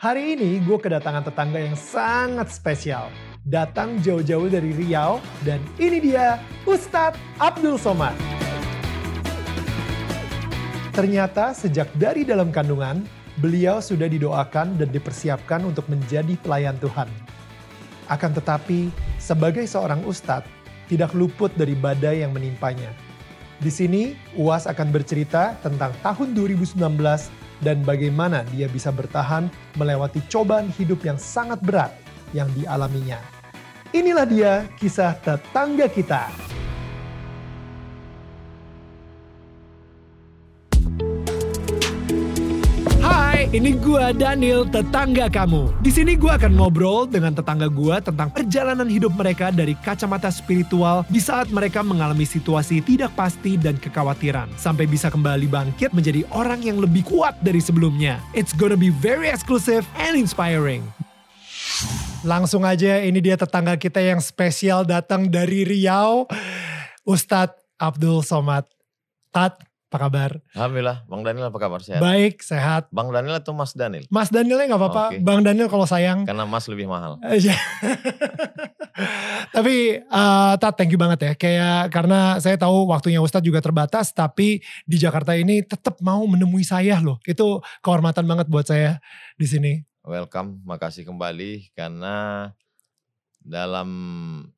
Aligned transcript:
Hari 0.00 0.32
ini 0.32 0.64
gue 0.64 0.80
kedatangan 0.80 1.28
tetangga 1.28 1.60
yang 1.60 1.76
sangat 1.76 2.48
spesial. 2.48 3.12
Datang 3.44 4.00
jauh-jauh 4.00 4.48
dari 4.48 4.72
Riau 4.72 5.20
dan 5.44 5.60
ini 5.76 6.00
dia 6.00 6.40
Ustadz 6.64 7.20
Abdul 7.36 7.76
Somad. 7.76 8.16
Ternyata 10.96 11.52
sejak 11.52 11.92
dari 12.00 12.24
dalam 12.24 12.48
kandungan, 12.48 13.04
beliau 13.44 13.84
sudah 13.84 14.08
didoakan 14.08 14.80
dan 14.80 14.88
dipersiapkan 14.88 15.68
untuk 15.68 15.84
menjadi 15.92 16.32
pelayan 16.40 16.80
Tuhan. 16.80 17.12
Akan 18.08 18.32
tetapi, 18.32 18.88
sebagai 19.20 19.68
seorang 19.68 20.00
ustadz, 20.08 20.48
tidak 20.88 21.12
luput 21.12 21.52
dari 21.60 21.76
badai 21.76 22.24
yang 22.24 22.32
menimpanya. 22.32 22.88
Di 23.60 23.68
sini, 23.68 24.16
UAS 24.32 24.64
akan 24.64 24.96
bercerita 24.96 25.60
tentang 25.60 25.92
tahun 26.00 26.32
2019 26.32 26.80
dan 27.60 27.84
bagaimana 27.84 28.44
dia 28.52 28.68
bisa 28.68 28.92
bertahan 28.92 29.48
melewati 29.76 30.20
cobaan 30.28 30.68
hidup 30.74 31.04
yang 31.04 31.20
sangat 31.20 31.60
berat 31.64 31.92
yang 32.36 32.48
dialaminya. 32.56 33.20
Inilah 33.90 34.26
dia 34.26 34.52
kisah 34.78 35.18
tetangga 35.18 35.90
kita. 35.90 36.30
Ini 43.50 43.74
gua 43.74 44.14
Daniel, 44.14 44.62
tetangga 44.62 45.26
kamu. 45.26 45.74
Di 45.82 45.90
sini 45.90 46.14
gua 46.14 46.38
akan 46.38 46.54
ngobrol 46.54 47.10
dengan 47.10 47.34
tetangga 47.34 47.66
gua 47.66 47.98
tentang 47.98 48.30
perjalanan 48.30 48.86
hidup 48.86 49.10
mereka 49.18 49.50
dari 49.50 49.74
kacamata 49.74 50.30
spiritual 50.30 51.02
di 51.10 51.18
saat 51.18 51.50
mereka 51.50 51.82
mengalami 51.82 52.22
situasi 52.22 52.78
tidak 52.78 53.10
pasti 53.18 53.58
dan 53.58 53.74
kekhawatiran 53.74 54.46
sampai 54.54 54.86
bisa 54.86 55.10
kembali 55.10 55.50
bangkit 55.50 55.90
menjadi 55.90 56.22
orang 56.30 56.62
yang 56.62 56.78
lebih 56.78 57.02
kuat 57.02 57.34
dari 57.42 57.58
sebelumnya. 57.58 58.22
It's 58.38 58.54
gonna 58.54 58.78
be 58.78 58.94
very 58.94 59.26
exclusive 59.26 59.82
and 59.98 60.14
inspiring. 60.14 60.86
Langsung 62.22 62.62
aja 62.62 63.02
ini 63.02 63.18
dia 63.18 63.34
tetangga 63.34 63.74
kita 63.74 63.98
yang 63.98 64.22
spesial 64.22 64.86
datang 64.86 65.26
dari 65.26 65.66
Riau. 65.66 66.30
Ustadz 67.02 67.58
Abdul 67.82 68.22
Somad. 68.22 68.68
Tat, 69.34 69.58
apa 69.90 70.06
kabar? 70.06 70.38
Alhamdulillah, 70.54 71.02
Bang 71.10 71.26
Daniel 71.26 71.50
apa 71.50 71.58
kabar 71.58 71.82
sehat? 71.82 71.98
Baik, 71.98 72.46
sehat. 72.46 72.86
Bang 72.94 73.10
Daniel 73.10 73.42
atau 73.42 73.50
Mas 73.50 73.74
Daniel? 73.74 74.06
Mas 74.06 74.30
Danielnya 74.30 74.70
nggak 74.70 74.78
apa-apa, 74.86 75.04
Oke. 75.10 75.18
Bang 75.18 75.42
Daniel 75.42 75.66
kalau 75.66 75.82
sayang. 75.82 76.22
Karena 76.22 76.46
Mas 76.46 76.70
lebih 76.70 76.86
mahal. 76.86 77.18
Iya. 77.26 77.58
tapi 79.56 79.98
uh, 80.06 80.54
Tat 80.62 80.78
thank 80.78 80.94
you 80.94 81.00
banget 81.00 81.18
ya. 81.26 81.32
Kayak 81.34 81.90
karena 81.90 82.38
saya 82.38 82.54
tahu 82.54 82.86
waktunya 82.86 83.18
Ustadz 83.18 83.42
juga 83.42 83.58
terbatas, 83.58 84.14
tapi 84.14 84.62
di 84.86 84.94
Jakarta 84.94 85.34
ini 85.34 85.66
tetap 85.66 85.98
mau 85.98 86.22
menemui 86.22 86.62
saya 86.62 87.02
loh. 87.02 87.18
Itu 87.26 87.58
kehormatan 87.82 88.30
banget 88.30 88.46
buat 88.46 88.70
saya 88.70 89.02
di 89.34 89.50
sini. 89.50 89.82
Welcome, 90.06 90.62
makasih 90.70 91.02
kembali 91.02 91.74
karena 91.74 92.46
dalam 93.42 93.90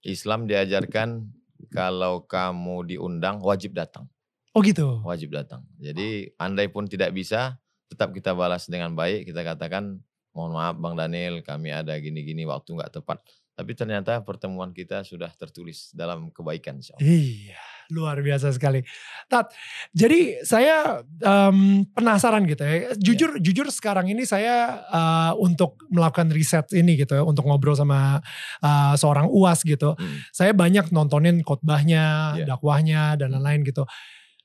Islam 0.05 0.45
diajarkan 0.45 1.25
kalau 1.73 2.29
kamu 2.29 2.93
diundang 2.93 3.41
wajib 3.41 3.73
datang, 3.73 4.13
Oh 4.53 4.61
gitu. 4.61 5.01
wajib 5.03 5.33
datang. 5.33 5.65
Jadi 5.81 6.29
andai 6.37 6.69
pun 6.69 6.85
tidak 6.85 7.17
bisa, 7.17 7.57
tetap 7.89 8.13
kita 8.13 8.37
balas 8.37 8.69
dengan 8.69 8.93
baik. 8.93 9.29
Kita 9.29 9.41
katakan 9.41 9.97
mohon 10.33 10.53
maaf 10.53 10.77
Bang 10.77 10.93
Daniel, 10.93 11.41
kami 11.41 11.73
ada 11.73 11.97
gini-gini 11.97 12.45
waktu 12.45 12.77
nggak 12.77 13.01
tepat. 13.01 13.21
Tapi 13.53 13.77
ternyata 13.77 14.25
pertemuan 14.25 14.73
kita 14.73 15.05
sudah 15.05 15.29
tertulis 15.37 15.93
dalam 15.93 16.33
kebaikan. 16.33 16.81
insya 16.81 16.97
Allah. 16.97 17.05
Iya, 17.05 17.61
luar 17.93 18.17
biasa 18.25 18.49
sekali. 18.49 18.81
Tat, 19.29 19.53
jadi 19.93 20.41
saya 20.41 21.05
em, 21.21 21.85
penasaran 21.93 22.49
gitu 22.49 22.65
ya. 22.65 22.97
Jujur, 22.97 23.37
jujur 23.45 23.69
sekarang 23.69 24.09
ini 24.09 24.25
saya 24.25 24.81
eh, 24.89 25.33
untuk 25.37 25.85
melakukan 25.93 26.33
riset 26.33 26.65
ini 26.73 26.97
gitu 26.97 27.13
ya, 27.13 27.29
untuk 27.29 27.45
ngobrol 27.45 27.77
sama 27.77 28.25
eh, 28.65 28.95
seorang 28.97 29.29
uas 29.29 29.61
gitu. 29.69 29.93
Hmm. 30.01 30.17
Saya 30.33 30.57
banyak 30.57 30.89
nontonin 30.89 31.45
khotbahnya, 31.45 32.37
Iya. 32.41 32.57
dakwahnya 32.57 33.21
dan 33.21 33.37
lain-lain 33.37 33.69
gitu. 33.69 33.85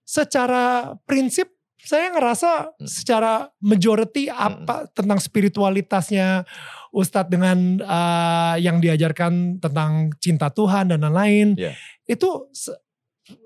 Secara 0.07 0.95
prinsip 1.03 1.51
saya 1.77 2.07
ngerasa 2.09 2.51
Hmm. 2.73 2.87
secara 2.87 3.33
majority 3.59 4.27
apa 4.27 4.87
tentang 4.89 5.19
spiritualitasnya 5.19 6.47
Ustadz 6.89 7.27
dengan 7.27 7.77
eh, 7.77 8.55
yang 8.59 8.79
diajarkan 8.79 9.59
tentang 9.59 10.09
cinta 10.17 10.47
Tuhan 10.49 10.89
dan 10.89 11.03
lain-lain 11.03 11.55
Iya. 11.55 11.75
itu 12.05 12.47
se- 12.51 12.75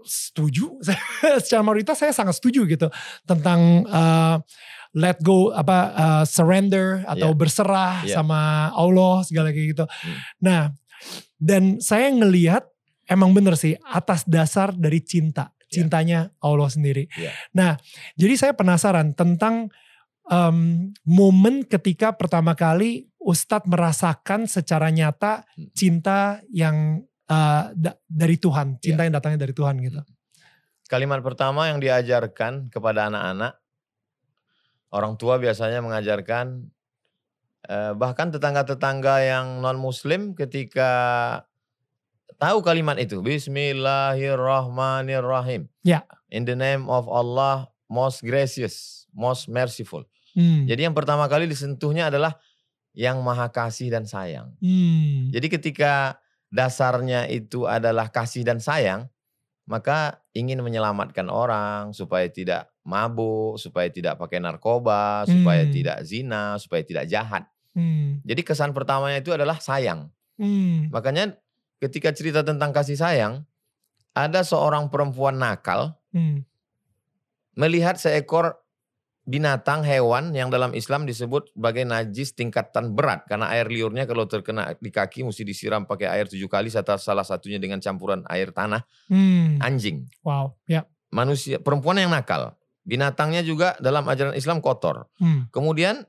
setuju 0.01 0.77
secara 1.43 1.61
mayoritas 1.61 1.97
saya 1.97 2.13
sangat 2.13 2.37
setuju 2.37 2.65
gitu 2.65 2.87
tentang 3.25 3.59
eh, 3.83 4.37
let 4.93 5.17
go 5.19 5.49
apa 5.51 5.77
eh, 5.91 6.23
surrender 6.25 7.01
atau 7.05 7.33
Iya. 7.33 7.37
berserah 7.37 7.95
Iya. 8.05 8.15
sama 8.15 8.69
Allah 8.71 9.21
segala 9.21 9.49
kayak 9.49 9.67
gitu. 9.73 9.85
Hmm. 9.85 10.17
Nah, 10.39 10.61
dan 11.35 11.77
saya 11.77 12.09
ngelihat 12.09 12.63
emang 13.05 13.33
bener 13.33 13.53
sih 13.53 13.73
atas 13.83 14.21
dasar 14.23 14.71
dari 14.71 15.01
cinta, 15.01 15.49
Iya. 15.71 15.87
cintanya 15.87 16.19
Allah 16.43 16.67
sendiri. 16.67 17.07
Iya. 17.15 17.31
Nah, 17.55 17.71
jadi 18.19 18.35
saya 18.35 18.53
penasaran 18.53 19.15
tentang 19.15 19.71
em, 20.27 20.91
momen 21.03 21.63
ketika 21.63 22.11
pertama 22.11 22.53
kali 22.53 23.07
Ustadz 23.17 23.67
merasakan 23.67 24.45
secara 24.45 24.91
nyata 24.91 25.47
Hmm. 25.55 25.71
cinta 25.71 26.19
yang 26.51 27.07
eh, 27.31 27.63
da- 27.71 27.95
dari 28.05 28.35
Tuhan, 28.35 28.75
Iya. 28.75 28.79
cinta 28.83 29.01
yang 29.07 29.15
datangnya 29.15 29.47
dari 29.47 29.55
Tuhan 29.55 29.79
gitu. 29.79 30.03
Kalimat 30.91 31.23
pertama 31.23 31.71
yang 31.71 31.79
diajarkan 31.79 32.67
kepada 32.67 33.07
anak-anak, 33.07 33.55
orang 34.91 35.15
tua 35.15 35.39
biasanya 35.39 35.79
mengajarkan, 35.79 36.67
eh, 37.63 37.93
bahkan 37.95 38.35
tetangga-tetangga 38.35 39.23
yang 39.23 39.63
non-muslim 39.63 40.35
ketika 40.35 40.91
tahu 42.41 42.65
kalimat 42.65 42.97
itu, 42.97 43.21
Bismillahirrahmanirrahim. 43.21 45.69
Ya. 45.85 46.01
In 46.33 46.49
the 46.49 46.57
name 46.57 46.89
of 46.89 47.05
Allah, 47.05 47.69
most 47.85 48.25
gracious, 48.25 49.05
most 49.13 49.45
merciful. 49.45 50.01
Hmm. 50.33 50.65
Jadi 50.65 50.89
yang 50.89 50.97
pertama 50.97 51.29
kali 51.29 51.45
disentuhnya 51.45 52.09
adalah 52.09 52.41
yang 52.97 53.21
maha 53.21 53.45
kasih 53.53 53.93
dan 53.93 54.09
sayang. 54.09 54.57
Hmm. 54.57 55.29
Jadi 55.29 55.53
ketika 55.53 56.17
dasarnya 56.49 57.29
itu 57.29 57.69
adalah 57.69 58.09
kasih 58.09 58.41
dan 58.41 58.57
sayang, 58.57 59.05
maka 59.69 60.17
ingin 60.33 60.65
menyelamatkan 60.65 61.29
orang 61.29 61.93
supaya 61.93 62.25
tidak 62.25 62.73
mabuk, 62.81 63.61
supaya 63.61 63.85
tidak 63.93 64.17
pakai 64.17 64.41
narkoba, 64.41 65.29
supaya 65.29 65.69
Hmm. 65.69 65.71
tidak 65.71 66.01
zina, 66.01 66.57
supaya 66.57 66.81
tidak 66.81 67.05
jahat. 67.05 67.45
Hmm. 67.77 68.17
Jadi 68.25 68.41
kesan 68.41 68.73
pertamanya 68.73 69.21
itu 69.21 69.29
adalah 69.29 69.61
sayang. 69.61 70.09
Hmm. 70.41 70.89
Makanya 70.89 71.37
ketika 71.81 72.13
cerita 72.13 72.45
tentang 72.45 72.69
kasih 72.69 72.95
sayang, 72.95 73.41
ada 74.13 74.45
seorang 74.45 74.87
perempuan 74.87 75.41
nakal 75.41 75.97
Hmm. 76.11 76.43
melihat 77.55 77.95
seekor 77.95 78.59
binatang 79.23 79.85
hewan 79.85 80.33
yang 80.35 80.51
dalam 80.51 80.75
Islam 80.75 81.07
disebut 81.07 81.55
sebagai 81.55 81.87
najis 81.87 82.35
tingkatan 82.35 82.91
berat 82.91 83.23
karena 83.29 83.47
air 83.53 83.69
liurnya 83.71 84.03
kalau 84.03 84.27
terkena 84.27 84.75
di 84.75 84.91
kaki 84.91 85.23
mesti 85.23 85.45
disiram 85.45 85.87
pakai 85.87 86.09
air 86.09 86.25
tujuh 86.27 86.51
kali 86.51 86.67
salah 86.67 87.23
satunya 87.23 87.61
dengan 87.61 87.79
campuran 87.79 88.27
air 88.27 88.51
tanah 88.51 88.83
Hmm. 89.07 89.61
anjing 89.63 90.09
Wow. 90.25 90.57
Ya. 90.67 90.83
manusia 91.13 91.61
perempuan 91.63 91.95
yang 92.01 92.11
nakal 92.11 92.59
binatangnya 92.83 93.45
juga 93.45 93.77
dalam 93.79 94.03
ajaran 94.09 94.35
Islam 94.35 94.59
kotor 94.59 95.07
Hmm. 95.15 95.47
kemudian 95.53 96.03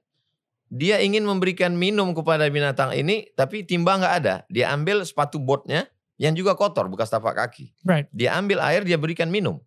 dia 0.72 0.96
ingin 0.98 1.20
memberikan 1.22 1.76
minum 1.76 2.16
kepada 2.16 2.48
binatang 2.48 2.96
ini 2.96 3.28
tapi 3.36 3.60
timba 3.60 4.00
nggak 4.00 4.14
ada 4.24 4.34
dia 4.48 4.72
ambil 4.72 5.04
sepatu 5.04 5.36
botnya 5.36 5.84
yang 6.16 6.32
juga 6.32 6.56
kotor 6.56 6.88
bekas 6.88 7.12
tapak 7.12 7.36
kaki 7.36 7.76
Right. 7.84 8.08
dia 8.08 8.32
ambil 8.32 8.56
air, 8.62 8.80
dia 8.80 8.96
berikan 8.96 9.28
minum. 9.28 9.60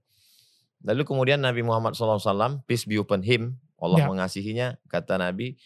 Lalu 0.81 1.01
kemudian 1.01 1.41
Nabi 1.41 1.65
Muhammad 1.65 1.97
SAW, 1.97 2.61
peace 2.63 2.85
be 2.85 2.95
upon 2.95 3.25
him, 3.25 3.57
Allah 3.75 4.05
Ya. 4.05 4.07
mengasihinya, 4.07 4.67
kata 4.85 5.17
Nabi, 5.17 5.57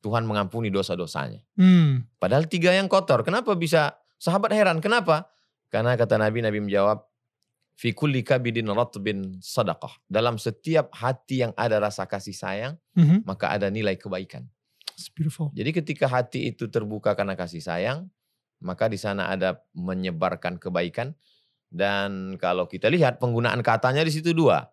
Tuhan 0.00 0.24
mengampuni 0.24 0.72
dosa-dosanya. 0.72 1.44
Hmm. 1.54 2.08
Padahal 2.16 2.48
tiga 2.48 2.72
yang 2.72 2.88
kotor, 2.88 3.20
kenapa 3.20 3.52
bisa? 3.52 4.00
Sahabat 4.16 4.50
heran, 4.50 4.80
kenapa? 4.80 5.28
Karena 5.68 5.92
kata 5.92 6.16
Nabi, 6.16 6.40
Nabi 6.40 6.58
menjawab, 6.64 7.04
fi 7.76 7.92
kulli 7.92 8.24
kabidin 8.24 8.66
ratbin 8.66 9.36
sadaqah. 9.38 9.92
Dalam 10.08 10.40
setiap 10.40 10.88
hati 10.90 11.44
yang 11.44 11.52
ada 11.54 11.76
rasa 11.76 12.08
kasih 12.08 12.32
sayang, 12.34 12.74
Mhm. 12.96 13.28
maka 13.28 13.52
ada 13.52 13.68
nilai 13.68 13.94
kebaikan. 13.94 14.48
It's 15.02 15.10
beautiful. 15.10 15.50
Jadi 15.50 15.74
ketika 15.74 16.06
hati 16.06 16.54
itu 16.54 16.70
terbuka 16.70 17.18
karena 17.18 17.34
kasih 17.34 17.58
sayang, 17.58 18.06
maka 18.62 18.86
di 18.86 18.94
sana 18.94 19.34
ada 19.34 19.58
menyebarkan 19.74 20.62
kebaikan. 20.62 21.18
Dan 21.66 22.38
kalau 22.38 22.70
kita 22.70 22.86
lihat 22.86 23.18
penggunaan 23.18 23.58
katanya 23.66 24.06
di 24.06 24.14
situ 24.14 24.30
dua. 24.30 24.70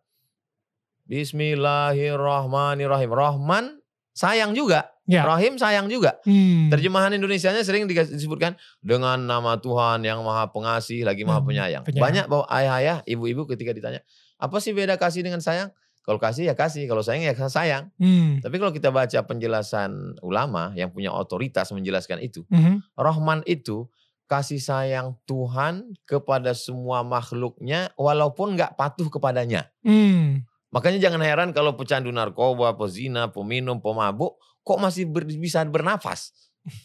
Bismillahirrahmanirrahim. 1.09 3.09
Rahman 3.09 3.81
sayang 4.13 4.53
juga. 4.53 4.93
Ya. 5.09 5.25
Rahim 5.25 5.57
sayang 5.57 5.89
juga. 5.89 6.21
Hmm. 6.21 6.69
Terjemahan 6.69 7.09
Indonesianya 7.17 7.65
sering 7.65 7.89
disebutkan 7.89 8.53
dengan 8.85 9.17
nama 9.17 9.57
Tuhan 9.57 10.05
yang 10.05 10.21
maha 10.21 10.53
pengasih 10.53 11.01
lagi 11.01 11.25
maha 11.25 11.41
Hmm, 11.41 11.49
penyayang. 11.49 11.81
penyayang. 11.81 12.05
Banyak 12.05 12.25
bahwa 12.29 12.45
ayah-ayah, 12.53 13.01
ibu-ibu 13.09 13.49
ketika 13.49 13.73
ditanya, 13.73 14.05
apa 14.37 14.61
sih 14.61 14.69
beda 14.69 15.01
kasih 15.01 15.25
dengan 15.25 15.41
sayang? 15.41 15.73
Kalau 16.01 16.17
kasih 16.17 16.49
ya 16.49 16.55
kasih, 16.55 16.89
kalau 16.89 17.01
sayang 17.01 17.21
ya 17.21 17.35
sayang. 17.45 17.93
Hmm. 17.95 18.41
Tapi 18.41 18.55
kalau 18.57 18.73
kita 18.73 18.89
baca 18.89 19.19
penjelasan 19.21 20.17
ulama 20.19 20.73
yang 20.73 20.89
punya 20.89 21.13
otoritas 21.13 21.69
menjelaskan 21.69 22.17
itu, 22.19 22.43
Mhm. 22.49 22.81
Rahman 22.97 23.45
itu 23.45 23.85
kasih 24.25 24.57
sayang 24.57 25.17
Tuhan 25.25 25.89
kepada 26.05 26.53
semua 26.53 27.01
makhluknya 27.01 27.89
walaupun 27.93 28.53
nggak 28.53 28.73
patuh 28.73 29.09
kepadanya. 29.09 29.69
Hmm. 29.81 30.45
Makanya 30.69 31.01
jangan 31.01 31.21
heran 31.21 31.49
kalau 31.49 31.73
pecandu 31.73 32.13
narkoba, 32.13 32.77
pezina, 32.77 33.25
peminum, 33.25 33.81
pemabuk, 33.81 34.37
kok 34.61 34.77
masih 34.77 35.09
ber- 35.09 35.25
bisa 35.25 35.65
bernafas? 35.65 36.29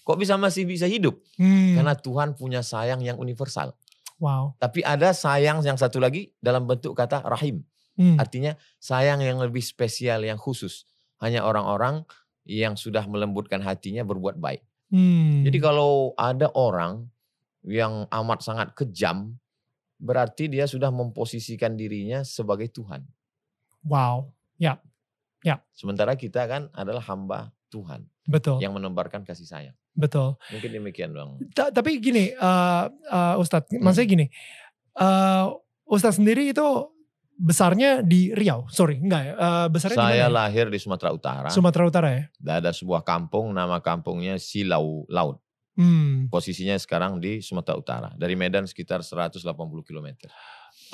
Kok 0.05 0.17
bisa 0.17 0.41
masih 0.41 0.65
bisa 0.65 0.89
hidup? 0.89 1.21
Hmm. 1.37 1.77
Karena 1.77 1.93
Tuhan 1.93 2.33
punya 2.33 2.65
sayang 2.65 3.01
yang 3.01 3.17
universal. 3.17 3.77
wow. 4.17 4.57
Tapi 4.57 4.81
ada 4.81 5.13
sayang 5.13 5.61
yang 5.61 5.77
satu 5.77 6.01
lagi 6.01 6.33
dalam 6.41 6.65
bentuk 6.65 6.97
kata 6.97 7.21
rahim. 7.25 7.61
Hmm. 7.95 8.19
Artinya 8.19 8.59
sayang 8.79 9.23
yang 9.23 9.39
lebih 9.39 9.63
spesial, 9.63 10.23
yang 10.23 10.39
khusus. 10.39 10.87
Hanya 11.23 11.47
orang-orang 11.47 12.03
yang 12.45 12.75
sudah 12.77 13.07
melembutkan 13.07 13.63
hatinya 13.63 14.05
berbuat 14.05 14.37
baik. 14.37 14.61
Hmm. 14.93 15.47
Jadi 15.47 15.59
kalau 15.59 16.13
ada 16.15 16.51
orang 16.53 17.09
yang 17.65 18.05
amat 18.11 18.45
sangat 18.45 18.69
kejam, 18.77 19.39
berarti 19.97 20.53
dia 20.53 20.69
sudah 20.69 20.93
memposisikan 20.93 21.75
dirinya 21.75 22.21
sebagai 22.23 22.69
Tuhan. 22.69 23.07
wow. 23.85 24.29
Sementara 25.77 26.17
kita 26.17 26.49
kan 26.49 26.73
adalah 26.73 27.05
hamba 27.05 27.53
Tuhan 27.69 28.09
Betul. 28.25 28.63
yang 28.65 28.73
menebarkan 28.73 29.27
kasih 29.29 29.45
sayang. 29.45 29.77
Betul. 29.93 30.41
Mungkin 30.49 30.71
demikian 30.73 31.13
bang. 31.13 31.37
Ta- 31.53 31.69
tapi 31.69 32.01
gini, 32.01 32.33
uh, 32.33 32.89
uh, 33.13 33.35
Ustadz, 33.37 33.69
Hmm. 33.69 33.85
maksudnya 33.85 34.09
gini, 34.09 34.27
uh, 34.97 35.53
Ustadz 35.85 36.17
sendiri 36.17 36.49
itu 36.49 36.65
besarnya 37.35 38.01
di 38.01 38.31
Riau, 38.31 38.71
sorry, 38.71 39.03
enggak 39.03 39.23
ya? 39.27 39.33
Uh, 39.35 39.67
besarnya 39.69 39.97
di 39.97 40.01
Saya 40.01 40.15
mana? 40.15 40.23
ya? 40.23 40.29
lahir 40.31 40.67
di 40.71 40.79
Sumatera 40.79 41.11
Utara. 41.11 41.49
Sumatera 41.51 41.85
Utara 41.87 42.09
ya. 42.15 42.25
ada 42.47 42.71
sebuah 42.71 43.03
kampung, 43.03 43.51
nama 43.51 43.83
kampungnya 43.83 44.39
Silau 44.39 45.05
Laut. 45.11 45.43
Hmm. 45.75 46.31
Posisinya 46.31 46.79
sekarang 46.79 47.19
di 47.19 47.43
Sumatera 47.43 47.75
Utara. 47.75 48.09
Dari 48.15 48.39
Medan 48.39 48.63
sekitar 48.71 49.03
180 49.03 49.43
km. 49.83 50.09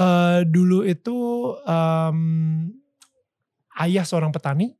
Uh, 0.00 0.40
dulu 0.48 0.88
itu 0.88 1.16
um, 1.60 2.18
ayah 3.76 4.04
seorang 4.08 4.32
petani. 4.32 4.72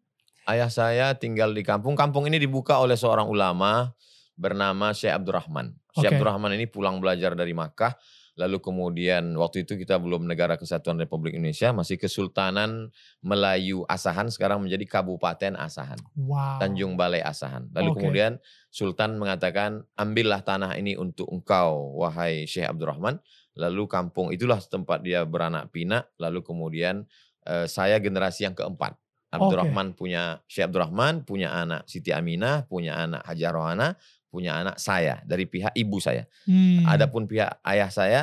Ayah 0.48 0.72
saya 0.72 1.12
tinggal 1.20 1.52
di 1.52 1.60
kampung. 1.60 1.92
Kampung 1.92 2.24
ini 2.24 2.40
dibuka 2.40 2.80
oleh 2.80 2.96
seorang 2.96 3.28
ulama 3.28 3.92
bernama 4.40 4.96
Syekh 4.96 5.12
Abdurrahman. 5.12 5.76
Syekh 5.92 6.08
Oke. 6.08 6.16
Abdurrahman 6.16 6.56
ini 6.56 6.64
pulang 6.64 6.96
belajar 6.96 7.36
dari 7.36 7.52
Makkah. 7.52 7.92
Lalu 8.38 8.62
kemudian 8.62 9.34
waktu 9.34 9.66
itu 9.66 9.74
kita 9.74 9.98
belum 9.98 10.26
negara 10.26 10.54
kesatuan 10.54 10.98
Republik 11.00 11.34
Indonesia. 11.34 11.74
Masih 11.74 11.98
Kesultanan 11.98 12.90
Melayu 13.22 13.82
Asahan. 13.90 14.30
Sekarang 14.30 14.62
menjadi 14.62 14.86
Kabupaten 14.86 15.58
Asahan. 15.58 15.98
Wow. 16.14 16.62
Tanjung 16.62 16.94
Balai 16.94 17.24
Asahan. 17.24 17.70
Lalu 17.74 17.90
Oke. 17.90 17.96
kemudian 18.00 18.32
Sultan 18.70 19.18
mengatakan, 19.18 19.82
ambillah 19.98 20.46
tanah 20.46 20.78
ini 20.78 20.94
untuk 20.94 21.26
engkau, 21.32 21.98
wahai 21.98 22.46
Syekh 22.46 22.70
Abdurrahman. 22.70 23.18
Lalu 23.58 23.90
kampung 23.90 24.30
itulah 24.30 24.62
tempat 24.62 25.02
dia 25.02 25.26
beranak 25.26 25.74
pinak. 25.74 26.08
Lalu 26.16 26.40
kemudian 26.46 27.02
eh, 27.44 27.66
saya 27.66 27.98
generasi 27.98 28.46
yang 28.46 28.54
keempat. 28.54 28.94
Abdurrahman 29.30 29.94
punya 29.94 30.42
Syekh 30.50 30.70
Abdurrahman 30.70 31.22
punya 31.22 31.54
anak 31.54 31.86
Siti 31.86 32.10
Aminah, 32.10 32.66
punya 32.66 32.98
anak 32.98 33.22
Hajar 33.30 33.54
Rohana, 33.54 33.94
punya 34.30 34.56
anak 34.56 34.78
saya 34.78 35.20
dari 35.26 35.44
pihak 35.44 35.74
ibu 35.74 35.98
saya. 35.98 36.24
Hmm. 36.46 36.86
Adapun 36.86 37.26
pihak 37.26 37.58
ayah 37.66 37.90
saya, 37.90 38.20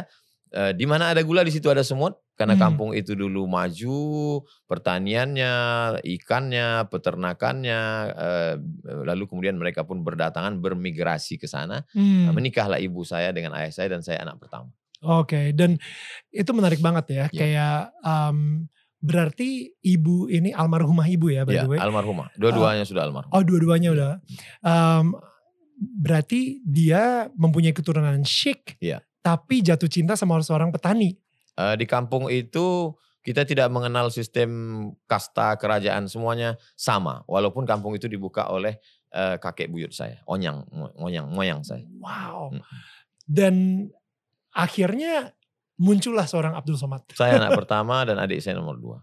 eh, 0.50 0.72
di 0.72 0.88
mana 0.88 1.12
ada 1.12 1.20
gula 1.22 1.44
di 1.44 1.52
situ 1.52 1.68
ada 1.68 1.84
semut. 1.84 2.16
Karena 2.38 2.54
Hmm. 2.54 2.64
kampung 2.70 2.92
itu 2.94 3.18
dulu 3.18 3.50
maju, 3.50 3.98
pertaniannya, 4.70 5.54
ikannya, 6.06 6.86
peternakannya, 6.86 7.82
eh, 8.14 8.54
lalu 9.04 9.26
kemudian 9.26 9.58
mereka 9.58 9.82
pun 9.84 10.06
berdatangan 10.06 10.58
bermigrasi 10.58 11.36
ke 11.36 11.50
sana. 11.50 11.82
Hmm. 11.92 12.30
Menikahlah 12.32 12.78
ibu 12.78 13.02
saya 13.02 13.34
dengan 13.34 13.58
ayah 13.58 13.74
saya 13.74 13.90
dan 13.92 14.06
saya 14.06 14.22
anak 14.22 14.38
pertama. 14.38 14.70
Oke, 15.02 15.50
dan 15.54 15.78
itu 16.30 16.52
menarik 16.54 16.78
banget 16.78 17.06
ya. 17.10 17.26
Iya. 17.28 17.38
Kayak 17.38 17.78
um, 18.02 18.66
berarti 18.98 19.74
ibu 19.82 20.26
ini 20.26 20.50
almarhumah 20.50 21.06
ibu 21.06 21.30
ya, 21.30 21.46
by 21.46 21.54
Ya, 21.54 21.66
the 21.66 21.70
way. 21.70 21.78
almarhumah. 21.78 22.34
Dua-duanya 22.34 22.82
sudah 22.82 23.06
almarhum. 23.06 23.30
Oh, 23.30 23.42
dua-duanya 23.42 23.90
Iya. 23.90 23.96
udah. 23.98 24.12
Um, 24.62 25.06
berarti 25.78 26.60
dia 26.66 27.30
mempunyai 27.38 27.72
keturunan 27.72 28.18
Sheikh, 28.26 28.82
Iya. 28.82 29.06
tapi 29.22 29.62
jatuh 29.62 29.88
cinta 29.88 30.18
sama 30.18 30.42
seorang 30.42 30.74
petani. 30.74 31.14
Eh, 31.58 31.76
di 31.78 31.86
kampung 31.86 32.30
itu 32.34 32.94
kita 33.22 33.46
tidak 33.46 33.68
mengenal 33.70 34.10
sistem 34.10 34.50
kasta 35.06 35.54
kerajaan 35.60 36.10
semuanya 36.10 36.58
sama. 36.74 37.22
Walaupun 37.30 37.68
kampung 37.70 37.94
itu 37.94 38.10
dibuka 38.10 38.50
oleh 38.50 38.82
eh, 39.14 39.36
kakek 39.40 39.72
buyut 39.72 39.94
saya, 39.96 40.20
onyang, 40.28 40.68
moyang, 41.00 41.32
moyang 41.32 41.62
saya. 41.64 41.86
Wow. 41.98 42.52
Hmm. 42.54 42.62
Dan 43.28 43.54
akhirnya 44.52 45.32
muncullah 45.78 46.26
seorang 46.26 46.58
Abdul 46.58 46.76
Somad. 46.78 47.06
Saya 47.14 47.38
anak 47.38 47.54
pertama 47.66 48.04
dan 48.04 48.18
adik 48.18 48.42
saya 48.42 48.58
nomor 48.58 48.78
dua. 48.82 48.98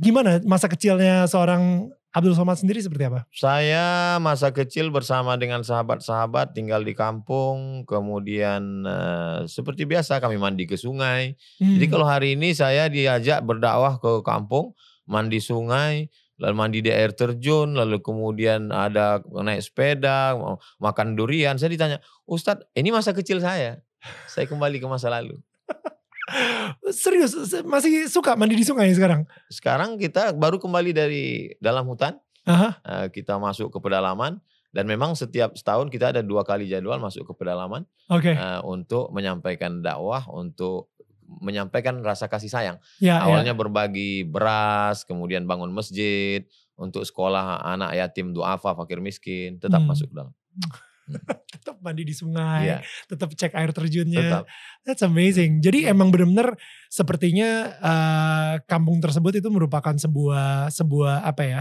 Gimana 0.00 0.40
masa 0.48 0.66
kecilnya 0.66 1.28
seorang 1.28 1.92
Abdul 2.10 2.34
Somad 2.34 2.58
sendiri 2.58 2.82
seperti 2.82 3.06
apa? 3.06 3.22
Saya 3.30 4.18
masa 4.18 4.50
kecil 4.50 4.90
bersama 4.90 5.38
dengan 5.38 5.62
sahabat-sahabat 5.62 6.58
tinggal 6.58 6.82
di 6.82 6.90
kampung, 6.90 7.86
kemudian 7.86 8.82
eh, 8.82 9.38
seperti 9.46 9.86
biasa 9.86 10.18
kami 10.18 10.34
mandi 10.34 10.66
ke 10.66 10.74
sungai. 10.74 11.38
Jadi 11.62 11.86
Hmm. 11.86 11.92
kalau 11.94 12.06
hari 12.10 12.34
ini 12.34 12.50
saya 12.50 12.90
diajak 12.90 13.46
berdakwah 13.46 14.02
ke 14.02 14.26
kampung, 14.26 14.74
mandi 15.06 15.38
sungai, 15.38 16.10
lalu 16.42 16.54
mandi 16.58 16.78
di 16.82 16.90
air 16.90 17.14
terjun, 17.14 17.78
lalu 17.78 18.02
kemudian 18.02 18.74
ada 18.74 19.22
naik 19.30 19.62
sepeda, 19.62 20.34
makan 20.82 21.14
durian. 21.14 21.62
Saya 21.62 21.70
ditanya, 21.70 21.98
Ustadz 22.26 22.66
ini 22.74 22.90
masa 22.90 23.14
kecil 23.14 23.38
saya. 23.38 23.78
Saya 24.26 24.50
kembali 24.50 24.80
ke 24.82 24.88
masa 24.90 25.12
lalu. 25.12 25.38
Serius, 26.90 27.34
se- 27.44 27.62
masih 27.62 28.06
suka 28.06 28.34
mandi 28.34 28.54
di 28.54 28.62
sungai 28.62 28.90
sekarang? 28.90 29.26
Sekarang 29.48 29.96
kita 29.96 30.32
baru 30.32 30.56
kembali 30.56 30.90
dari 30.90 31.24
dalam 31.58 31.84
hutan, 31.84 32.18
Aha, 32.44 32.78
eh, 32.80 33.06
kita 33.10 33.36
masuk 33.36 33.68
ke 33.68 33.78
pedalaman. 33.78 34.38
Dan 34.70 34.86
memang 34.86 35.12
setiap 35.12 35.52
setahun 35.52 35.90
kita 35.90 36.14
ada 36.14 36.22
dua 36.22 36.40
kali 36.40 36.64
jadwal 36.64 36.96
masuk 36.96 37.26
ke 37.26 37.32
pedalaman. 37.36 37.82
oke. 38.06 38.30
eh, 38.30 38.60
untuk 38.62 39.10
menyampaikan 39.10 39.80
dakwah, 39.80 40.22
untuk 40.26 40.94
menyampaikan 41.40 41.98
rasa 42.00 42.26
kasih 42.26 42.50
sayang. 42.50 42.78
Ya, 42.98 43.18
ya. 43.18 43.22
Awalnya 43.22 43.54
berbagi 43.54 44.22
beras, 44.22 45.02
kemudian 45.02 45.46
bangun 45.46 45.70
masjid, 45.70 46.42
untuk 46.74 47.02
sekolah 47.02 47.62
anak 47.62 47.94
yatim, 47.94 48.30
duafa, 48.30 48.74
fakir 48.74 48.98
miskin, 48.98 49.58
tetap 49.58 49.78
Hmm. 49.78 49.90
masuk 49.90 50.06
ke 50.06 50.14
dalam. 50.16 50.34
tetap 51.54 51.76
mandi 51.82 52.06
di 52.06 52.14
sungai, 52.14 52.66
Iya, 52.66 52.78
tetap 53.06 53.34
cek 53.34 53.52
air 53.54 53.70
terjunnya. 53.74 54.20
tetap. 54.20 54.44
That's 54.86 55.02
amazing. 55.02 55.60
Jadi 55.60 55.86
emang 55.86 56.14
benar-benar 56.14 56.54
sepertinya 56.86 57.50
eh, 57.78 58.54
kampung 58.66 59.02
tersebut 59.02 59.42
itu 59.42 59.48
merupakan 59.50 59.94
sebuah 59.94 60.70
sebuah 60.70 61.22
apa 61.26 61.42
ya 61.46 61.60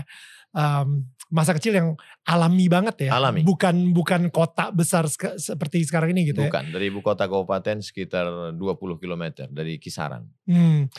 em, 0.50 1.06
masa 1.29 1.53
kecil 1.53 1.77
yang 1.77 1.89
alami 2.25 2.65
banget 2.65 3.10
ya. 3.10 3.22
Alami. 3.22 3.46
Bukan 3.46 3.94
bukan 3.94 4.34
kota 4.34 4.74
besar 4.74 5.06
seka- 5.06 5.38
seperti 5.38 5.86
sekarang 5.86 6.18
ini 6.18 6.34
gitu 6.34 6.41
ya. 6.41 6.50
Bukan, 6.50 6.74
dari 6.74 6.89
ibu 6.89 7.06
kota 7.06 7.29
kabupaten 7.29 7.86
sekitar 7.86 8.58
20 8.58 8.58
km 8.98 9.46
dari 9.53 9.77
kisaran. 9.77 10.25
Hmm. 10.50 10.89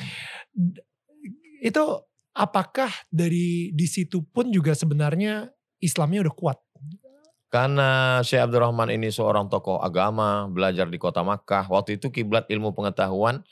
Itu 1.60 2.06
apakah 2.32 2.88
dari 3.10 3.74
di 3.74 3.86
situ 3.90 4.22
pun 4.24 4.48
juga 4.54 4.72
sebenarnya 4.72 5.50
Islamnya 5.82 6.24
udah 6.28 6.34
kuat? 6.36 6.58
Karena 7.50 8.22
Syekh 8.22 8.46
Abdurrahman 8.46 8.94
ini 8.94 9.10
seorang 9.10 9.50
tokoh 9.50 9.82
agama, 9.82 10.46
belajar 10.46 10.86
di 10.86 11.02
kota 11.02 11.26
Makkah. 11.26 11.66
Waktu 11.66 11.98
itu 11.98 12.14
kiblat 12.14 12.46
ilmu 12.46 12.70
pengetahuan. 12.72 13.42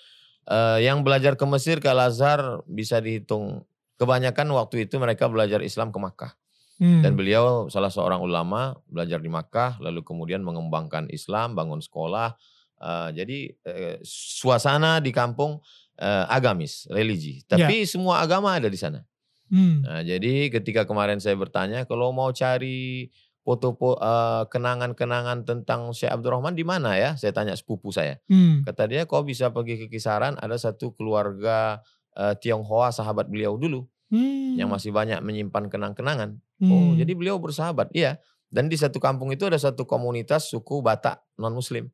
eh, 0.48 0.80
yang 0.80 1.04
belajar 1.04 1.36
ke 1.36 1.44
Mesir, 1.44 1.76
ke 1.76 1.92
Al-Azhar 1.92 2.64
bisa 2.64 3.04
dihitung. 3.04 3.68
Kebanyakan 4.00 4.48
waktu 4.56 4.88
itu 4.88 4.96
mereka 4.96 5.28
belajar 5.28 5.60
Islam 5.60 5.92
ke 5.92 5.98
Makkah. 6.00 6.32
Hmm. 6.78 7.02
Dan 7.02 7.18
beliau 7.18 7.66
salah 7.68 7.90
seorang 7.90 8.22
ulama, 8.22 8.78
belajar 8.86 9.18
di 9.18 9.28
Makkah, 9.28 9.82
lalu 9.82 10.06
kemudian 10.06 10.40
mengembangkan 10.40 11.10
Islam, 11.10 11.58
bangun 11.58 11.82
sekolah. 11.82 12.38
Eh, 12.78 13.08
jadi 13.12 13.38
eh, 13.66 13.96
suasana 14.06 15.02
di 15.02 15.10
kampung 15.10 15.58
eh, 15.98 16.24
agamis, 16.30 16.86
religi. 16.88 17.42
Tapi 17.44 17.82
semua 17.84 18.22
agama 18.22 18.54
ada 18.54 18.70
di 18.70 18.78
sana. 18.78 19.02
Hmm. 19.50 19.82
Nah, 19.82 20.00
jadi 20.06 20.48
ketika 20.48 20.86
kemarin 20.86 21.18
saya 21.18 21.34
bertanya, 21.34 21.82
kalau 21.84 22.14
mau 22.14 22.30
cari 22.30 23.10
foto 23.48 23.72
eh, 23.96 24.44
kenangan-kenangan 24.52 25.48
tentang 25.48 25.96
Syekh 25.96 26.12
Abdurrahman 26.12 26.52
di 26.52 26.68
mana 26.68 27.00
ya? 27.00 27.16
Saya 27.16 27.32
tanya 27.32 27.56
sepupu 27.56 27.88
saya. 27.88 28.20
Hmm. 28.28 28.60
Kata 28.68 28.84
dia, 28.84 29.08
kau 29.08 29.24
bisa 29.24 29.48
pergi 29.48 29.80
ke 29.80 29.86
kisaran, 29.88 30.36
ada 30.36 30.60
satu 30.60 30.92
keluarga 30.92 31.80
eh, 32.12 32.36
Tionghoa 32.36 32.92
sahabat 32.92 33.32
beliau 33.32 33.56
dulu 33.56 33.88
Hmm. 34.08 34.56
yang 34.56 34.72
masih 34.72 34.88
banyak 34.88 35.20
menyimpan 35.20 35.68
kenang-kenangan. 35.68 36.40
Oh, 36.64 36.92
Hmm. 36.92 36.96
jadi 36.96 37.12
beliau 37.12 37.36
bersahabat. 37.36 37.92
Iya. 37.92 38.16
Dan 38.48 38.72
di 38.72 38.76
satu 38.80 38.96
kampung 38.96 39.28
itu 39.32 39.44
ada 39.44 39.60
satu 39.60 39.84
komunitas 39.84 40.48
suku 40.48 40.80
Batak 40.80 41.20
non-Muslim, 41.36 41.88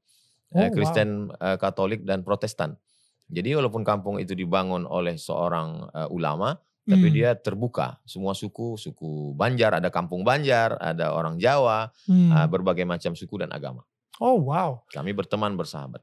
Oh, 0.54 0.62
Eh, 0.62 0.70
Kristen, 0.70 1.34
eh, 1.34 1.58
Katolik 1.58 2.06
dan 2.06 2.22
Protestan. 2.22 2.78
Jadi 3.26 3.58
walaupun 3.58 3.82
kampung 3.82 4.22
itu 4.22 4.38
dibangun 4.38 4.86
oleh 4.86 5.18
seorang 5.18 5.90
eh, 5.90 6.06
ulama, 6.14 6.54
tapi 6.84 7.08
Hmm. 7.08 7.16
dia 7.16 7.30
terbuka. 7.32 7.96
Semua 8.04 8.32
suku, 8.32 8.76
suku 8.76 9.32
Banjar, 9.32 9.76
ada 9.76 9.88
kampung 9.88 10.20
Banjar, 10.20 10.76
ada 10.76 11.10
orang 11.10 11.36
Jawa, 11.36 11.88
Hmm. 12.04 12.30
ah, 12.30 12.44
berbagai 12.44 12.84
macam 12.84 13.12
suku 13.12 13.40
dan 13.40 13.48
agama. 13.50 13.82
Oh 14.22 14.38
wow. 14.38 14.86
Kami 14.88 15.10
berteman 15.10 15.58
bersahabat. 15.58 15.98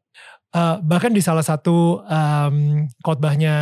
Eh, 0.51 0.75
bahkan 0.83 1.15
di 1.15 1.23
salah 1.23 1.47
satu 1.47 2.03
em, 2.03 2.83
khotbahnya 2.99 3.55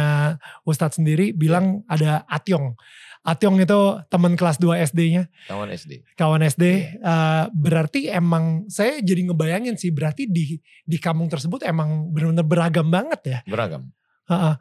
Ustadz 0.65 0.97
sendiri 0.97 1.37
bilang 1.37 1.85
ada 1.85 2.25
Atyong. 2.25 2.73
Atyong 3.21 3.61
itu 3.61 3.79
teman 4.09 4.33
kelas 4.33 4.57
2 4.57 4.79
SD-nya, 4.81 5.29
Kawan 5.45 5.69
SD. 5.69 6.01
kawan 6.17 6.41
SD. 6.41 6.63
Eh, 6.97 7.45
berarti 7.53 8.09
emang 8.09 8.65
saya 8.65 8.97
jadi 9.03 9.29
ngebayangin 9.29 9.77
sih 9.77 9.93
berarti 9.93 10.25
di 10.25 10.57
di 10.81 10.97
kampung 10.97 11.29
tersebut 11.29 11.61
emang 11.61 12.09
benar-benar 12.09 12.47
beragam 12.47 12.87
banget 12.89 13.21
ya. 13.21 13.39
Beragam. 13.45 13.93
Heeh. 14.25 14.55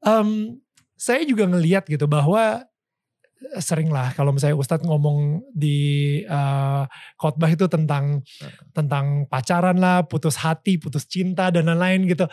Em, 0.00 0.28
saya 0.96 1.22
juga 1.22 1.44
ngeliat 1.44 1.84
gitu 1.86 2.08
bahwa 2.08 2.64
eh, 3.36 3.60
sering 3.60 3.92
lah 3.92 4.10
kalau 4.12 4.32
misalnya 4.32 4.56
Ustadz 4.56 4.82
ngomong 4.82 5.44
di 5.52 5.78
eh, 6.24 6.82
khotbah 7.14 7.52
itu 7.52 7.68
tentang 7.68 8.24
tentang 8.72 9.28
pacaran 9.28 9.76
lah, 9.76 10.02
putus 10.08 10.40
hati, 10.40 10.80
putus 10.80 11.04
cinta 11.04 11.52
dan 11.52 11.68
lain-lain 11.68 12.08
gitu. 12.08 12.24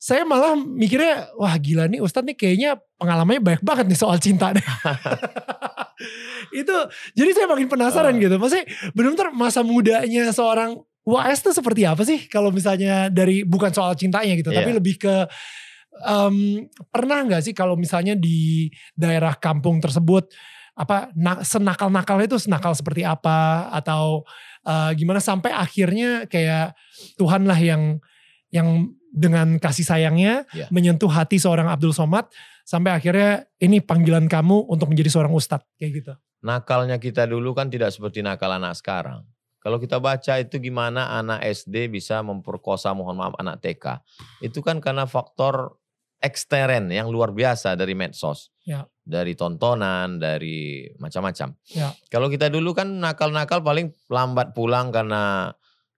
Saya 0.00 0.24
malah 0.24 0.56
mikirnya 0.56 1.28
wah 1.36 1.52
gila 1.60 1.84
nih 1.84 2.00
Ustadz 2.00 2.24
nih 2.24 2.36
kayaknya 2.36 2.70
pengalamannya 2.96 3.44
banyak 3.44 3.60
banget 3.60 3.84
nih 3.84 4.00
soal 4.00 4.16
cinta 4.16 4.48
nih. 4.56 4.64
itu 6.64 6.76
jadi 7.12 7.30
saya 7.36 7.46
makin 7.46 7.68
penasaran 7.68 8.16
Ah. 8.16 8.20
gitu. 8.20 8.34
Maksudnya 8.40 8.64
benar-benar 8.96 9.28
masa 9.36 9.60
mudanya 9.60 10.32
seorang 10.32 10.80
WAS 11.04 11.40
itu 11.40 11.50
seperti 11.52 11.84
apa 11.84 12.04
sih 12.04 12.28
kalau 12.28 12.48
misalnya 12.48 13.08
dari 13.08 13.42
bukan 13.42 13.72
soal 13.72 13.96
cintanya 13.96 14.36
gitu, 14.36 14.52
tapi 14.52 14.72
Iya. 14.72 14.76
lebih 14.78 14.94
ke 15.00 15.14
em, 16.00 16.36
pernah 16.88 17.22
nggak 17.24 17.42
sih 17.44 17.54
kalau 17.54 17.74
misalnya 17.74 18.16
di 18.16 18.68
daerah 18.92 19.36
kampung 19.36 19.78
tersebut 19.78 20.32
apa 20.72 21.12
na- 21.12 21.44
senakal-nakalnya 21.44 22.30
itu 22.30 22.38
senakal 22.40 22.72
seperti 22.72 23.04
apa 23.04 23.68
atau 23.70 24.24
eh, 24.64 24.92
gimana 24.96 25.20
sampai 25.20 25.52
akhirnya 25.52 26.24
kayak 26.24 26.72
Tuhan 27.16 27.44
lah 27.44 27.56
yang 27.56 28.00
yang 28.50 28.88
dengan 29.10 29.58
kasih 29.58 29.82
sayangnya 29.82 30.46
Iya. 30.54 30.70
menyentuh 30.70 31.10
hati 31.10 31.36
seorang 31.36 31.66
Abdul 31.66 31.90
Somad 31.90 32.30
sampai 32.62 32.94
akhirnya 32.94 33.50
ini 33.58 33.82
panggilan 33.82 34.30
kamu 34.30 34.70
untuk 34.70 34.86
menjadi 34.86 35.10
seorang 35.10 35.34
ustadz 35.34 35.66
kayak 35.74 35.92
gitu. 35.98 36.12
Nakalnya 36.40 36.96
kita 36.96 37.26
dulu 37.26 37.52
kan 37.52 37.66
tidak 37.68 37.90
seperti 37.90 38.22
nakal 38.22 38.48
anak 38.54 38.78
sekarang. 38.78 39.26
Kalau 39.60 39.76
kita 39.76 40.00
baca 40.00 40.40
itu 40.40 40.56
gimana 40.56 41.20
anak 41.20 41.44
SD 41.44 41.92
bisa 41.92 42.24
memperkosa 42.24 42.96
mohon 42.96 43.20
maaf 43.20 43.36
anak 43.36 43.60
TK. 43.60 44.00
Itu 44.40 44.64
kan 44.64 44.80
karena 44.80 45.04
faktor 45.04 45.76
ekstern 46.20 46.92
yang 46.92 47.08
luar 47.08 47.32
biasa 47.32 47.74
dari 47.74 47.96
medsos. 47.96 48.52
Ya. 48.68 48.84
Dari 49.02 49.34
tontonan, 49.34 50.20
dari 50.20 50.86
macam-macam. 51.00 51.56
Ya. 51.72 51.90
Kalau 52.12 52.30
kita 52.30 52.52
dulu 52.52 52.76
kan 52.76 53.00
nakal-nakal 53.00 53.64
paling 53.64 53.90
lambat 54.06 54.54
pulang 54.54 54.94
karena 54.94 55.50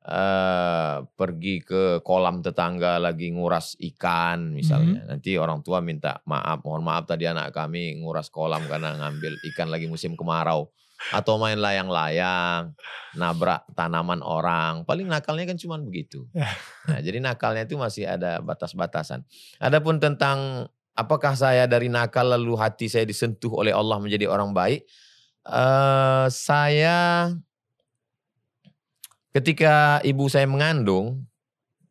eh, 0.06 0.96
pergi 1.04 1.60
ke 1.60 2.00
kolam 2.00 2.40
tetangga 2.40 2.96
lagi 3.02 3.34
nguras 3.34 3.76
ikan 3.92 4.54
misalnya. 4.54 5.04
Nanti 5.12 5.36
orang 5.36 5.60
tua 5.60 5.84
minta 5.84 6.22
maaf, 6.24 6.64
mohon 6.64 6.86
maaf 6.86 7.04
tadi 7.04 7.28
anak 7.28 7.52
kami 7.52 8.00
nguras 8.00 8.32
kolam 8.32 8.64
karena 8.70 8.96
ngambil 8.96 9.42
ikan 9.52 9.68
lagi 9.68 9.90
musim 9.90 10.16
kemarau. 10.16 10.70
Atau 11.10 11.34
main 11.42 11.58
layang-layang, 11.58 12.78
nabrak 13.18 13.66
tanaman 13.74 14.22
orang. 14.22 14.86
Paling 14.86 15.10
nakalnya 15.10 15.50
kan 15.50 15.58
cuma 15.58 15.76
begitu. 15.82 16.30
Ya. 16.30 16.46
Nah, 16.86 17.02
jadi 17.02 17.18
nakalnya 17.18 17.66
itu 17.66 17.74
masih 17.74 18.06
ada 18.06 18.38
batas-batasan. 18.38 19.26
Adapun 19.58 19.98
tentang 19.98 20.70
apakah 20.94 21.34
saya 21.34 21.66
dari 21.66 21.90
nakal 21.90 22.30
lalu 22.30 22.54
hati 22.54 22.86
saya 22.86 23.02
disentuh 23.02 23.50
oleh 23.50 23.74
Allah 23.74 23.98
menjadi 23.98 24.30
orang 24.30 24.54
baik. 24.54 24.86
eh 25.42 26.26
saya 26.30 27.26
ketika 29.34 29.98
ibu 30.06 30.30
saya 30.30 30.46
mengandung, 30.46 31.26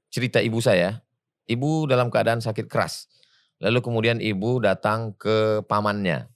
cerita 0.08 0.40
ibu 0.40 0.64
saya, 0.64 1.04
ibu 1.52 1.84
dalam 1.84 2.08
keadaan 2.08 2.40
sakit 2.40 2.72
keras. 2.72 3.12
Lalu 3.60 3.84
kemudian 3.84 4.18
ibu 4.24 4.64
datang 4.64 5.14
ke 5.20 5.62
pamannya. 5.68 6.31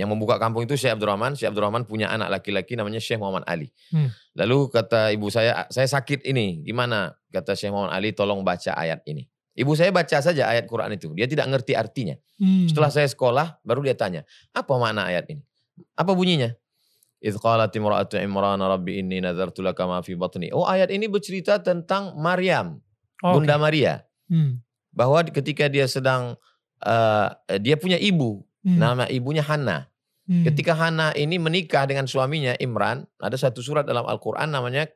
Yang 0.00 0.16
membuka 0.16 0.40
kampung 0.40 0.64
itu 0.64 0.72
Syekh 0.80 0.96
Abdurrahman. 0.96 1.36
Syekh 1.36 1.52
Abdurrahman 1.52 1.84
punya 1.84 2.08
anak 2.08 2.32
laki-laki 2.40 2.72
namanya 2.72 2.96
Syekh 2.96 3.20
Muhammad 3.20 3.44
Ali. 3.44 3.68
Hmm. 3.92 4.08
Lalu 4.32 4.72
kata 4.72 5.12
ibu 5.12 5.28
saya, 5.28 5.68
saya 5.68 5.84
sakit 5.84 6.24
ini, 6.24 6.64
gimana? 6.64 7.12
Kata 7.28 7.52
Syekh 7.52 7.68
Muhammad 7.76 7.92
Ali, 7.92 8.16
tolong 8.16 8.40
baca 8.40 8.72
ayat 8.72 9.04
ini. 9.04 9.28
Ibu 9.52 9.76
saya 9.76 9.92
baca 9.92 10.16
saja 10.24 10.48
ayat 10.48 10.64
Quran 10.64 10.96
itu. 10.96 11.12
Dia 11.12 11.28
tidak 11.28 11.52
ngerti 11.52 11.76
artinya. 11.76 12.16
Hmm. 12.40 12.64
Setelah 12.64 12.88
saya 12.88 13.04
sekolah, 13.04 13.60
baru 13.60 13.84
dia 13.84 13.92
tanya, 13.92 14.24
apa 14.56 14.72
makna 14.80 15.04
ayat 15.04 15.28
ini? 15.28 15.44
Apa 15.92 16.16
bunyinya? 16.16 16.56
Idh 17.20 17.36
qalat 17.36 17.68
imra'atu 17.76 18.16
Imran 18.16 18.56
rabbi 18.64 19.04
inni 19.04 19.20
laka 19.20 19.84
ma 19.84 20.00
fi 20.00 20.16
batni. 20.16 20.48
Oh 20.56 20.64
ayat 20.64 20.88
ini 20.88 21.04
bercerita 21.04 21.60
tentang 21.60 22.16
Maryam, 22.16 22.80
Oh, 23.20 23.36
oke. 23.36 23.44
Bunda 23.44 23.60
Maria. 23.60 24.00
Hmm. 24.32 24.64
Bahwa 24.96 25.20
ketika 25.28 25.68
dia 25.68 25.84
sedang, 25.84 26.40
eh, 26.80 27.28
dia 27.60 27.76
punya 27.76 28.00
ibu, 28.00 28.40
Hmm. 28.64 28.80
nama 28.80 29.04
ibunya 29.12 29.44
Hana. 29.44 29.89
Hmm. 30.30 30.46
Ketika 30.46 30.78
Hana 30.78 31.10
ini 31.18 31.42
menikah 31.42 31.90
dengan 31.90 32.06
suaminya 32.06 32.54
Imran, 32.62 33.02
ada 33.18 33.34
satu 33.34 33.58
surat 33.58 33.82
dalam 33.82 34.06
Al-Quran 34.06 34.54
namanya 34.54 34.86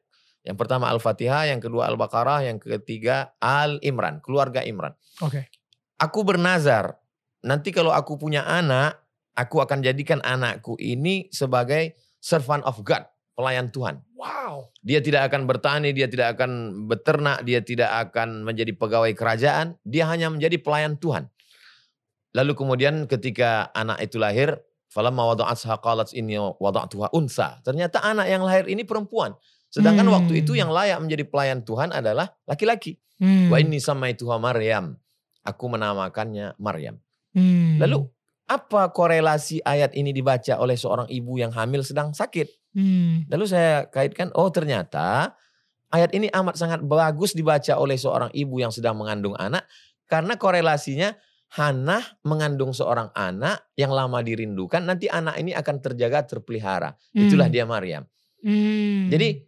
yang 0.44 0.60
pertama 0.60 0.92
Al-Fatihah, 0.92 1.48
yang 1.48 1.58
kedua 1.58 1.88
Al-Baqarah, 1.88 2.44
yang 2.44 2.60
ketiga 2.60 3.32
Al-Imran, 3.40 4.20
keluarga 4.20 4.60
Imran. 4.60 4.92
Oke. 5.24 5.48
Aku 5.96 6.20
bernazar, 6.20 7.00
nanti 7.40 7.72
kalau 7.72 7.96
aku 7.96 8.20
punya 8.20 8.44
anak, 8.44 9.00
aku 9.32 9.64
akan 9.64 9.80
jadikan 9.80 10.20
anakku 10.20 10.76
ini 10.76 11.32
sebagai 11.32 11.96
servant 12.20 12.60
of 12.68 12.76
God, 12.84 13.08
pelayan 13.32 13.72
Tuhan. 13.72 14.04
Wow. 14.20 14.68
Dia 14.84 15.00
tidak 15.00 15.32
akan 15.32 15.48
bertani, 15.48 15.96
dia 15.96 16.12
tidak 16.12 16.36
akan 16.36 16.84
beternak, 16.92 17.40
dia 17.48 17.64
tidak 17.64 17.88
akan 17.88 18.44
menjadi 18.44 18.76
pegawai 18.76 19.16
kerajaan, 19.16 19.80
dia 19.80 20.04
hanya 20.12 20.28
menjadi 20.28 20.60
pelayan 20.60 21.00
Tuhan. 21.00 21.32
Lalu 22.36 22.52
kemudian 22.52 23.08
ketika 23.08 23.72
anak 23.72 24.04
itu 24.04 24.20
lahir, 24.20 24.60
falamma 24.94 25.34
wada'atha 25.34 25.82
qalat 25.82 26.14
inni 26.14 26.38
wada'tuha 26.38 27.10
unsa. 27.10 27.58
Ternyata 27.66 27.98
anak 27.98 28.30
yang 28.30 28.46
lahir 28.46 28.70
ini 28.70 28.86
perempuan. 28.86 29.34
Sedangkan 29.74 30.06
Hmm. 30.06 30.14
waktu 30.14 30.46
itu 30.46 30.54
yang 30.54 30.70
layak 30.70 31.02
menjadi 31.02 31.26
pelayan 31.26 31.66
Tuhan 31.66 31.90
adalah 31.90 32.30
laki-laki. 32.46 33.02
Hmm. 33.18 33.50
Wa 33.50 33.58
inni 33.58 33.82
samaituha 33.82 34.38
Maryam. 34.38 34.94
Aku 35.42 35.66
menamakannya 35.66 36.54
Maryam. 36.62 37.02
Hmm. 37.34 37.82
Lalu 37.82 38.06
apa 38.46 38.94
korelasi 38.94 39.66
ayat 39.66 39.98
ini 39.98 40.14
dibaca 40.14 40.62
oleh 40.62 40.78
seorang 40.78 41.10
ibu 41.10 41.42
yang 41.42 41.50
hamil 41.50 41.82
sedang 41.82 42.14
sakit? 42.14 42.46
Hmm. 42.78 43.26
Lalu 43.26 43.44
saya 43.50 43.90
kaitkan, 43.90 44.30
oh 44.38 44.46
ternyata 44.54 45.34
ayat 45.90 46.14
ini 46.14 46.30
amat 46.30 46.54
sangat 46.54 46.80
bagus 46.86 47.34
dibaca 47.34 47.74
oleh 47.74 47.98
seorang 47.98 48.30
ibu 48.30 48.62
yang 48.62 48.70
sedang 48.70 48.94
mengandung 48.94 49.34
anak 49.34 49.66
karena 50.06 50.38
korelasinya 50.38 51.18
Hana 51.54 52.02
mengandung 52.26 52.74
seorang 52.74 53.14
anak 53.14 53.70
yang 53.78 53.94
lama 53.94 54.18
dirindukan, 54.24 54.82
nanti 54.82 55.06
anak 55.06 55.38
ini 55.38 55.54
akan 55.54 55.78
terjaga 55.78 56.26
terpelihara. 56.26 56.98
Itulah 57.14 57.46
Hmm. 57.46 57.54
dia 57.54 57.64
Maryam. 57.68 58.02
Hmm. 58.42 59.06
Jadi 59.12 59.46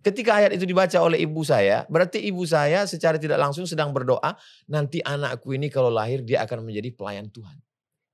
ketika 0.00 0.40
ayat 0.40 0.56
itu 0.56 0.64
dibaca 0.64 0.96
oleh 1.02 1.20
ibu 1.20 1.42
saya, 1.42 1.84
berarti 1.90 2.22
ibu 2.22 2.46
saya 2.46 2.86
secara 2.86 3.18
tidak 3.18 3.36
langsung 3.36 3.66
sedang 3.66 3.92
berdoa, 3.92 4.38
nanti 4.70 5.02
anakku 5.04 5.52
ini 5.52 5.68
kalau 5.68 5.90
lahir 5.90 6.24
dia 6.24 6.46
akan 6.46 6.64
menjadi 6.64 6.94
pelayan 6.94 7.28
Tuhan. 7.28 7.56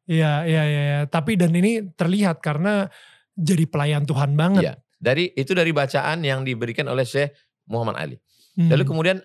Iya, 0.07 0.47
iya, 0.47 0.63
iya. 0.65 0.83
iya. 0.83 1.01
Tapi 1.11 1.35
dan 1.35 1.51
ini 1.55 1.83
terlihat 1.95 2.39
karena 2.39 2.87
jadi 3.37 3.67
pelayan 3.67 4.07
Tuhan 4.07 4.39
banget. 4.39 4.63
Iya. 4.65 4.75
Dari 4.97 5.35
itu 5.37 5.53
dari 5.53 5.71
bacaan 5.77 6.25
yang 6.25 6.41
diberikan 6.47 6.89
oleh 6.89 7.05
Syekh 7.05 7.37
Muhammad 7.69 8.01
Ali. 8.01 8.17
Hmm. 8.57 8.73
Lalu 8.73 8.85
kemudian 8.87 9.19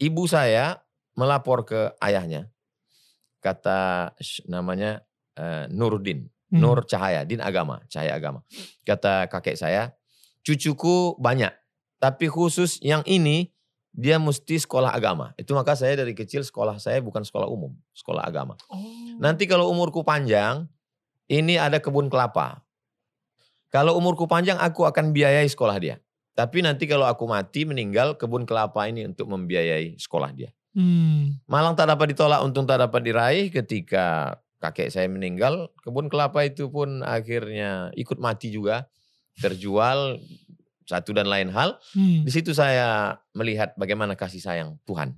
ibu 0.00 0.24
saya 0.24 0.80
melapor 1.18 1.68
ke 1.68 1.92
ayahnya. 2.00 2.48
Kata 3.42 4.14
namanya 4.46 5.02
eh, 5.34 5.66
Nuruddin, 5.68 6.30
Hmm. 6.52 6.60
Nur 6.60 6.84
Cahaya, 6.84 7.24
Din 7.24 7.40
Agama, 7.40 7.80
Cahaya 7.88 8.12
Agama. 8.12 8.44
Kata 8.84 9.24
kakek 9.32 9.56
saya, 9.56 9.96
cucuku 10.44 11.16
banyak, 11.16 11.48
tapi 11.96 12.28
khusus 12.28 12.76
yang 12.84 13.00
ini 13.08 13.48
dia 13.96 14.20
mesti 14.20 14.60
sekolah 14.60 14.92
agama. 14.92 15.32
Itu 15.40 15.56
maka 15.56 15.72
saya 15.72 15.96
dari 15.96 16.12
kecil 16.12 16.44
sekolah 16.44 16.76
saya 16.76 17.00
bukan 17.00 17.24
sekolah 17.24 17.48
umum, 17.48 17.72
sekolah 17.96 18.20
agama. 18.24 18.60
Oh. 18.68 18.80
Nanti 19.16 19.48
kalau 19.48 19.72
umurku 19.72 20.04
panjang, 20.04 20.68
ini 21.28 21.56
ada 21.56 21.80
kebun 21.80 22.12
kelapa. 22.12 22.60
Kalau 23.72 23.96
umurku 23.96 24.28
panjang, 24.28 24.60
aku 24.60 24.84
akan 24.84 25.16
biayai 25.16 25.48
sekolah 25.48 25.76
dia. 25.80 25.96
Tapi 26.36 26.60
nanti 26.64 26.84
kalau 26.84 27.08
aku 27.08 27.24
mati, 27.24 27.64
meninggal, 27.64 28.16
kebun 28.20 28.44
kelapa 28.44 28.84
ini 28.88 29.08
untuk 29.08 29.28
membiayai 29.28 29.96
sekolah 29.96 30.32
dia. 30.36 30.52
Hmm. 30.72 31.40
Malang 31.48 31.76
tak 31.76 31.88
dapat 31.88 32.16
ditolak, 32.16 32.40
untung 32.44 32.64
tak 32.64 32.80
dapat 32.80 33.00
diraih 33.04 33.52
ketika 33.52 34.36
kakek 34.60 34.88
saya 34.88 35.08
meninggal. 35.08 35.68
Kebun 35.84 36.08
kelapa 36.08 36.44
itu 36.48 36.72
pun 36.72 37.04
akhirnya 37.04 37.92
ikut 37.96 38.16
mati 38.16 38.48
juga. 38.48 38.88
Terjual, 39.40 40.20
satu 40.84 41.16
dan 41.16 41.28
lain 41.28 41.52
hal. 41.52 41.76
Hmm. 41.96 42.24
Di 42.24 42.30
situ 42.32 42.52
saya 42.52 43.20
melihat 43.36 43.72
bagaimana 43.76 44.16
kasih 44.16 44.40
sayang 44.40 44.76
Tuhan. 44.84 45.16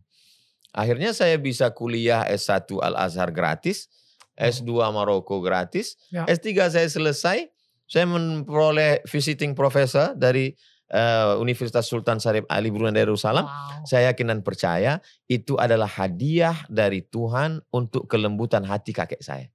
Akhirnya 0.75 1.15
saya 1.15 1.39
bisa 1.39 1.71
kuliah 1.71 2.27
S1 2.27 2.67
Al-Azhar 2.83 3.31
gratis. 3.31 3.87
S2 4.35 4.91
Maroko 4.91 5.39
gratis, 5.39 5.95
Ya. 6.11 6.27
S3 6.27 6.67
saya 6.67 6.89
selesai, 6.91 7.47
saya 7.87 8.07
memperoleh 8.11 9.07
visiting 9.07 9.55
professor 9.55 10.11
dari 10.19 10.59
eh, 10.91 11.35
Universitas 11.41 11.87
Sultan 11.89 12.21
Syarif 12.21 12.45
Ali 12.51 12.69
Brunei 12.69 13.05
Darussalam. 13.05 13.45
Wow. 13.47 13.85
Saya 13.89 14.13
yakin 14.13 14.33
dan 14.35 14.41
percaya 14.45 14.99
itu 15.31 15.57
adalah 15.57 15.89
hadiah 15.89 16.57
dari 16.69 17.05
Tuhan 17.05 17.63
untuk 17.73 18.09
kelembutan 18.11 18.65
hati 18.67 18.93
kakek 18.93 19.23
saya. 19.25 19.49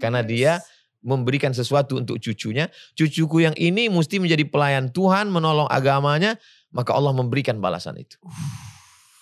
Karena 0.00 0.20
dia 0.20 0.60
memberikan 1.06 1.54
sesuatu 1.54 2.02
untuk 2.02 2.18
cucunya. 2.18 2.66
Cucuku 2.98 3.46
yang 3.46 3.54
ini 3.54 3.86
mesti 3.86 4.18
menjadi 4.18 4.42
pelayan 4.48 4.90
Tuhan, 4.90 5.30
menolong 5.30 5.70
agamanya, 5.70 6.34
maka 6.74 6.92
Allah 6.92 7.14
memberikan 7.14 7.62
balasan 7.62 7.96
itu. 8.00 8.18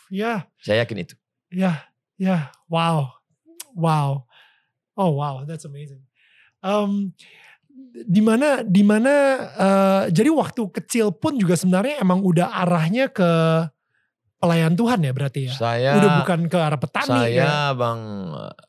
Ya, 0.08 0.48
Saya 0.64 0.84
yakin 0.84 1.04
itu. 1.04 1.14
ya, 1.52 1.84
ya. 2.16 2.50
Wow. 2.72 3.20
Wow. 3.74 4.26
Oh 4.94 5.10
wow, 5.18 5.42
that's 5.42 5.66
amazing. 5.66 6.06
Um, 6.62 7.12
di 7.94 8.22
mana 8.22 8.62
di 8.62 8.82
mana 8.86 9.14
eh, 9.54 10.02
jadi 10.14 10.30
waktu 10.30 10.62
kecil 10.70 11.10
pun 11.14 11.34
juga 11.38 11.58
sebenarnya 11.58 12.02
emang 12.02 12.22
udah 12.22 12.50
arahnya 12.62 13.10
ke 13.10 13.30
pelayan 14.38 14.74
Tuhan 14.78 15.00
ya 15.02 15.12
berarti 15.14 15.40
ya. 15.50 15.54
Saya 15.54 15.90
udah 15.98 16.10
bukan 16.22 16.40
ke 16.46 16.58
arah 16.58 16.78
petani 16.78 17.10
ya. 17.34 17.46
saya 17.46 17.52
Bang 17.74 18.00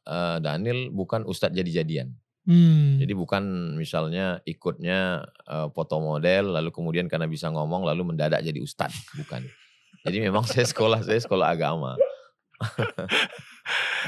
eh, 0.06 0.38
Daniel 0.42 0.90
bukan 0.90 1.26
ustadz 1.26 1.58
jadi-jadian. 1.58 2.14
Hmm. 2.46 3.02
Jadi 3.02 3.14
bukan 3.18 3.74
misalnya 3.78 4.42
ikutnya 4.46 5.26
eh, 5.50 5.68
foto 5.74 5.98
model 6.02 6.58
lalu 6.58 6.70
kemudian 6.70 7.10
karena 7.10 7.26
bisa 7.26 7.50
ngomong 7.50 7.86
lalu 7.86 8.14
mendadak 8.14 8.42
jadi 8.46 8.62
ustadz, 8.62 9.14
bukan. 9.18 9.42
Jadi 10.06 10.18
memang 10.22 10.46
saya 10.46 10.66
sekolah 10.70 11.02
saya 11.02 11.18
sekolah 11.18 11.50
agama. 11.50 11.98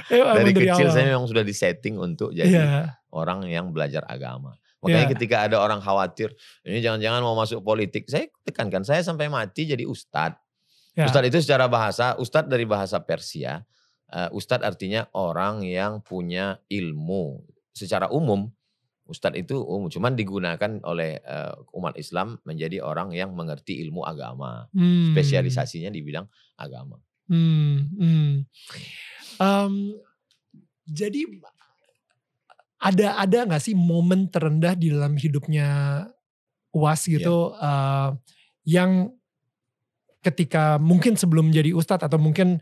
Dari 0.07 0.53
kecil 0.53 0.87
awal. 0.87 0.93
saya 0.93 1.05
memang 1.09 1.25
sudah 1.25 1.41
disetting 1.41 1.97
untuk 1.97 2.31
jadi 2.31 2.53
Iya. 2.53 3.01
orang 3.11 3.49
yang 3.49 3.73
belajar 3.73 4.05
agama. 4.05 4.55
Makanya 4.77 5.09
Iya. 5.09 5.13
ketika 5.17 5.35
ada 5.49 5.57
orang 5.57 5.81
khawatir, 5.81 6.37
ini 6.61 6.79
jangan-jangan 6.85 7.21
mau 7.25 7.33
masuk 7.33 7.65
politik, 7.65 8.05
saya 8.05 8.29
tekankan 8.45 8.85
saya 8.85 9.01
sampai 9.01 9.25
mati 9.25 9.65
jadi 9.65 9.89
ustadz. 9.89 10.37
Ya. 10.93 11.09
Ustadz 11.09 11.29
itu 11.29 11.39
secara 11.41 11.65
bahasa, 11.65 12.13
ustadz 12.17 12.49
dari 12.49 12.65
bahasa 12.65 13.01
Persia, 13.01 13.65
eh, 14.13 14.29
ustadz 14.33 14.65
artinya 14.65 15.09
orang 15.17 15.65
yang 15.65 16.01
punya 16.05 16.61
ilmu. 16.69 17.41
Secara 17.73 18.09
umum, 18.13 18.49
ustadz 19.09 19.37
itu 19.37 19.57
umum, 19.61 19.89
cuman 19.89 20.13
digunakan 20.13 20.71
oleh 20.85 21.21
eh, 21.21 21.53
umat 21.73 21.97
Islam 21.97 22.37
menjadi 22.45 22.81
orang 22.81 23.13
yang 23.13 23.33
mengerti 23.33 23.81
ilmu 23.81 24.05
agama. 24.05 24.69
Hmm. 24.73 25.13
Spesialisasinya 25.13 25.89
di 25.89 26.01
bidang 26.05 26.25
agama. 26.57 27.01
Hmm, 27.27 27.91
hmm. 27.97 28.33
Em, 29.37 29.73
jadi 30.87 31.21
ada 32.77 33.17
ada 33.17 33.39
nggak 33.49 33.63
sih 33.63 33.73
momen 33.73 34.29
terendah 34.29 34.77
di 34.77 34.93
dalam 34.93 35.17
hidupnya 35.17 35.67
UAS 36.69 37.09
gitu 37.09 37.57
eh, 37.57 38.09
yang 38.69 39.09
ketika 40.21 40.77
mungkin 40.77 41.17
sebelum 41.17 41.49
jadi 41.49 41.73
ustadz 41.73 42.05
atau 42.05 42.19
mungkin 42.21 42.61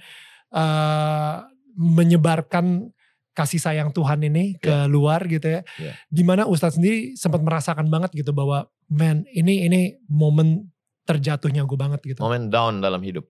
eh, 0.55 1.35
menyebarkan 1.75 2.95
kasih 3.35 3.59
sayang 3.59 3.91
Tuhan 3.91 4.23
ini 4.23 4.55
ke 4.63 4.87
luar 4.87 5.27
gitu 5.27 5.59
ya, 5.59 5.61
Ya. 5.75 5.91
di 6.07 6.23
mana 6.23 6.47
ustadz 6.47 6.79
sendiri 6.79 7.19
sempat 7.19 7.43
merasakan 7.43 7.91
banget 7.91 8.15
gitu 8.15 8.31
bahwa 8.31 8.71
man 8.87 9.27
ini 9.35 9.67
ini 9.67 9.99
momen 10.07 10.71
terjatuhnya 11.03 11.67
gue 11.67 11.75
banget 11.75 11.99
gitu. 12.07 12.23
Momen 12.23 12.47
down 12.47 12.79
dalam 12.79 13.03
hidup. 13.03 13.27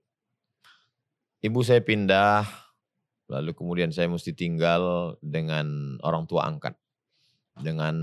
Ibu 1.42 1.58
saya 1.66 1.82
pindah, 1.82 2.46
lalu 3.26 3.50
kemudian 3.54 3.90
saya 3.90 4.06
mesti 4.06 4.32
tinggal 4.32 5.14
dengan 5.22 5.98
orang 6.02 6.26
tua 6.26 6.46
angkat. 6.46 6.74
Dengan 7.56 7.96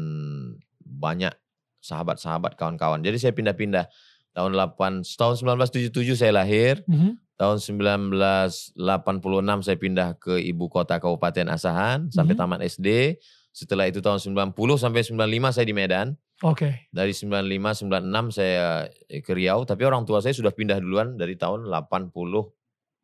banyak 0.81 1.29
sahabat-sahabat, 1.77 2.57
kawan-kawan. 2.57 3.05
Jadi 3.05 3.17
saya 3.21 3.33
pindah-pindah. 3.35 3.85
Tahun 4.33 4.49
8, 4.49 5.05
tahun 5.05 5.35
1977 5.37 6.17
saya 6.17 6.33
lahir. 6.33 6.81
Mhm. 6.89 7.21
Tahun 7.37 7.57
1986 7.61 9.61
saya 9.61 9.77
pindah 9.77 10.17
ke 10.17 10.41
ibu 10.41 10.65
kota 10.69 10.97
Kabupaten 10.97 11.53
Asahan 11.53 12.09
sampai 12.09 12.33
Mhm. 12.33 12.41
tamat 12.41 12.59
SD. 12.65 13.17
Setelah 13.53 13.85
itu 13.85 14.01
tahun 14.01 14.17
90 14.17 14.81
sampai 14.81 15.05
95 15.05 15.53
saya 15.53 15.65
di 15.69 15.75
Medan. 15.77 16.17
Oke. 16.41 16.89
Dari 16.89 17.13
95, 17.13 17.77
96 17.77 18.33
saya 18.33 18.89
eh, 19.05 19.21
ke 19.21 19.37
Riau. 19.37 19.61
Tapi 19.63 19.85
orang 19.85 20.01
tua 20.03 20.19
saya 20.19 20.33
sudah 20.33 20.49
pindah 20.49 20.81
duluan 20.81 21.13
dari 21.13 21.37
tahun 21.37 21.69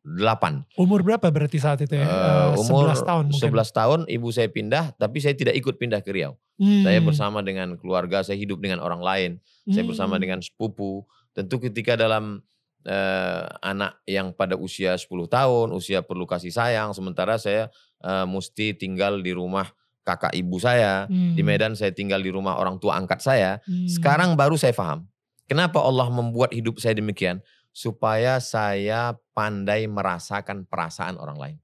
88. 0.00 0.64
Umur 0.80 1.04
berapa 1.04 1.28
berarti 1.28 1.60
saat 1.60 1.84
itu 1.84 1.92
ya? 1.92 2.08
Eh, 2.08 2.48
umur 2.56 2.88
11 2.88 3.04
tahun 3.04 3.24
mungkin. 3.28 3.52
11 3.52 3.70
tahun 3.76 4.00
ibu 4.08 4.28
saya 4.32 4.48
pindah. 4.48 4.84
Tapi 4.96 5.18
saya 5.20 5.36
tidak 5.36 5.54
ikut 5.56 5.76
pindah 5.76 6.00
ke 6.00 6.10
Riau. 6.10 6.40
Hmm. 6.56 6.84
Saya 6.84 7.00
bersama 7.00 7.40
dengan 7.40 7.76
keluarga, 7.76 8.24
saya 8.24 8.36
hidup 8.36 8.60
dengan 8.60 8.80
orang 8.80 9.00
lain. 9.00 9.30
Saya 9.68 9.84
bersama 9.84 10.16
Hmm. 10.16 10.22
dengan 10.24 10.38
sepupu. 10.40 11.04
Tentu 11.32 11.60
ketika 11.60 11.94
dalam 11.94 12.40
eh, 12.80 13.44
anak 13.60 14.00
yang 14.08 14.32
pada 14.32 14.56
usia 14.56 14.96
10 14.96 15.28
tahun, 15.28 15.68
usia 15.76 16.00
perlu 16.00 16.24
kasih 16.24 16.48
sayang. 16.48 16.96
Sementara 16.96 17.36
saya 17.36 17.68
eh, 18.00 18.24
mesti 18.24 18.72
tinggal 18.72 19.20
di 19.20 19.36
rumah 19.36 19.68
kakak 20.00 20.32
ibu 20.32 20.56
saya. 20.56 21.04
Di 21.04 21.44
Hmm. 21.44 21.44
Medan 21.44 21.72
saya 21.76 21.92
tinggal 21.92 22.24
di 22.24 22.32
rumah 22.32 22.56
orang 22.56 22.80
tua 22.80 22.96
angkat 22.96 23.20
saya. 23.20 23.60
Hmm. 23.68 23.84
Sekarang 23.84 24.32
baru 24.32 24.56
saya 24.56 24.72
paham. 24.72 25.04
Kenapa 25.44 25.76
Allah 25.76 26.08
membuat 26.08 26.56
hidup 26.56 26.80
saya 26.80 26.96
demikian? 26.96 27.44
Supaya 27.70 28.42
saya 28.42 29.14
pandai 29.32 29.86
merasakan 29.86 30.66
perasaan 30.66 31.16
orang 31.16 31.38
lain. 31.38 31.58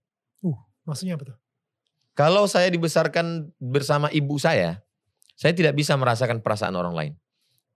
Maksudnya 0.87 1.19
apa 1.19 1.35
tuh? 1.35 1.39
Kalau 2.17 2.47
saya 2.49 2.71
dibesarkan 2.71 3.53
bersama 3.61 4.09
ibu 4.15 4.39
saya, 4.39 4.81
saya 5.37 5.53
tidak 5.53 5.77
bisa 5.77 5.93
merasakan 5.99 6.41
perasaan 6.41 6.79
orang 6.79 6.95
lain. 6.95 7.13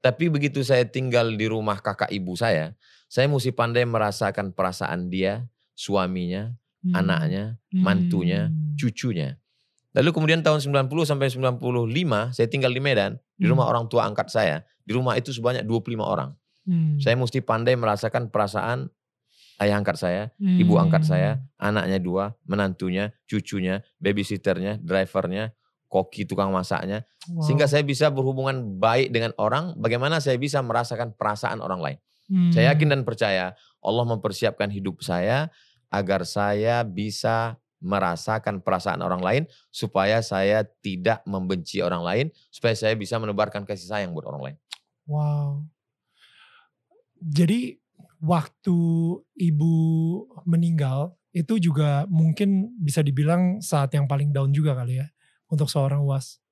Tapi 0.00 0.32
begitu 0.32 0.64
saya 0.64 0.86
tinggal 0.88 1.36
di 1.36 1.44
rumah 1.44 1.76
kakak 1.76 2.08
ibu 2.08 2.32
saya, 2.32 2.72
saya 3.10 3.28
mesti 3.28 3.52
pandai 3.52 3.84
merasakan 3.84 4.56
perasaan 4.56 5.12
dia, 5.12 5.44
suaminya, 5.76 6.56
Hmm. 6.80 6.96
anaknya, 6.96 7.44
mantunya, 7.76 8.48
Hmm. 8.48 8.72
cucunya. 8.80 9.36
Lalu 9.92 10.16
kemudian 10.16 10.40
tahun 10.40 10.64
90 10.64 11.04
sampai 11.04 11.28
95 11.28 12.32
saya 12.32 12.48
tinggal 12.48 12.72
di 12.72 12.80
Medan, 12.80 13.20
di 13.36 13.44
rumah 13.44 13.68
Hmm. 13.68 13.72
orang 13.76 13.84
tua 13.92 14.08
angkat 14.08 14.32
saya. 14.32 14.64
Di 14.88 14.96
rumah 14.96 15.20
itu 15.20 15.28
sebanyak 15.28 15.68
25 15.68 16.08
orang. 16.08 16.32
Hmm. 16.64 17.00
Saya 17.00 17.16
mesti 17.16 17.40
pandai 17.40 17.74
merasakan 17.76 18.28
perasaan 18.28 18.88
ayah 19.60 19.76
angkat 19.76 19.96
saya, 20.00 20.22
ibu 20.40 20.80
angkat 20.80 21.04
saya, 21.04 21.44
anaknya 21.60 22.00
dua, 22.00 22.32
menantunya, 22.48 23.12
cucunya, 23.28 23.84
babysitternya, 24.00 24.80
drivernya, 24.80 25.52
koki 25.90 26.24
tukang 26.24 26.48
masaknya. 26.48 27.04
Wow. 27.28 27.44
Sehingga 27.44 27.68
saya 27.68 27.84
bisa 27.84 28.08
berhubungan 28.08 28.80
baik 28.80 29.12
dengan 29.12 29.36
orang, 29.36 29.76
bagaimana 29.76 30.16
saya 30.22 30.40
bisa 30.40 30.64
merasakan 30.64 31.12
perasaan 31.12 31.60
orang 31.60 31.80
lain. 31.84 31.98
Hmm. 32.30 32.52
Saya 32.54 32.72
yakin 32.72 32.88
dan 32.88 33.02
percaya 33.04 33.52
Allah 33.84 34.04
mempersiapkan 34.08 34.72
hidup 34.72 35.04
saya 35.04 35.52
agar 35.92 36.24
saya 36.24 36.80
bisa 36.86 37.58
merasakan 37.80 38.60
perasaan 38.60 39.00
orang 39.00 39.24
lain 39.24 39.42
supaya 39.72 40.20
saya 40.20 40.62
tidak 40.84 41.24
membenci 41.26 41.80
orang 41.82 42.04
lain, 42.04 42.26
supaya 42.52 42.76
saya 42.76 42.94
bisa 42.94 43.16
menebarkan 43.18 43.66
kasih 43.66 43.88
sayang 43.88 44.12
buat 44.14 44.28
orang 44.30 44.42
lain. 44.52 44.56
Wow. 45.10 45.66
Jadi 47.20 47.76
waktu 48.20 48.78
ibu 49.36 49.74
meninggal 50.44 51.16
itu 51.30 51.56
juga 51.62 52.04
mungkin 52.10 52.74
bisa 52.80 53.00
dibilang 53.00 53.62
saat 53.62 53.94
yang 53.94 54.10
paling 54.10 54.34
down 54.34 54.50
juga 54.50 54.74
kali 54.74 54.98
ya 54.98 55.06
untuk 55.46 55.70
seorang 55.70 56.02
was. 56.02 56.42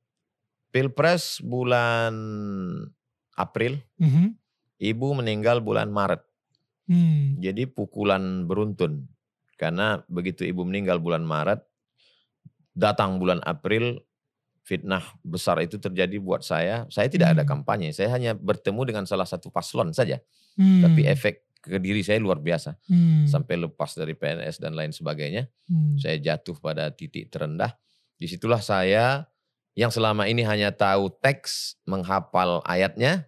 Pilpres 0.68 1.40
bulan 1.40 2.14
April, 3.34 3.80
Mhm. 3.96 4.36
ibu 4.78 5.08
meninggal 5.16 5.64
bulan 5.64 5.88
Maret. 5.88 6.22
Hmm. 6.88 7.36
Jadi 7.40 7.68
pukulan 7.68 8.44
beruntun. 8.48 9.08
Karena 9.58 10.00
begitu 10.06 10.44
ibu 10.46 10.62
meninggal 10.64 11.02
bulan 11.02 11.24
Maret, 11.26 11.64
datang 12.76 13.18
bulan 13.18 13.42
April, 13.42 14.00
fitnah 14.68 15.00
besar 15.24 15.56
itu 15.64 15.80
terjadi 15.80 16.20
buat 16.20 16.44
saya. 16.44 16.84
Saya 16.92 17.08
tidak 17.08 17.32
ada 17.32 17.48
Hmm. 17.48 17.64
kampanye, 17.64 17.96
saya 17.96 18.12
hanya 18.12 18.36
bertemu 18.36 18.84
dengan 18.84 19.04
salah 19.08 19.24
satu 19.24 19.48
paslon 19.48 19.96
saja. 19.96 20.20
Hmm. 20.60 20.84
Tapi 20.84 21.08
efek 21.08 21.48
ke 21.64 21.80
diri 21.80 22.04
saya 22.04 22.20
luar 22.20 22.36
biasa. 22.36 22.76
Hmm. 22.84 23.24
Sampai 23.24 23.56
lepas 23.56 23.96
dari 23.96 24.12
PNS 24.12 24.60
dan 24.60 24.76
lain 24.76 24.92
sebagainya. 24.92 25.48
Hmm. 25.72 25.96
Saya 25.96 26.20
jatuh 26.20 26.60
pada 26.60 26.92
titik 26.92 27.32
terendah. 27.32 27.72
Di 28.20 28.28
situlah 28.28 28.60
saya 28.60 29.24
yang 29.72 29.88
selama 29.88 30.28
ini 30.28 30.44
hanya 30.44 30.68
tahu 30.68 31.08
teks, 31.24 31.80
menghafal 31.88 32.60
ayatnya, 32.68 33.24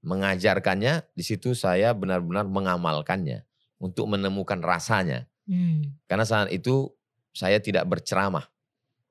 mengajarkannya. 0.00 1.04
Di 1.12 1.24
situ 1.26 1.52
saya 1.52 1.92
benar-benar 1.92 2.48
mengamalkannya 2.48 3.44
untuk 3.76 4.08
menemukan 4.08 4.64
rasanya. 4.64 5.28
Hmm. 5.44 5.92
Karena 6.08 6.24
saat 6.24 6.48
itu 6.48 6.88
saya 7.36 7.60
tidak 7.60 7.84
berceramah. 7.84 8.48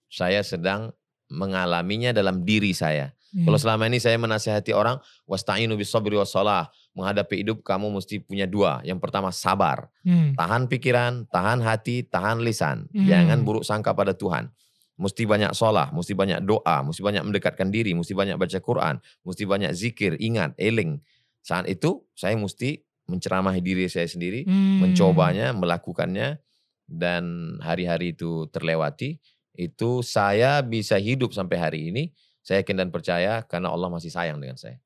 Saya 0.08 0.42
sedang 0.42 0.97
mengalaminya 1.32 2.16
dalam 2.16 2.44
diri 2.44 2.72
saya. 2.72 3.12
Hmm. 3.36 3.44
Kalau 3.44 3.60
selama 3.60 3.92
ini 3.92 4.00
saya 4.00 4.16
menasihati 4.16 4.72
orang, 4.72 4.98
wasta'inu 5.28 5.76
bis 5.76 5.92
sabri 5.92 6.16
was 6.16 6.32
salah. 6.32 6.72
Menghadapi 6.98 7.46
hidup 7.46 7.62
kamu 7.62 7.94
mesti 7.94 8.24
punya 8.24 8.50
dua. 8.50 8.82
Yang 8.82 9.04
pertama 9.04 9.30
sabar. 9.30 9.92
Hmm. 10.02 10.34
Tahan 10.34 10.66
pikiran, 10.72 11.30
tahan 11.30 11.62
hati, 11.62 12.08
tahan 12.08 12.42
lisan. 12.42 12.90
Hmm. 12.90 13.06
Jangan 13.06 13.44
buruk 13.44 13.68
sangka 13.68 13.94
pada 13.94 14.16
Tuhan. 14.16 14.50
Mesti 14.98 15.30
banyak 15.30 15.54
sholat, 15.54 15.94
mesti 15.94 16.18
banyak 16.18 16.42
doa, 16.42 16.82
mesti 16.82 17.06
banyak 17.06 17.22
mendekatkan 17.22 17.70
diri, 17.70 17.94
mesti 17.94 18.18
banyak 18.18 18.34
baca 18.34 18.58
Quran, 18.58 18.98
mesti 19.22 19.44
banyak 19.46 19.70
zikir, 19.78 20.18
ingat, 20.18 20.58
eling. 20.58 20.98
Saat 21.46 21.70
itu 21.70 22.02
saya 22.18 22.34
mesti 22.34 22.82
menceramahi 23.06 23.62
diri 23.62 23.86
saya 23.94 24.10
sendiri, 24.10 24.42
Hmm. 24.50 24.82
mencobanya, 24.82 25.54
melakukannya, 25.54 26.42
dan 26.90 27.24
hari-hari 27.62 28.18
itu 28.18 28.50
terlewati. 28.50 29.20
Itu 29.58 30.06
saya 30.06 30.62
bisa 30.62 31.02
hidup 31.02 31.34
sampai 31.34 31.58
hari 31.58 31.80
ini. 31.89 32.13
Saya 32.46 32.62
yakin 32.63 32.78
dan 32.80 32.89
percaya 32.93 33.41
karena 33.43 33.67
Allah 33.67 33.89
masih 33.89 34.08
sayang 34.08 34.38
dengan 34.38 34.56
saya. 34.56 34.78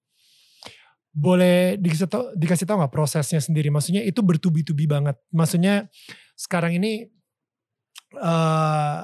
boleh 1.12 1.76
dikasih 1.76 2.08
tau, 2.08 2.32
dikasih 2.40 2.64
tahu 2.64 2.80
nggak 2.80 2.96
prosesnya 2.96 3.44
sendiri? 3.44 3.68
Maksudnya 3.68 4.00
itu 4.00 4.24
bertubi-tubi 4.24 4.88
banget. 4.88 5.20
Maksudnya 5.36 5.92
sekarang 6.40 6.80
ini 6.80 7.12
eh 8.16 9.00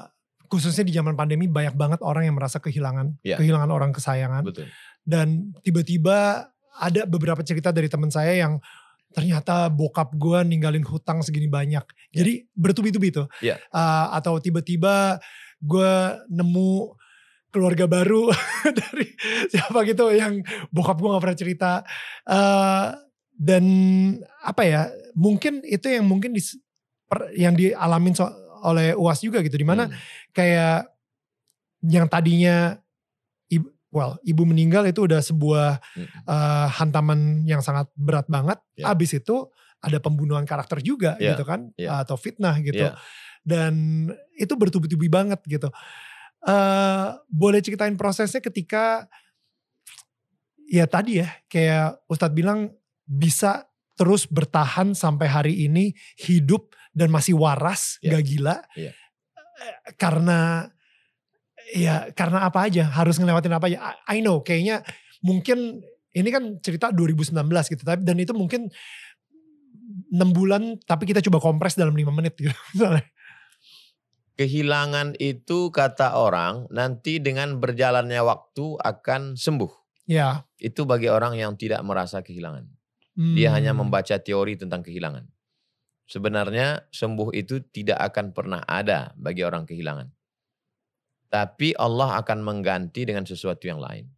khususnya 0.48 0.88
di 0.88 0.96
zaman 0.96 1.12
pandemi 1.12 1.44
banyak 1.44 1.76
banget 1.76 2.00
orang 2.00 2.24
yang 2.24 2.32
merasa 2.32 2.56
kehilangan, 2.64 3.20
Ya. 3.20 3.36
kehilangan 3.36 3.68
orang 3.68 3.92
kesayangan. 3.92 4.40
Betul. 4.48 4.72
Dan 5.04 5.52
tiba-tiba 5.60 6.48
ada 6.80 7.02
beberapa 7.04 7.44
cerita 7.44 7.68
dari 7.68 7.92
teman 7.92 8.08
saya 8.08 8.32
yang 8.32 8.56
ternyata 9.12 9.68
bokap 9.68 10.16
gue 10.16 10.40
ninggalin 10.48 10.84
hutang 10.88 11.20
segini 11.20 11.48
banyak. 11.52 11.84
Jadi 12.16 12.48
bertubi-tubi 12.56 13.12
tuh. 13.12 13.28
Ya. 13.44 13.60
Eh, 13.60 14.06
atau 14.16 14.40
tiba-tiba 14.40 15.20
gue 15.58 15.94
nemu 16.28 16.94
keluarga 17.48 17.84
baru 17.84 18.28
dari 18.84 19.08
siapa 19.48 19.80
gitu 19.82 20.12
yang 20.12 20.44
bokap 20.68 20.96
gue 20.96 21.08
gak 21.10 21.22
pernah 21.22 21.38
cerita. 21.38 21.72
Eh, 22.24 22.86
dan 23.34 23.64
apa 24.40 24.62
ya, 24.62 24.82
mungkin 25.14 25.62
itu 25.62 25.86
yang 25.86 26.04
mungkin 26.04 26.34
dis- 26.34 26.58
per- 27.06 27.32
yang 27.32 27.54
dialamin 27.54 28.12
so- 28.12 28.34
oleh 28.60 28.92
UAS 28.92 29.22
juga 29.22 29.38
gitu. 29.40 29.54
Di 29.54 29.62
mana 29.62 29.86
Hmm. 29.86 29.94
kayak 30.32 30.90
yang 31.80 32.04
tadinya 32.04 32.74
ibu, 33.46 33.64
well, 33.88 34.18
ibu 34.20 34.42
meninggal 34.42 34.82
itu 34.84 35.06
udah 35.06 35.22
sebuah 35.22 35.78
Mm. 35.94 36.06
eh, 36.26 36.66
hantaman 36.74 37.18
yang 37.46 37.62
sangat 37.62 37.86
berat 37.94 38.26
banget. 38.26 38.58
Ya. 38.74 38.90
Abis 38.90 39.14
itu 39.14 39.46
ada 39.78 40.02
pembunuhan 40.02 40.42
karakter 40.42 40.82
juga 40.82 41.14
Ya, 41.16 41.32
gitu 41.32 41.46
kan, 41.46 41.70
ya. 41.78 42.02
atau 42.02 42.18
fitnah 42.18 42.58
gitu. 42.58 42.82
Ya. 42.82 42.98
Dan 43.48 43.72
itu 44.36 44.52
bertubi-tubi 44.52 45.08
banget 45.08 45.40
gitu. 45.48 45.72
eh 46.38 47.06
boleh 47.26 47.58
ceritain 47.58 47.96
prosesnya 47.98 48.38
ketika 48.38 49.08
ya 50.68 50.86
tadi 50.86 51.18
ya 51.18 51.28
kayak 51.48 52.04
Ustadz 52.06 52.36
bilang 52.36 52.70
bisa 53.02 53.66
terus 53.98 54.28
bertahan 54.28 54.94
sampai 54.94 55.26
hari 55.26 55.54
ini 55.66 55.90
hidup 56.14 56.70
dan 56.94 57.10
masih 57.10 57.34
waras, 57.34 57.98
Ya. 57.98 58.14
gak 58.14 58.22
gila. 58.22 58.56
Ya. 58.78 58.92
Eh, 59.58 59.74
Karena 59.98 60.70
ya 61.74 62.08
karena 62.14 62.46
apa 62.46 62.70
aja 62.70 62.86
harus 62.86 63.18
ngelewatin 63.18 63.52
apa 63.52 63.66
aja. 63.66 63.78
I, 64.06 64.18
I 64.18 64.22
know 64.22 64.38
kayaknya 64.40 64.86
mungkin 65.18 65.82
ini 66.14 66.28
kan 66.30 66.62
cerita 66.62 66.94
2019 66.94 67.34
gitu 67.66 67.82
tapi 67.82 68.06
dan 68.06 68.16
itu 68.16 68.30
mungkin 68.32 68.70
6 70.08 70.14
bulan 70.32 70.78
tapi 70.86 71.04
kita 71.04 71.18
coba 71.20 71.42
kompres 71.42 71.74
dalam 71.74 71.92
5 71.92 72.08
menit 72.14 72.38
gitu. 72.38 72.54
misalnya. 72.72 73.02
Kehilangan 74.38 75.18
itu 75.18 75.74
kata 75.74 76.14
orang 76.14 76.70
nanti 76.70 77.18
dengan 77.18 77.58
berjalannya 77.58 78.22
waktu 78.22 78.78
akan 78.78 79.34
sembuh. 79.34 79.72
ya. 80.06 80.46
Itu 80.56 80.86
bagi 80.86 81.10
orang 81.10 81.34
yang 81.36 81.58
tidak 81.58 81.82
merasa 81.82 82.22
kehilangan. 82.22 82.64
Dia 83.18 83.50
hanya 83.50 83.74
Hmm. 83.74 83.82
membaca 83.82 84.14
teori 84.14 84.54
tentang 84.54 84.86
kehilangan. 84.86 85.26
Sebenarnya 86.06 86.86
sembuh 86.94 87.34
itu 87.34 87.60
tidak 87.68 87.98
akan 88.14 88.30
pernah 88.30 88.62
ada 88.62 89.10
bagi 89.18 89.42
orang 89.42 89.66
kehilangan. 89.66 90.08
Tapi 91.28 91.76
Allah 91.76 92.16
akan 92.22 92.38
mengganti 92.40 93.04
dengan 93.04 93.26
sesuatu 93.28 93.68
yang 93.68 93.82
lain. 93.82 94.08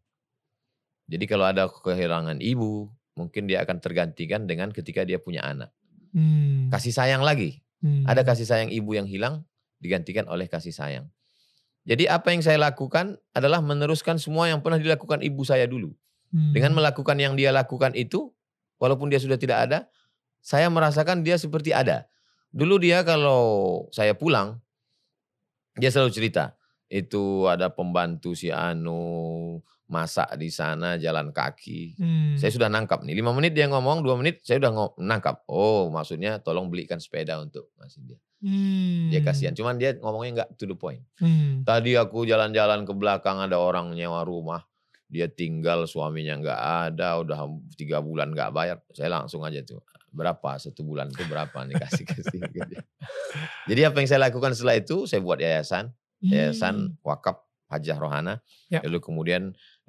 Jadi 1.11 1.25
kalau 1.27 1.49
ada 1.49 1.67
kehilangan 1.67 2.39
ibu, 2.39 2.87
mungkin 3.19 3.51
dia 3.51 3.67
akan 3.67 3.83
tergantikan 3.83 4.47
dengan 4.47 4.71
ketika 4.71 5.03
dia 5.03 5.19
punya 5.19 5.43
anak. 5.43 5.75
Hmm. 6.15 6.71
Kasih 6.71 6.95
sayang 6.95 7.27
lagi. 7.27 7.65
Hmm. 7.83 8.07
Ada 8.07 8.23
kasih 8.23 8.47
sayang 8.47 8.71
ibu 8.71 8.95
yang 8.95 9.11
hilang, 9.11 9.43
digantikan 9.81 10.29
oleh 10.29 10.47
kasih 10.47 10.71
sayang. 10.71 11.09
Jadi 11.89 12.07
apa 12.07 12.31
yang 12.31 12.45
saya 12.45 12.61
lakukan 12.61 13.17
adalah 13.33 13.65
meneruskan 13.65 14.21
semua 14.21 14.53
yang 14.53 14.61
pernah 14.61 14.77
dilakukan 14.77 15.25
ibu 15.25 15.43
saya 15.43 15.65
dulu. 15.65 15.91
Hmm. 16.31 16.53
Dengan 16.55 16.77
melakukan 16.77 17.17
yang 17.19 17.35
dia 17.35 17.51
lakukan 17.51 17.97
itu, 17.97 18.31
walaupun 18.79 19.11
dia 19.11 19.19
sudah 19.19 19.41
tidak 19.41 19.67
ada, 19.67 19.79
saya 20.45 20.69
merasakan 20.69 21.25
dia 21.25 21.41
seperti 21.41 21.73
ada. 21.75 22.07
Dulu 22.53 22.79
dia 22.79 23.03
kalau 23.03 23.87
saya 23.91 24.15
pulang, 24.15 24.61
dia 25.75 25.89
selalu 25.89 26.13
cerita, 26.13 26.55
itu 26.93 27.49
ada 27.49 27.73
pembantu 27.73 28.37
si 28.37 28.53
Anu, 28.53 29.59
masak 29.91 30.39
di 30.39 30.53
sana, 30.53 30.95
jalan 31.01 31.35
kaki. 31.35 31.99
Hmm. 31.99 32.35
Saya 32.39 32.55
sudah 32.55 32.69
nangkap 32.71 33.03
nih, 33.03 33.19
lima 33.19 33.35
menit 33.35 33.57
dia 33.57 33.67
ngomong, 33.67 34.07
dua 34.07 34.15
menit 34.15 34.45
saya 34.47 34.63
udah 34.63 34.71
ngo- 34.71 34.97
nangkap. 35.03 35.43
Oh 35.51 35.91
maksudnya 35.91 36.39
tolong 36.39 36.71
belikan 36.71 37.03
sepeda 37.03 37.43
untuk 37.43 37.73
ngasih 37.81 38.07
dia. 38.07 38.21
Hmm. 38.41 39.13
Dia 39.13 39.21
kasihan, 39.21 39.53
cuman 39.53 39.77
dia 39.77 39.93
ngomongnya 40.01 40.45
nggak 40.45 40.49
to 40.57 40.65
the 40.65 40.73
point. 40.73 41.05
Hmm. 41.21 41.61
Tadi 41.61 41.93
aku 42.01 42.25
jalan-jalan 42.25 42.89
ke 42.89 42.93
belakang 42.97 43.37
ada 43.37 43.61
orang 43.61 43.93
nyewa 43.93 44.25
rumah. 44.25 44.65
Dia 45.11 45.29
tinggal 45.29 45.85
suaminya 45.85 46.41
nggak 46.41 46.61
ada, 46.89 47.21
udah 47.21 47.39
tiga 47.77 48.01
bulan 48.01 48.33
nggak 48.33 48.51
bayar. 48.55 48.81
Saya 48.97 49.13
langsung 49.13 49.45
aja 49.45 49.61
tuh, 49.61 49.85
berapa 50.09 50.57
satu 50.57 50.81
bulan 50.81 51.13
itu 51.13 51.21
berapa 51.29 51.53
nih 51.69 51.77
kasih 51.77 52.05
kasih. 52.09 52.41
Jadi 53.69 53.81
apa 53.85 53.97
yang 54.01 54.09
saya 54.09 54.21
lakukan 54.25 54.57
setelah 54.57 54.81
itu, 54.81 55.05
saya 55.05 55.21
buat 55.21 55.37
yayasan, 55.37 55.93
yayasan 56.25 56.97
wakaf 57.05 57.45
Hajah 57.69 57.99
Rohana. 58.01 58.35
Hmm. 58.41 58.73
Ya. 58.73 58.81
Lalu 58.89 58.99
kemudian 59.05 59.43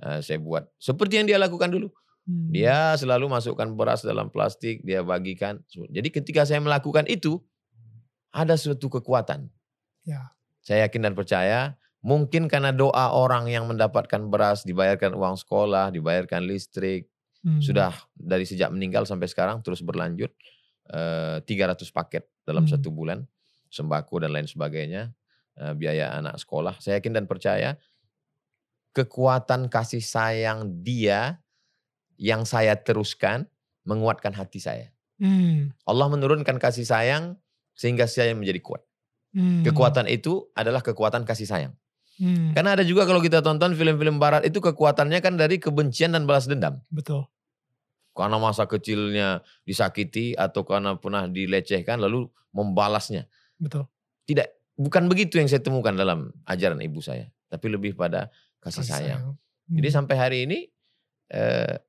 eh, 0.04 0.20
saya 0.20 0.44
buat 0.44 0.68
seperti 0.76 1.24
yang 1.24 1.28
dia 1.32 1.40
lakukan 1.40 1.72
dulu. 1.72 1.88
Hmm. 2.28 2.54
Dia 2.54 2.94
selalu 3.00 3.32
masukkan 3.32 3.66
beras 3.74 4.06
dalam 4.06 4.28
plastik, 4.30 4.84
dia 4.86 5.02
bagikan. 5.02 5.64
Jadi 5.72 6.14
ketika 6.14 6.46
saya 6.46 6.62
melakukan 6.62 7.10
itu, 7.10 7.42
ada 8.32 8.56
suatu 8.56 8.88
kekuatan. 8.88 9.48
Ya. 10.08 10.32
Saya 10.64 10.88
yakin 10.88 11.06
dan 11.06 11.14
percaya, 11.14 11.76
mungkin 12.02 12.48
karena 12.48 12.72
doa 12.74 13.12
orang 13.14 13.52
yang 13.52 13.68
mendapatkan 13.70 14.28
beras, 14.32 14.66
dibayarkan 14.66 15.14
uang 15.14 15.36
sekolah, 15.38 15.92
dibayarkan 15.94 16.44
listrik, 16.48 17.08
Hmm. 17.42 17.58
sudah 17.58 17.90
dari 18.14 18.46
sejak 18.46 18.70
meninggal 18.70 19.10
sampai 19.10 19.26
sekarang 19.26 19.66
terus 19.66 19.82
berlanjut. 19.82 20.30
eh, 20.92 21.40
300 21.48 21.88
paket 21.90 22.28
dalam 22.44 22.68
Hmm. 22.68 22.76
satu 22.76 22.92
bulan, 22.92 23.24
sembako 23.72 24.22
dan 24.28 24.36
lain 24.36 24.44
sebagainya, 24.44 25.10
eh, 25.56 25.74
biaya 25.74 26.12
anak 26.20 26.36
sekolah. 26.38 26.78
Saya 26.84 27.00
yakin 27.00 27.16
dan 27.16 27.26
percaya, 27.32 27.80
kekuatan 28.92 29.72
kasih 29.72 30.04
sayang 30.04 30.84
dia 30.84 31.40
yang 32.20 32.44
saya 32.46 32.76
teruskan 32.78 33.48
menguatkan 33.88 34.36
hati 34.36 34.62
saya. 34.62 34.94
Hmm. 35.18 35.74
Allah 35.90 36.08
menurunkan 36.12 36.62
kasih 36.62 36.86
sayang 36.86 37.41
sehingga 37.82 38.06
saya 38.06 38.38
menjadi 38.38 38.62
kuat. 38.62 38.86
Hmm. 39.34 39.66
Kekuatan 39.66 40.06
itu 40.06 40.54
adalah 40.54 40.86
kekuatan 40.86 41.26
kasih 41.26 41.50
sayang. 41.50 41.74
Hmm. 42.22 42.54
Karena 42.54 42.78
ada 42.78 42.86
juga 42.86 43.10
kalau 43.10 43.18
kita 43.18 43.42
tonton 43.42 43.74
film-film 43.74 44.22
barat 44.22 44.46
itu 44.46 44.62
kekuatannya 44.62 45.18
kan 45.26 45.34
dari 45.34 45.58
kebencian 45.58 46.14
dan 46.14 46.30
balas 46.30 46.46
dendam. 46.46 46.78
Betul. 46.94 47.26
Karena 48.14 48.38
masa 48.38 48.70
kecilnya 48.70 49.42
disakiti 49.66 50.38
atau 50.38 50.62
karena 50.62 50.94
pernah 50.94 51.26
dilecehkan 51.26 51.98
lalu 51.98 52.30
membalasnya. 52.54 53.26
Betul. 53.58 53.90
Tidak, 54.30 54.78
bukan 54.78 55.10
begitu 55.10 55.42
yang 55.42 55.50
saya 55.50 55.66
temukan 55.66 55.98
dalam 55.98 56.30
ajaran 56.46 56.78
ibu 56.86 57.02
saya. 57.02 57.34
Tapi 57.50 57.66
lebih 57.66 57.98
pada 57.98 58.30
kasih, 58.62 58.86
sayang. 58.86 59.34
Hmm. 59.34 59.76
Jadi 59.82 59.90
sampai 59.90 60.16
hari 60.20 60.38
ini 60.46 60.60
eh, 61.34 61.82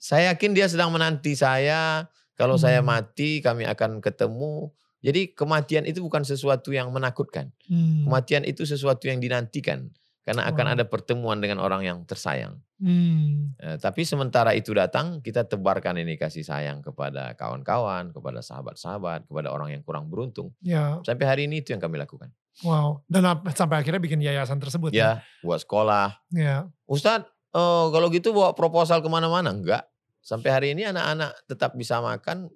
saya 0.00 0.32
yakin 0.32 0.56
dia 0.56 0.70
sedang 0.70 0.88
menanti 0.94 1.36
saya. 1.36 2.08
Kalau 2.38 2.56
saya 2.56 2.80
Hmm. 2.80 2.88
mati 2.88 3.44
kami 3.44 3.68
akan 3.68 4.00
ketemu. 4.00 4.72
Jadi 5.00 5.32
kematian 5.32 5.88
itu 5.88 6.04
bukan 6.04 6.22
sesuatu 6.22 6.70
yang 6.76 6.92
menakutkan. 6.92 7.48
Hmm. 7.66 8.04
Kematian 8.04 8.44
itu 8.44 8.68
sesuatu 8.68 9.08
yang 9.08 9.20
dinantikan. 9.20 9.88
Karena 10.20 10.44
akan 10.52 10.66
Wow. 10.68 10.74
ada 10.76 10.84
pertemuan 10.84 11.40
dengan 11.40 11.64
orang 11.64 11.80
yang 11.80 11.98
tersayang. 12.04 12.60
Hmm. 12.76 13.56
Eh, 13.56 13.80
tapi 13.80 14.04
sementara 14.04 14.52
itu 14.52 14.70
datang, 14.76 15.24
kita 15.24 15.48
tebarkan 15.48 15.96
ini 15.96 16.20
kasih 16.20 16.44
sayang 16.44 16.84
kepada 16.84 17.32
kawan-kawan, 17.34 18.12
kepada 18.12 18.44
sahabat-sahabat, 18.44 19.24
kepada 19.26 19.48
orang 19.48 19.72
yang 19.72 19.82
kurang 19.82 20.12
beruntung. 20.12 20.52
Ya. 20.60 21.00
Sampai 21.08 21.24
hari 21.24 21.42
ini 21.48 21.64
itu 21.64 21.72
yang 21.72 21.80
kami 21.80 21.96
lakukan. 21.96 22.28
Wow. 22.60 23.00
Dan 23.08 23.24
sampai 23.56 23.80
akhirnya 23.80 23.98
bikin 23.98 24.20
yayasan 24.20 24.60
tersebut. 24.60 24.92
Ya, 24.92 25.24
buat 25.40 25.64
sekolah. 25.64 26.20
Ya. 26.36 26.68
Ustadz, 26.84 27.24
eh, 27.56 27.86
kalau 27.88 28.12
gitu 28.12 28.36
bawa 28.36 28.52
proposal 28.52 29.00
ke 29.00 29.08
mana-mana? 29.08 29.56
Enggak. 29.56 29.88
Sampai 30.20 30.52
hari 30.52 30.68
ini 30.76 30.84
anak-anak 30.84 31.48
tetap 31.48 31.72
bisa 31.80 31.96
makan. 32.04 32.52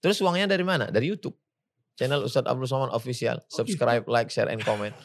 Terus 0.00 0.16
uangnya 0.24 0.48
dari 0.48 0.64
mana? 0.64 0.88
Dari 0.88 1.12
YouTube. 1.12 1.36
Channel 1.94 2.24
Ustadz 2.24 2.48
Abdul 2.48 2.68
Somad 2.68 2.90
Official. 2.92 3.40
Subscribe, 3.48 4.04
like, 4.08 4.32
share, 4.32 4.48
and 4.48 4.60
comment. 4.60 4.96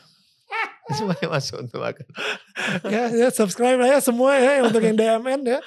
Semuanya 0.88 1.28
masuk 1.28 1.68
untuk 1.68 1.84
makan. 1.84 2.08
ya, 2.96 3.12
ya 3.12 3.28
subscribe 3.28 3.76
lah 3.76 3.92
ya 3.92 4.00
semua 4.00 4.40
ya 4.40 4.64
untuk 4.64 4.80
yang 4.80 4.96
DMN 4.96 5.44
ya. 5.44 5.60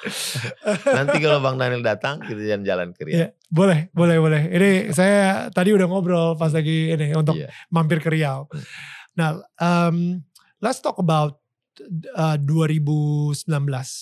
Nanti 0.96 1.20
kalau 1.20 1.44
Bang 1.44 1.60
Daniel 1.60 1.84
datang, 1.84 2.24
kita 2.24 2.40
jalan-jalan 2.40 2.96
ke 2.96 3.04
Riyadh. 3.04 3.20
Ya, 3.20 3.28
boleh, 3.52 3.92
boleh, 3.92 4.16
boleh. 4.16 4.42
Ini 4.48 4.70
saya 4.96 5.52
tadi 5.52 5.76
udah 5.76 5.84
ngobrol 5.84 6.40
pas 6.40 6.48
lagi 6.56 6.96
ini 6.96 7.12
untuk 7.12 7.36
Iya. 7.36 7.52
mampir 7.68 8.00
ke 8.00 8.08
Riau. 8.08 8.48
Nah, 9.12 9.44
em, 9.60 10.24
let's 10.64 10.80
talk 10.80 10.96
about 10.96 11.36
uh, 12.16 12.40
2019 12.40 13.44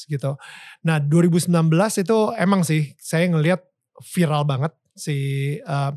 gitu. 0.06 0.38
Nah 0.86 1.02
2019 1.02 1.50
itu 1.98 2.18
emang 2.38 2.62
sih 2.62 2.94
saya 2.98 3.26
ngelihat 3.26 3.62
viral 4.06 4.46
banget 4.46 4.70
si 4.94 5.16
uh, 5.62 5.94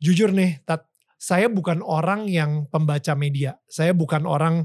jujur 0.00 0.32
nih 0.32 0.64
Tat, 0.64 0.88
saya 1.20 1.52
bukan 1.52 1.84
orang 1.84 2.26
yang 2.26 2.64
pembaca 2.72 3.12
media. 3.12 3.60
Saya 3.68 3.92
bukan 3.92 4.24
orang 4.24 4.64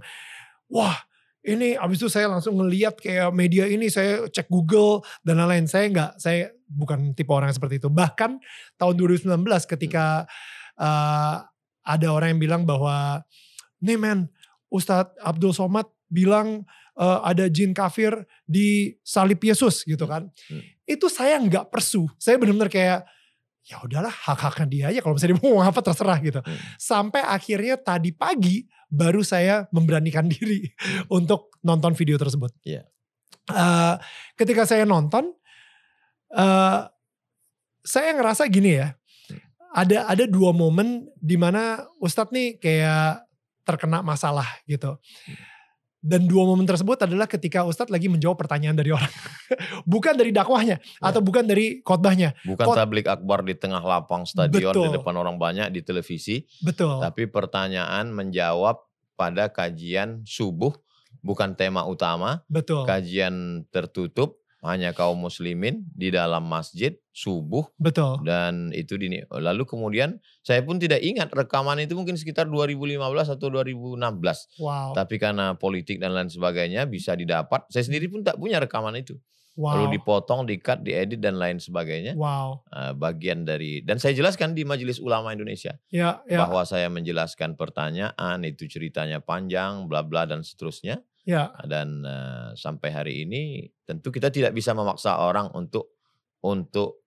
wah 0.71 0.95
ini 1.45 1.77
abis 1.77 2.01
itu 2.01 2.09
saya 2.09 2.25
langsung 2.31 2.57
ngeliat 2.57 2.97
kayak 2.97 3.29
media 3.29 3.69
ini 3.69 3.85
saya 3.91 4.25
cek 4.25 4.49
Google 4.49 5.05
dan 5.21 5.37
lain-lain. 5.37 5.69
Saya 5.69 5.85
nggak, 5.91 6.11
saya 6.17 6.49
bukan 6.65 7.13
tipe 7.13 7.29
orang 7.29 7.53
yang 7.53 7.57
seperti 7.59 7.77
itu. 7.77 7.91
Bahkan 7.91 8.41
tahun 8.81 8.93
2019 8.97 9.45
ketika 9.77 10.25
uh, 10.79 11.45
ada 11.85 12.07
orang 12.09 12.33
yang 12.33 12.41
bilang 12.41 12.61
bahwa 12.65 13.21
nih 13.83 13.99
men 13.99 14.19
Ustadz 14.73 15.13
Abdul 15.21 15.53
Somad 15.53 15.85
bilang 16.09 16.65
uh, 16.97 17.21
ada 17.21 17.45
jin 17.45 17.77
kafir 17.77 18.25
di 18.49 18.97
salib 19.05 19.37
Yesus 19.43 19.85
gitu 19.85 20.09
kan. 20.09 20.31
Hmm. 20.49 20.63
Itu 20.89 21.13
saya 21.13 21.37
nggak 21.37 21.69
persu. 21.69 22.09
Saya 22.17 22.41
benar-benar 22.41 22.73
kayak 22.73 23.05
ya 23.65 23.81
udahlah 23.81 24.13
hak-haknya 24.13 24.67
dia 24.69 24.85
aja 24.93 24.99
kalau 25.01 25.17
misalnya 25.17 25.41
dia 25.41 25.41
mau 25.41 25.57
apa 25.65 25.81
terserah 25.81 26.21
gitu. 26.21 26.39
Hmm. 26.39 26.57
Sampai 26.77 27.25
akhirnya 27.25 27.75
tadi 27.81 28.13
pagi 28.13 28.69
baru 28.87 29.25
saya 29.25 29.65
memberanikan 29.73 30.29
diri 30.33 30.69
untuk 31.09 31.57
nonton 31.65 31.97
video 31.97 32.15
tersebut. 32.21 32.53
Yeah. 32.61 32.85
Iya. 32.85 32.93
Uh, 33.45 33.95
ketika 34.37 34.65
saya 34.65 34.89
nonton, 34.89 35.29
uh, 36.33 36.89
saya 37.85 38.09
ngerasa 38.17 38.49
gini 38.49 38.81
ya, 38.81 38.97
ada 39.73 40.09
ada 40.09 40.25
dua 40.25 40.49
momen 40.49 41.05
di 41.21 41.37
mana 41.37 41.85
Ustadz 42.01 42.33
nih 42.33 42.57
kayak 42.57 43.25
terkena 43.65 44.01
masalah 44.01 44.45
gitu. 44.65 44.97
Dan 46.05 46.29
dua 46.29 46.45
momen 46.45 46.69
tersebut 46.69 47.01
adalah 47.01 47.25
ketika 47.25 47.65
Ustadz 47.65 47.89
lagi 47.89 48.05
menjawab 48.05 48.37
pertanyaan 48.37 48.77
dari 48.77 48.93
orang. 48.93 49.09
bukan 49.89 50.13
dari 50.13 50.29
dakwahnya 50.29 50.77
ya. 50.77 51.01
atau 51.01 51.17
bukan 51.25 51.49
dari 51.49 51.81
khotbahnya. 51.81 52.37
Bukan 52.45 52.61
Khot 52.61 52.77
tablik 52.77 53.09
akbar 53.09 53.41
di 53.41 53.57
tengah 53.57 53.81
lapang 53.81 54.21
stadion 54.29 54.69
Betul. 54.69 54.93
di 54.93 55.01
depan 55.01 55.17
orang 55.17 55.41
banyak 55.41 55.73
di 55.73 55.81
televisi. 55.81 56.45
Betul. 56.61 57.01
Tapi 57.01 57.25
pertanyaan 57.25 58.13
menjawab 58.13 58.85
pada 59.17 59.49
kajian 59.49 60.21
subuh 60.29 60.77
bukan 61.25 61.57
tema 61.57 61.81
utama. 61.89 62.45
Betul. 62.45 62.85
Kajian 62.85 63.65
tertutup 63.73 64.44
hanya 64.65 64.91
kaum 64.91 65.17
muslimin 65.17 65.85
di 65.93 66.09
dalam 66.09 66.45
masjid 66.45 66.97
subuh. 67.15 67.65
Betul. 67.79 68.25
Dan 68.27 68.75
itu 68.75 68.99
dini. 68.99 69.23
Lalu 69.31 69.63
kemudian 69.63 70.19
saya 70.43 70.61
pun 70.65 70.81
tidak 70.81 70.99
ingat 70.99 71.31
rekaman 71.31 71.79
itu 71.79 71.95
mungkin 71.95 72.19
sekitar 72.19 72.49
2015 72.51 72.99
atau 73.39 73.47
2016. 73.47 74.59
Wow. 74.59 74.91
Tapi 74.97 75.15
karena 75.15 75.55
politik 75.55 76.01
dan 76.03 76.11
lain 76.11 76.27
sebagainya 76.27 76.83
bisa 76.89 77.15
didapat. 77.15 77.63
Saya 77.71 77.87
sendiri 77.87 78.11
pun 78.11 78.25
tak 78.25 78.35
punya 78.35 78.59
rekaman 78.59 78.97
itu. 78.99 79.15
Wow. 79.55 79.87
Lalu 79.87 79.95
dipotong, 79.95 80.43
dikat, 80.43 80.83
diedit 80.83 81.23
dan 81.23 81.39
lain 81.39 81.63
sebagainya. 81.63 82.19
Wow. 82.19 82.67
Uh, 82.67 82.91
bagian 82.91 83.47
dari 83.47 83.79
dan 83.79 84.03
saya 84.03 84.11
jelaskan 84.11 84.51
di 84.51 84.67
Majelis 84.67 84.99
Ulama 84.99 85.31
Indonesia 85.31 85.79
ya, 85.87 86.19
ya. 86.27 86.43
bahwa 86.43 86.67
saya 86.67 86.91
menjelaskan 86.91 87.55
pertanyaan 87.55 88.43
itu 88.43 88.67
ceritanya 88.67 89.23
panjang, 89.23 89.87
bla 89.87 90.03
bla 90.03 90.27
dan 90.27 90.43
seterusnya. 90.43 90.99
Ya. 91.25 91.51
Dan 91.65 92.05
uh, 92.05 92.53
sampai 92.53 92.89
hari 92.93 93.13
ini 93.25 93.65
tentu 93.83 94.13
kita 94.13 94.29
tidak 94.29 94.53
bisa 94.53 94.77
memaksa 94.77 95.17
orang 95.17 95.49
untuk 95.57 95.97
untuk 96.45 97.01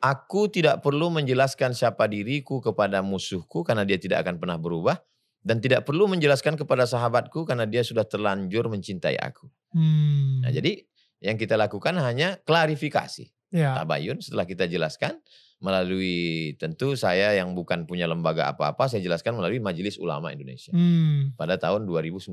aku 0.00 0.48
tidak 0.48 0.80
perlu 0.80 1.12
menjelaskan 1.12 1.76
siapa 1.76 2.08
diriku 2.08 2.64
kepada 2.64 3.04
musuhku 3.04 3.60
karena 3.60 3.84
dia 3.84 4.00
tidak 4.00 4.24
akan 4.24 4.40
pernah 4.40 4.56
berubah 4.56 4.96
dan 5.44 5.60
tidak 5.60 5.84
perlu 5.84 6.08
menjelaskan 6.08 6.56
kepada 6.56 6.88
sahabatku 6.88 7.44
karena 7.44 7.68
dia 7.68 7.84
sudah 7.84 8.08
terlanjur 8.08 8.72
mencintai 8.72 9.20
aku. 9.20 9.48
Hmm. 9.76 10.44
Nah, 10.44 10.52
jadi 10.52 10.80
yang 11.20 11.36
kita 11.36 11.60
lakukan 11.60 11.96
hanya 12.00 12.40
klarifikasi. 12.44 13.28
Ya. 13.52 13.76
Tabayun 13.76 14.24
setelah 14.24 14.48
kita 14.48 14.64
jelaskan 14.64 15.20
melalui 15.60 16.56
tentu 16.56 16.96
saya 16.96 17.36
yang 17.36 17.52
bukan 17.52 17.84
punya 17.84 18.08
lembaga 18.08 18.48
apa-apa 18.48 18.88
saya 18.88 19.04
jelaskan 19.04 19.36
melalui 19.36 19.60
Majelis 19.60 20.00
Ulama 20.00 20.32
Indonesia 20.32 20.72
hmm. 20.72 21.36
pada 21.36 21.60
tahun 21.60 21.84
2019. 21.84 22.32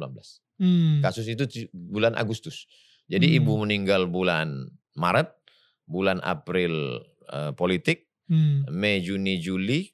Hmm. 0.58 1.04
Kasus 1.04 1.28
itu 1.28 1.44
bulan 1.76 2.16
Agustus. 2.16 2.66
Jadi 3.12 3.36
hmm. 3.36 3.38
ibu 3.44 3.54
meninggal 3.60 4.08
bulan 4.08 4.72
Maret, 4.96 5.28
bulan 5.84 6.24
April 6.24 7.04
uh, 7.28 7.52
politik, 7.52 8.08
hmm. 8.32 8.72
Mei, 8.72 9.04
Juni, 9.04 9.44
Juli 9.44 9.92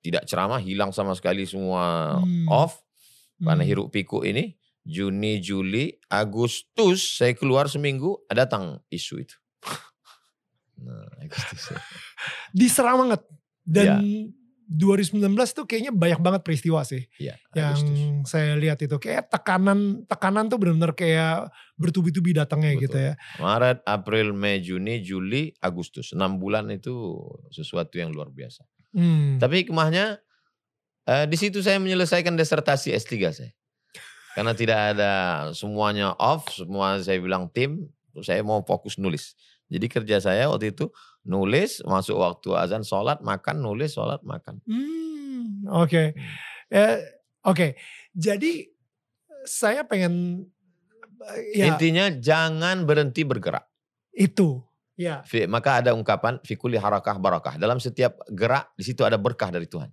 tidak 0.00 0.24
ceramah, 0.24 0.60
hilang 0.60 0.96
sama 0.96 1.12
sekali 1.12 1.44
semua 1.44 2.16
hmm. 2.24 2.48
off 2.48 2.80
karena 3.40 3.64
hmm. 3.64 3.70
hiruk 3.70 3.88
pikuk 3.92 4.24
ini. 4.24 4.56
Juni, 4.80 5.44
Juli, 5.44 5.92
Agustus 6.08 7.20
saya 7.20 7.36
keluar 7.36 7.68
seminggu 7.68 8.24
datang 8.32 8.80
isu 8.88 9.20
itu. 9.20 9.36
Nah, 10.80 11.06
Agustus. 11.24 11.72
Ya. 11.72 11.78
Diserang 12.52 12.96
banget. 13.06 13.20
Dan 13.64 13.86
ya. 13.86 13.98
2019 14.70 15.34
tuh 15.50 15.66
kayaknya 15.66 15.90
banyak 15.90 16.22
banget 16.22 16.42
peristiwa 16.46 16.86
sih. 16.86 17.02
Yang 17.18 17.82
Agustus. 17.82 18.30
saya 18.30 18.54
lihat 18.54 18.78
itu 18.78 18.94
kayak 19.02 19.26
tekanan 19.26 20.06
tekanan 20.06 20.46
tuh 20.46 20.62
benar-benar 20.62 20.94
kayak 20.94 21.50
bertubi-tubi 21.74 22.38
datangnya 22.38 22.78
Betul. 22.78 22.82
gitu 22.86 22.98
ya. 23.10 23.12
Maret, 23.42 23.82
April, 23.82 24.30
Mei, 24.30 24.62
Juni, 24.62 25.02
Juli, 25.02 25.50
Agustus. 25.58 26.14
6 26.14 26.22
bulan 26.38 26.70
itu 26.70 27.18
sesuatu 27.50 27.98
yang 27.98 28.14
luar 28.14 28.30
biasa. 28.30 28.62
Hmm. 28.94 29.42
Tapi 29.42 29.66
hikmahnya 29.66 30.22
eh, 31.10 31.26
di 31.26 31.34
situ 31.34 31.58
saya 31.66 31.82
menyelesaikan 31.82 32.38
disertasi 32.38 32.94
S3 32.94 33.14
saya. 33.34 33.52
Karena 34.38 34.54
tidak 34.54 34.94
ada 34.94 35.12
semuanya 35.50 36.14
off, 36.14 36.46
semua 36.54 37.02
saya 37.02 37.18
bilang 37.18 37.50
tim, 37.50 37.90
saya 38.22 38.46
mau 38.46 38.62
fokus 38.62 38.94
nulis. 38.94 39.34
Jadi 39.70 39.86
kerja 39.86 40.16
saya 40.18 40.50
waktu 40.50 40.74
itu 40.74 40.90
nulis, 41.22 41.80
masuk 41.86 42.18
waktu 42.18 42.58
azan, 42.58 42.82
sholat, 42.82 43.22
makan, 43.22 43.62
nulis, 43.62 43.94
sholat, 43.94 44.18
makan. 44.26 44.58
Hmm, 44.66 45.64
oke. 45.70 45.86
Okay. 45.86 46.06
Eh, 46.70 46.98
oke, 47.46 47.54
okay. 47.54 47.70
jadi 48.14 48.66
saya 49.46 49.86
pengen 49.86 50.46
ya, 51.54 51.70
intinya 51.70 52.10
jangan 52.10 52.82
berhenti 52.86 53.22
bergerak. 53.22 53.66
Itu, 54.10 54.66
ya. 54.98 55.22
Maka 55.46 55.82
ada 55.82 55.94
ungkapan 55.94 56.42
fikuli 56.42 56.78
harakah 56.78 57.16
barakah. 57.18 57.54
Dalam 57.58 57.78
setiap 57.78 58.18
gerak 58.30 58.74
di 58.74 58.84
situ 58.84 59.06
ada 59.06 59.16
berkah 59.16 59.54
dari 59.54 59.70
Tuhan. 59.70 59.90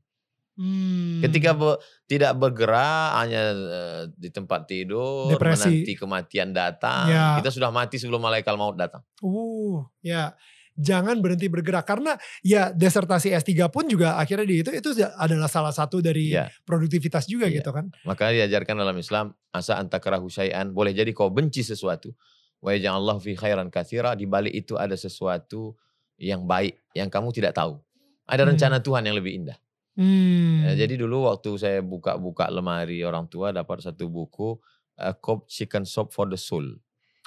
Hmm. 0.58 1.22
Ketika 1.22 1.54
be, 1.54 1.78
tidak 2.10 2.34
bergerak 2.34 3.14
hanya 3.22 3.54
uh, 3.54 4.04
di 4.10 4.34
tempat 4.34 4.66
tidur, 4.66 5.30
Depresi. 5.30 5.70
menanti 5.70 5.94
kematian 5.94 6.50
datang, 6.50 7.06
ya. 7.14 7.38
kita 7.38 7.54
sudah 7.54 7.70
mati 7.70 8.02
sebelum 8.02 8.18
malaikat 8.18 8.58
maut 8.58 8.74
datang. 8.74 9.06
Uh, 9.22 9.86
ya. 10.02 10.34
Jangan 10.78 11.18
berhenti 11.26 11.50
bergerak 11.50 11.90
karena 11.90 12.14
ya 12.46 12.70
desertasi 12.70 13.34
S3 13.34 13.66
pun 13.74 13.90
juga 13.90 14.14
akhirnya 14.14 14.46
di 14.46 14.62
itu 14.62 14.70
itu 14.70 14.94
adalah 15.18 15.50
salah 15.50 15.74
satu 15.74 16.06
dari 16.06 16.38
ya. 16.38 16.54
produktivitas 16.70 17.26
juga 17.26 17.50
ya. 17.50 17.58
gitu 17.58 17.74
kan. 17.74 17.90
Maka 18.06 18.30
diajarkan 18.30 18.78
dalam 18.78 18.94
Islam 18.94 19.34
asa 19.50 19.82
antakarahu 19.82 20.30
syai'an 20.30 20.70
boleh 20.70 20.94
jadi 20.94 21.10
kau 21.18 21.34
benci 21.34 21.66
sesuatu. 21.66 22.14
Wa 22.62 22.78
Allah 22.78 23.18
fi 23.18 23.34
khairan 23.34 23.74
katsira 23.74 24.14
di 24.14 24.30
balik 24.30 24.54
itu 24.54 24.78
ada 24.78 24.94
sesuatu 24.94 25.74
yang 26.22 26.46
baik 26.46 26.78
yang 26.94 27.10
kamu 27.10 27.34
tidak 27.34 27.58
tahu. 27.58 27.82
Ada 28.30 28.46
hmm. 28.46 28.50
rencana 28.54 28.78
hmm. 28.78 28.86
Tuhan 28.86 29.04
yang 29.10 29.18
lebih 29.18 29.34
indah. 29.34 29.58
Hmm. 29.98 30.62
Ya, 30.62 30.86
jadi 30.86 31.02
dulu 31.02 31.26
waktu 31.26 31.58
saya 31.58 31.80
buka-buka 31.82 32.46
lemari 32.54 33.02
orang 33.02 33.26
tua 33.26 33.50
dapat 33.50 33.82
satu 33.82 34.06
buku 34.06 34.62
uh, 35.02 35.14
Cobb 35.18 35.50
Chicken 35.50 35.90
Soup 35.90 36.14
for 36.14 36.30
the 36.30 36.38
Soul. 36.38 36.78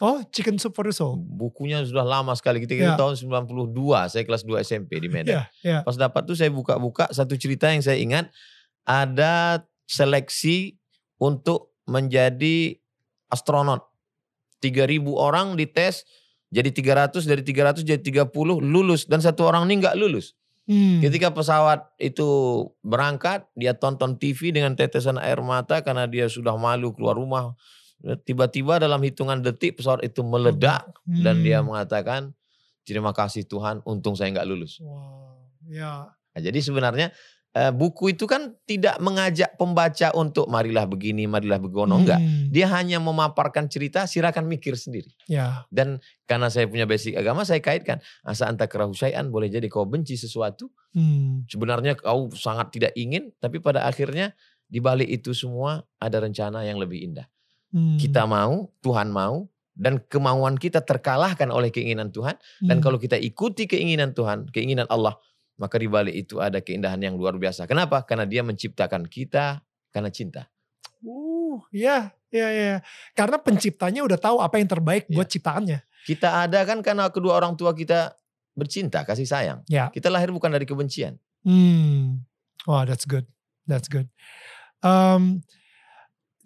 Oh, 0.01 0.23
Chicken 0.31 0.57
Soup 0.57 0.73
for 0.73 0.87
the 0.87 0.95
Soul. 0.95 1.19
Bukunya 1.19 1.83
sudah 1.83 2.07
lama 2.07 2.33
sekali. 2.39 2.63
Kita 2.63 2.73
yeah. 2.73 2.97
tahun 2.97 3.21
92, 3.21 3.75
saya 4.09 4.23
kelas 4.25 4.47
2 4.47 4.65
SMP 4.65 5.03
di 5.03 5.11
Medan. 5.11 5.45
Yeah, 5.45 5.47
yeah. 5.61 5.81
Pas 5.85 5.99
dapat 5.99 6.25
tuh 6.25 6.39
saya 6.39 6.49
buka-buka 6.49 7.11
satu 7.11 7.37
cerita 7.37 7.69
yang 7.69 7.83
saya 7.85 7.99
ingat 7.99 8.31
ada 8.87 9.67
seleksi 9.91 10.79
untuk 11.21 11.75
menjadi 11.85 12.79
astronot. 13.29 13.85
3000 14.63 15.05
orang 15.11 15.59
dites 15.59 16.07
jadi 16.49 16.71
300 16.73 17.25
dari 17.25 17.43
300 17.45 17.83
jadi 17.85 18.01
30 18.01 18.31
lulus 18.61 19.07
dan 19.07 19.21
satu 19.21 19.45
orang 19.49 19.69
ini 19.69 19.85
nggak 19.85 20.01
lulus. 20.01 20.39
Hmm. 20.71 21.03
Ketika 21.03 21.35
pesawat 21.35 21.91
itu 21.99 22.29
berangkat, 22.87 23.43
dia 23.59 23.75
tonton 23.75 24.15
TV 24.15 24.55
dengan 24.55 24.79
tetesan 24.79 25.19
air 25.19 25.43
mata 25.43 25.83
karena 25.83 26.07
dia 26.07 26.31
sudah 26.31 26.55
malu 26.55 26.95
keluar 26.95 27.19
rumah. 27.19 27.59
Tiba-tiba 28.23 28.79
dalam 28.79 29.03
hitungan 29.03 29.43
detik 29.43 29.83
pesawat 29.83 30.07
itu 30.07 30.23
meledak 30.23 30.87
hmm. 31.11 31.27
dan 31.27 31.43
dia 31.43 31.59
mengatakan, 31.59 32.31
terima 32.87 33.11
kasih 33.11 33.51
Tuhan, 33.51 33.83
untung 33.83 34.15
saya 34.15 34.31
nggak 34.31 34.47
lulus. 34.47 34.79
Wow. 34.79 35.43
Ya. 35.67 36.15
Nah, 36.31 36.41
jadi 36.41 36.63
sebenarnya 36.63 37.11
buku 37.51 38.15
itu 38.15 38.31
kan 38.31 38.55
tidak 38.63 39.03
mengajak 39.03 39.59
pembaca 39.59 40.15
untuk 40.15 40.47
marilah 40.47 40.87
begini, 40.87 41.27
marilah 41.27 41.59
begono, 41.59 41.99
hmm. 41.99 42.03
enggak. 42.07 42.21
Dia 42.55 42.67
hanya 42.79 43.03
memaparkan 43.03 43.67
cerita, 43.67 44.07
silakan 44.07 44.47
mikir 44.47 44.79
sendiri. 44.79 45.11
Ya. 45.27 45.67
Dan 45.67 45.99
karena 46.31 46.47
saya 46.47 46.71
punya 46.71 46.87
basic 46.87 47.19
agama, 47.19 47.43
saya 47.43 47.59
kaitkan 47.59 47.99
asa 48.23 48.47
anta 48.47 48.71
kerahusyai'an 48.71 49.35
boleh 49.35 49.51
jadi 49.51 49.67
kau 49.67 49.83
benci 49.83 50.15
sesuatu. 50.15 50.71
Hmm. 50.95 51.43
Sebenarnya 51.51 51.99
kau 51.99 52.31
sangat 52.31 52.71
tidak 52.71 52.95
ingin, 52.95 53.35
tapi 53.43 53.59
pada 53.59 53.83
akhirnya 53.83 54.31
di 54.71 54.79
balik 54.79 55.11
itu 55.11 55.35
semua 55.35 55.83
ada 55.99 56.23
rencana 56.23 56.63
yang 56.63 56.79
lebih 56.79 57.03
indah. 57.03 57.27
Hmm. 57.75 57.99
Kita 57.99 58.31
mau, 58.31 58.71
Tuhan 58.79 59.11
mau, 59.11 59.51
dan 59.75 59.99
kemauan 60.07 60.55
kita 60.55 60.87
terkalahkan 60.87 61.51
oleh 61.51 61.75
keinginan 61.75 62.15
Tuhan. 62.15 62.39
Dan 62.63 62.79
Hmm. 62.79 62.85
kalau 62.85 62.99
kita 62.99 63.19
ikuti 63.19 63.67
keinginan 63.67 64.15
Tuhan, 64.15 64.47
keinginan 64.55 64.87
Allah, 64.87 65.19
maka 65.61 65.77
di 65.77 65.89
balik 65.93 66.17
itu 66.17 66.41
ada 66.41 66.65
keindahan 66.65 66.97
yang 66.97 67.21
luar 67.21 67.37
biasa. 67.37 67.69
Kenapa? 67.69 68.01
Karena 68.09 68.25
Dia 68.25 68.41
menciptakan 68.41 69.05
kita 69.05 69.61
karena 69.93 70.09
cinta. 70.09 70.49
Uh, 71.05 71.61
ya, 71.69 72.17
ya, 72.33 72.49
ya. 72.49 72.77
Karena 73.13 73.37
penciptanya 73.37 74.01
udah 74.01 74.17
tahu 74.17 74.41
apa 74.41 74.57
yang 74.57 74.73
terbaik 74.73 75.05
Iya. 75.13 75.17
buat 75.21 75.29
ciptaannya. 75.29 75.79
Kita 76.09 76.49
ada 76.49 76.65
kan 76.65 76.81
karena 76.81 77.13
kedua 77.13 77.37
orang 77.37 77.61
tua 77.61 77.77
kita 77.77 78.17
bercinta, 78.57 79.05
kasih 79.05 79.29
sayang. 79.29 79.61
Ya. 79.69 79.93
Kita 79.93 80.09
lahir 80.09 80.33
bukan 80.33 80.49
dari 80.49 80.65
kebencian. 80.65 81.21
Hmm. 81.45 82.25
Wah, 82.65 82.89
that's 82.89 83.05
good. 83.05 83.29
That's 83.69 83.89
good. 83.89 84.09
Um, 84.81 85.45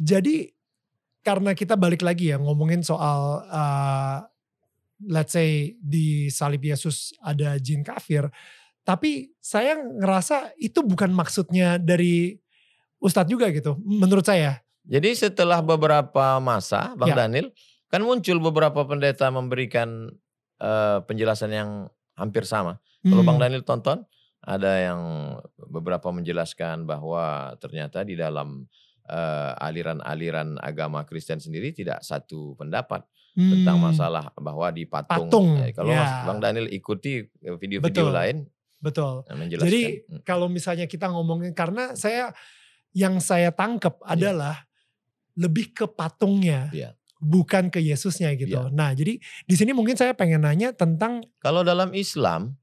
jadi 0.02 0.50
karena 1.22 1.54
kita 1.54 1.78
balik 1.78 2.02
lagi 2.02 2.34
ya 2.34 2.36
ngomongin 2.42 2.82
soal 2.82 3.46
uh, 3.46 4.26
let's 5.06 5.32
say 5.32 5.74
di 5.80 6.28
salib 6.30 6.62
Yesus 6.62 7.14
ada 7.22 7.56
jin 7.58 7.82
kafir, 7.82 8.28
tapi 8.84 9.32
saya 9.40 9.74
ngerasa 9.80 10.52
itu 10.56 10.84
bukan 10.84 11.10
maksudnya 11.10 11.76
dari 11.76 12.36
Ustadz 13.00 13.28
juga 13.28 13.48
gitu, 13.50 13.76
menurut 13.80 14.24
saya. 14.24 14.60
Jadi 14.84 15.12
setelah 15.12 15.60
beberapa 15.60 16.36
masa, 16.38 16.92
Bang 16.94 17.12
Ya. 17.12 17.24
Daniel, 17.24 17.48
kan 17.88 18.00
muncul 18.00 18.36
beberapa 18.40 18.84
pendeta 18.84 19.28
memberikan 19.28 20.12
eh, 20.56 20.98
penjelasan 21.04 21.50
yang 21.50 21.70
hampir 22.14 22.46
sama. 22.46 22.78
Kalau 23.02 23.20
Hmm. 23.20 23.28
Bang 23.28 23.38
Daniel 23.40 23.60
tonton, 23.60 24.04
ada 24.40 24.72
yang 24.78 25.00
beberapa 25.58 26.08
menjelaskan 26.08 26.84
bahwa 26.84 27.52
ternyata 27.58 28.04
di 28.04 28.14
dalam 28.14 28.64
eh, 29.04 29.52
aliran-aliran 29.60 30.56
agama 30.56 31.04
Kristen 31.04 31.36
sendiri 31.36 31.76
tidak 31.76 32.00
satu 32.00 32.56
pendapat 32.56 33.04
tentang 33.36 33.76
Hmm. 33.76 33.92
masalah 33.92 34.32
bahwa 34.38 34.72
di 34.72 34.88
patung. 34.88 35.28
Patung, 35.28 35.48
Eh, 35.60 35.76
kalau 35.76 35.92
ya. 35.92 36.24
Bang 36.24 36.40
Daniel 36.40 36.72
ikuti 36.72 37.20
video-video 37.60 38.08
lain 38.08 38.48
Betul. 38.84 39.24
Jadi 39.48 40.04
Hmm. 40.04 40.20
kalau 40.28 40.52
misalnya 40.52 40.84
kita 40.84 41.08
ngomongin 41.08 41.56
karena 41.56 41.96
saya 41.96 42.36
yang 42.92 43.16
saya 43.18 43.48
tangkep 43.48 43.96
adalah 44.04 44.68
lebih 45.34 45.72
ke 45.72 45.88
patungnya, 45.88 46.68
Iya. 46.70 46.92
bukan 47.18 47.72
ke 47.72 47.80
Yesusnya 47.80 48.36
gitu. 48.36 48.68
Iya. 48.68 48.70
Nah 48.70 48.92
jadi 48.92 49.16
di 49.18 49.54
sini 49.56 49.72
mungkin 49.72 49.96
saya 49.96 50.12
pengen 50.12 50.44
nanya 50.44 50.76
tentang 50.76 51.24
Kalau 51.40 51.64
dalam 51.64 51.96
Islam 51.96 52.54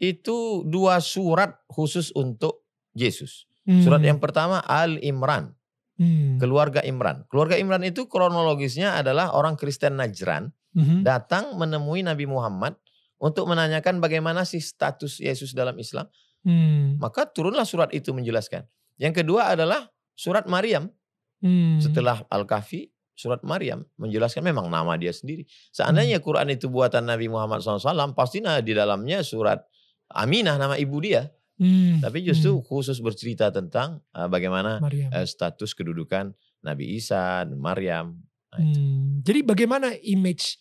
itu 0.00 0.64
dua 0.66 0.98
surat 0.98 1.60
khusus 1.70 2.10
untuk 2.16 2.64
Yesus. 2.96 3.46
Surat 3.64 4.04
hmm, 4.04 4.08
yang 4.12 4.18
pertama 4.20 4.60
Al 4.60 5.00
Imran, 5.00 5.56
hmm, 5.96 6.36
keluarga 6.36 6.84
Imran. 6.84 7.24
Keluarga 7.32 7.56
Imran 7.56 7.80
itu 7.80 8.04
kronologisnya 8.04 9.00
adalah 9.00 9.32
orang 9.32 9.56
Kristen 9.56 9.96
Najran 9.96 10.52
mhm, 10.76 11.00
datang 11.00 11.56
menemui 11.56 12.04
Nabi 12.04 12.28
Muhammad 12.28 12.76
untuk 13.24 13.48
menanyakan 13.48 14.04
bagaimana 14.04 14.44
sih 14.44 14.60
status 14.60 15.16
Yesus 15.16 15.56
dalam 15.56 15.72
Islam. 15.80 16.04
hmm, 16.44 17.00
Maka 17.00 17.24
turunlah 17.24 17.64
surat 17.64 17.88
itu 17.96 18.12
menjelaskan. 18.12 18.68
Yang 19.00 19.24
kedua 19.24 19.56
adalah 19.56 19.88
surat 20.12 20.44
Maryam. 20.44 20.92
hmm, 21.40 21.80
Setelah 21.80 22.20
Al-Kahfi, 22.28 22.92
surat 23.16 23.40
Maryam 23.40 23.88
menjelaskan 23.96 24.44
memang 24.44 24.68
nama 24.68 24.98
dia 25.00 25.14
sendiri. 25.14 25.48
Seandainya 25.72 26.20
Quran 26.20 26.52
itu 26.52 26.68
buatan 26.68 27.08
Nabi 27.08 27.32
Muhammad 27.32 27.64
SAW, 27.64 28.12
pasti 28.12 28.44
nah 28.44 28.60
di 28.60 28.76
dalamnya 28.76 29.24
surat 29.24 29.64
Aminah 30.12 30.60
nama 30.60 30.76
ibu 30.76 31.00
dia. 31.00 31.32
hmm, 31.56 32.04
Tapi 32.04 32.20
justru 32.20 32.60
hmm, 32.60 32.62
khusus 32.68 33.00
bercerita 33.00 33.48
tentang 33.48 34.04
uh, 34.12 34.28
bagaimana 34.28 34.84
uh, 34.84 35.24
status 35.24 35.72
kedudukan 35.72 36.36
Nabi 36.60 37.00
Isa 37.00 37.48
dan 37.48 37.56
Maryam. 37.56 38.20
Nah, 38.52 38.58
itu. 38.60 38.78
Hmm, 38.78 39.24
jadi 39.24 39.40
bagaimana 39.48 39.96
image 40.04 40.60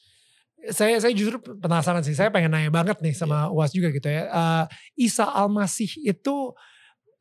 saya 0.72 0.96
saya 1.02 1.12
justru 1.12 1.42
penasaran 1.42 2.00
sih. 2.00 2.16
Saya 2.16 2.32
pengen 2.32 2.54
nanya 2.54 2.72
banget 2.72 3.02
nih 3.02 3.12
sama 3.12 3.48
Iya. 3.48 3.52
UAS 3.52 3.72
juga 3.74 3.88
gitu 3.92 4.08
ya. 4.08 4.24
Eh, 4.30 4.66
Isa 5.04 5.28
Al-Masih 5.28 6.00
itu 6.00 6.56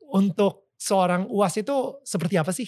untuk 0.07 0.69
seorang 0.77 1.27
UAS 1.27 1.57
itu 1.57 1.75
seperti 2.03 2.35
apa 2.37 2.51
sih? 2.51 2.67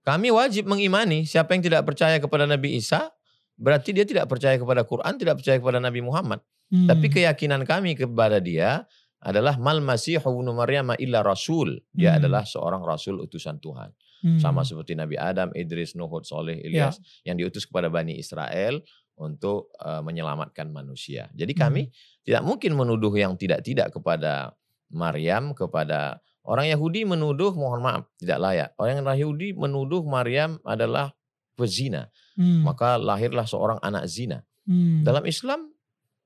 Kami 0.00 0.32
wajib 0.32 0.64
mengimani 0.64 1.28
siapa 1.28 1.52
yang 1.52 1.62
tidak 1.62 1.84
percaya 1.84 2.16
kepada 2.16 2.48
Nabi 2.48 2.80
Isa, 2.80 3.12
berarti 3.60 3.92
dia 3.92 4.08
tidak 4.08 4.26
percaya 4.26 4.56
kepada 4.56 4.82
Quran, 4.82 5.20
tidak 5.20 5.44
percaya 5.44 5.60
kepada 5.60 5.76
Nabi 5.78 6.00
Muhammad. 6.00 6.40
Hmm, 6.72 6.88
Tapi 6.88 7.06
keyakinan 7.12 7.68
kami 7.68 7.98
kepada 7.98 8.40
dia 8.40 8.88
adalah 9.20 9.60
mal 9.60 9.84
masihu 9.84 10.24
ibnu 10.40 10.56
maryam 10.56 10.96
illa 10.96 11.20
rasul. 11.20 11.76
Dia 11.92 12.16
Hmm. 12.16 12.24
adalah 12.24 12.42
seorang 12.48 12.80
rasul 12.80 13.20
utusan 13.20 13.60
Tuhan. 13.60 13.92
hmm, 14.20 14.36
Sama 14.40 14.64
seperti 14.64 14.96
Nabi 14.96 15.16
Adam, 15.16 15.52
Idris, 15.52 15.92
Nuh, 15.92 16.08
Soleh, 16.24 16.56
Ya. 16.60 16.64
Ilyas 16.88 16.96
yang 17.24 17.36
diutus 17.36 17.64
kepada 17.64 17.88
Bani 17.88 18.16
Israel 18.16 18.80
untuk 19.20 19.68
uh, 19.84 20.00
menyelamatkan 20.00 20.72
manusia. 20.72 21.28
Jadi 21.36 21.52
kami 21.52 21.82
tidak 22.24 22.40
mungkin 22.40 22.72
menuduh 22.72 23.12
yang 23.12 23.36
tidak-tidak 23.36 23.92
kepada 23.92 24.56
Maryam, 24.88 25.52
kepada 25.52 26.24
orang 26.42 26.72
Yahudi 26.72 27.04
menuduh, 27.04 27.52
mohon 27.52 27.84
maaf, 27.84 28.08
tidak 28.16 28.38
layak. 28.40 28.68
Orang 28.80 29.04
Yahudi 29.04 29.52
menuduh 29.52 30.00
Maryam 30.02 30.56
adalah 30.64 31.12
pezina. 31.52 32.08
hmm, 32.40 32.64
Maka 32.64 32.96
lahirlah 32.96 33.44
seorang 33.44 33.76
anak 33.84 34.08
zina. 34.08 34.40
hmm, 34.64 35.04
Dalam 35.04 35.28
Islam 35.28 35.68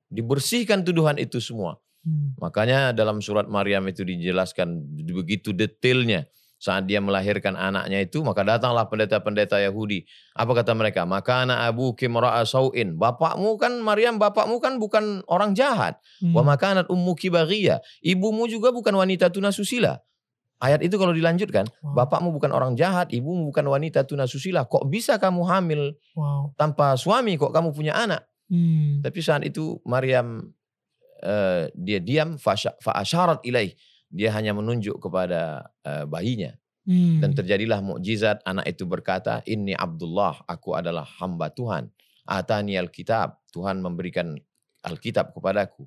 dibersihkan 0.07 0.87
tuduhan 0.87 1.19
itu 1.19 1.43
semua. 1.43 1.75
hmm, 2.07 2.39
Makanya 2.39 2.95
dalam 2.95 3.19
surat 3.19 3.45
Maryam 3.51 3.83
itu 3.91 4.07
dijelaskan 4.07 4.81
begitu 5.03 5.51
detailnya. 5.51 6.23
Saat 6.65 6.89
dia 6.89 6.97
melahirkan 6.97 7.53
anaknya 7.53 8.01
itu, 8.01 8.25
maka 8.25 8.41
datanglah 8.41 8.89
pendeta-pendeta 8.89 9.61
Yahudi. 9.61 10.01
Apa 10.33 10.57
kata 10.57 10.73
mereka? 10.73 11.05
Maka 11.05 11.45
anak 11.45 11.61
abu 11.69 11.93
kimra'a 11.93 12.41
sau'in. 12.41 12.97
Bapakmu 12.97 13.61
kan, 13.61 13.77
Maryam 13.85 14.17
bapakmu 14.17 14.57
kan 14.57 14.81
bukan 14.81 15.21
orang 15.29 15.53
jahat. 15.53 16.01
hmm, 16.25 16.33
Wa 16.33 16.41
makanat 16.41 16.89
ummuki 16.89 17.29
baghiyah. 17.29 17.85
Ibumu 18.01 18.49
juga 18.49 18.73
bukan 18.73 18.97
wanita 18.97 19.29
tunasusila. 19.29 20.01
Ayat 20.57 20.81
itu 20.81 20.97
kalau 20.97 21.13
dilanjutkan, 21.13 21.69
wow, 21.85 22.01
bapakmu 22.01 22.33
bukan 22.33 22.49
orang 22.49 22.73
jahat, 22.73 23.13
ibumu 23.13 23.53
bukan 23.53 23.69
wanita 23.69 24.01
tunasusila. 24.01 24.65
Kok 24.65 24.89
bisa 24.89 25.21
kamu 25.21 25.45
hamil 25.45 25.93
wow, 26.17 26.49
tanpa 26.57 26.97
suami? 26.97 27.37
Kok 27.37 27.53
kamu 27.53 27.77
punya 27.77 27.93
anak? 27.93 28.25
hmm, 28.49 29.05
Tapi 29.05 29.19
saat 29.21 29.45
itu 29.45 29.77
Maryam 29.85 30.49
eh, 31.21 31.69
dia 31.77 32.01
diam 32.01 32.41
fa'asyarat 32.41 33.45
ilaih. 33.45 33.77
Dia 34.15 34.31
hanya 34.31 34.55
menunjuk 34.55 34.95
kepada 35.03 35.67
eh, 35.83 36.07
bayinya 36.07 36.55
hmm, 36.87 37.19
dan 37.19 37.35
terjadilah 37.35 37.83
mukjizat 37.83 38.39
anak 38.47 38.71
itu 38.71 38.87
berkata, 38.87 39.43
"Inni 39.43 39.75
Abdullah, 39.75 40.39
aku 40.47 40.71
adalah 40.71 41.03
hamba 41.19 41.51
Tuhan. 41.51 41.91
Atani 42.23 42.79
alkitab, 42.79 43.37
Tuhan 43.51 43.83
memberikan 43.83 44.33
Alkitab 44.85 45.35
kepadaku. 45.35 45.83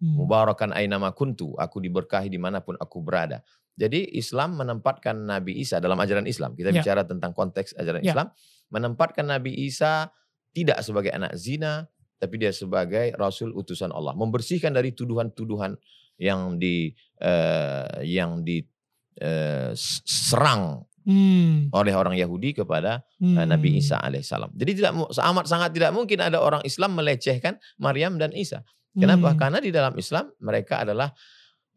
hmm, 0.00 0.14
Mubarakan 0.14 0.70
ainama 0.76 1.10
kuntu, 1.12 1.56
aku 1.58 1.82
diberkahi 1.82 2.30
di 2.30 2.38
mana 2.38 2.62
pun 2.62 2.78
aku 2.78 3.02
berada." 3.02 3.42
Jadi 3.72 4.04
Islam 4.14 4.60
menempatkan 4.60 5.16
Nabi 5.16 5.56
Isa 5.56 5.80
dalam 5.80 5.96
ajaran 5.96 6.28
Islam. 6.28 6.52
Kita 6.52 6.70
Ya. 6.70 6.84
bicara 6.84 7.02
tentang 7.08 7.32
konteks 7.32 7.72
ajaran 7.80 8.04
Ya. 8.04 8.12
Islam, 8.12 8.28
menempatkan 8.68 9.24
Nabi 9.24 9.56
Isa 9.64 10.12
tidak 10.52 10.84
sebagai 10.84 11.08
anak 11.08 11.32
zina, 11.40 11.88
tapi 12.20 12.36
dia 12.36 12.52
sebagai 12.52 13.16
rasul 13.16 13.56
utusan 13.56 13.88
Allah, 13.90 14.12
membersihkan 14.12 14.76
dari 14.76 14.92
tuduhan-tuduhan 14.92 15.74
yang 16.22 16.62
di 16.62 16.94
eh, 17.18 18.06
yang 18.06 18.46
diserang 19.66 20.86
hmm, 21.02 21.74
oleh 21.74 21.94
orang 21.94 22.14
Yahudi 22.14 22.54
kepada 22.54 23.02
eh, 23.18 23.26
hmm, 23.26 23.46
Nabi 23.50 23.82
Isa 23.82 23.98
alaihissalam. 23.98 24.54
Jadi 24.54 24.72
tidak 24.78 24.92
amat 25.10 25.46
sangat 25.50 25.74
tidak 25.74 25.90
mungkin 25.90 26.22
ada 26.22 26.38
orang 26.38 26.62
Islam 26.62 26.94
melecehkan 26.94 27.58
Maryam 27.82 28.14
dan 28.18 28.30
Isa. 28.34 28.62
Kenapa? 28.92 29.32
hmm, 29.32 29.38
Karena 29.40 29.58
di 29.58 29.72
dalam 29.72 29.96
Islam 29.96 30.30
mereka 30.38 30.84
adalah 30.84 31.08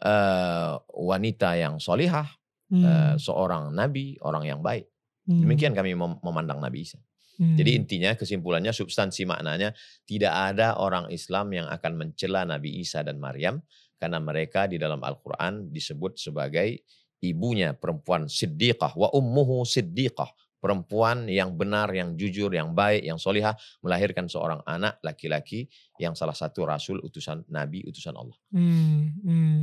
eh, 0.03 0.73
wanita 0.93 1.55
yang 1.55 1.79
solihah, 1.79 2.27
hmm, 2.69 2.83
eh, 2.83 3.15
seorang 3.17 3.71
nabi, 3.71 4.19
orang 4.19 4.43
yang 4.45 4.59
baik. 4.59 4.85
hmm, 5.25 5.41
Demikian 5.41 5.73
kami 5.73 5.95
mem- 5.95 6.19
memandang 6.19 6.59
Nabi 6.59 6.83
Isa. 6.83 6.99
hmm, 7.39 7.55
Jadi 7.55 7.71
intinya 7.71 8.11
kesimpulannya 8.19 8.75
substansi 8.75 9.23
maknanya 9.23 9.71
tidak 10.03 10.33
ada 10.35 10.75
orang 10.75 11.07
Islam 11.07 11.55
yang 11.55 11.67
akan 11.71 11.91
mencela 11.95 12.43
Nabi 12.43 12.83
Isa 12.83 12.99
dan 12.99 13.15
Maryam 13.17 13.63
karena 14.05 14.21
mereka 14.21 14.69
di 14.69 14.77
dalam 14.77 15.01
Al-Qur'an 15.01 15.73
disebut 15.73 16.21
sebagai 16.21 16.85
ibunya 17.25 17.73
perempuan 17.73 18.29
siddiqah 18.29 18.93
wa 18.93 19.09
ummuhu 19.17 19.65
siddiqah 19.65 20.29
perempuan 20.61 21.25
yang 21.25 21.57
benar, 21.57 21.89
yang 21.89 22.13
jujur, 22.13 22.53
yang 22.53 22.77
baik, 22.77 23.01
yang 23.01 23.17
solihah 23.17 23.57
melahirkan 23.81 24.29
seorang 24.29 24.61
anak 24.69 25.01
laki-laki 25.01 25.65
yang 25.97 26.13
salah 26.13 26.37
satu 26.37 26.69
rasul 26.69 27.01
utusan 27.01 27.49
Nabi 27.49 27.81
utusan 27.89 28.13
Allah. 28.13 28.37
Hmm, 28.53 29.17
hmm. 29.25 29.59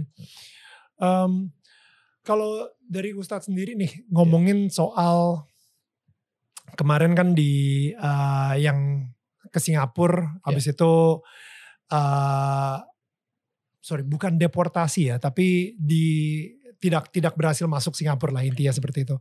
Em, 0.99 1.33
kalau 2.27 2.67
dari 2.83 3.15
Ustadz 3.15 3.47
sendiri 3.47 3.79
nih 3.79 4.11
ngomongin 4.11 4.75
soal 4.75 5.47
kemarin 6.75 7.15
kan 7.15 7.39
di 7.39 7.95
eh, 7.95 8.55
yang 8.59 9.07
ke 9.55 9.63
Singapura, 9.63 10.43
habis 10.43 10.67
itu 10.67 11.23
eh 11.95 12.79
sorry 13.83 14.07
bukan 14.07 14.39
deportasi 14.39 15.11
ya, 15.11 15.19
tapi 15.19 15.75
tidak 16.79 17.11
tidak 17.11 17.35
berhasil 17.35 17.67
masuk 17.67 17.99
Singapura 17.99 18.31
lah 18.31 18.47
intinya 18.47 18.71
seperti 18.71 19.03
itu. 19.03 19.19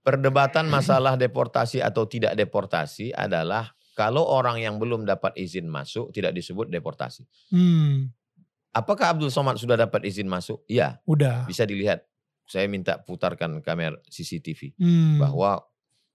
Perdebatan 0.00 0.64
masalah 0.76 1.14
deportasi 1.14 1.84
atau 1.84 2.08
tidak 2.08 2.32
deportasi 2.34 3.12
adalah 3.12 3.76
kalau 3.96 4.24
orang 4.24 4.60
yang 4.60 4.76
belum 4.76 5.04
dapat 5.04 5.36
izin 5.36 5.68
masuk 5.68 6.12
tidak 6.12 6.32
disebut 6.32 6.68
deportasi. 6.68 7.24
Hmm, 7.52 8.12
Apakah 8.76 9.16
Abdul 9.16 9.32
Somad 9.32 9.56
sudah 9.56 9.72
dapat 9.80 10.04
izin 10.04 10.28
masuk? 10.28 10.60
Iya, 10.68 11.00
udah. 11.08 11.48
bisa 11.48 11.64
dilihat. 11.64 12.04
Saya 12.46 12.68
minta 12.70 12.94
putarkan 13.02 13.58
kamera 13.58 13.98
CCTV 14.06 14.76
Hmm, 14.78 15.18
bahwa 15.18 15.58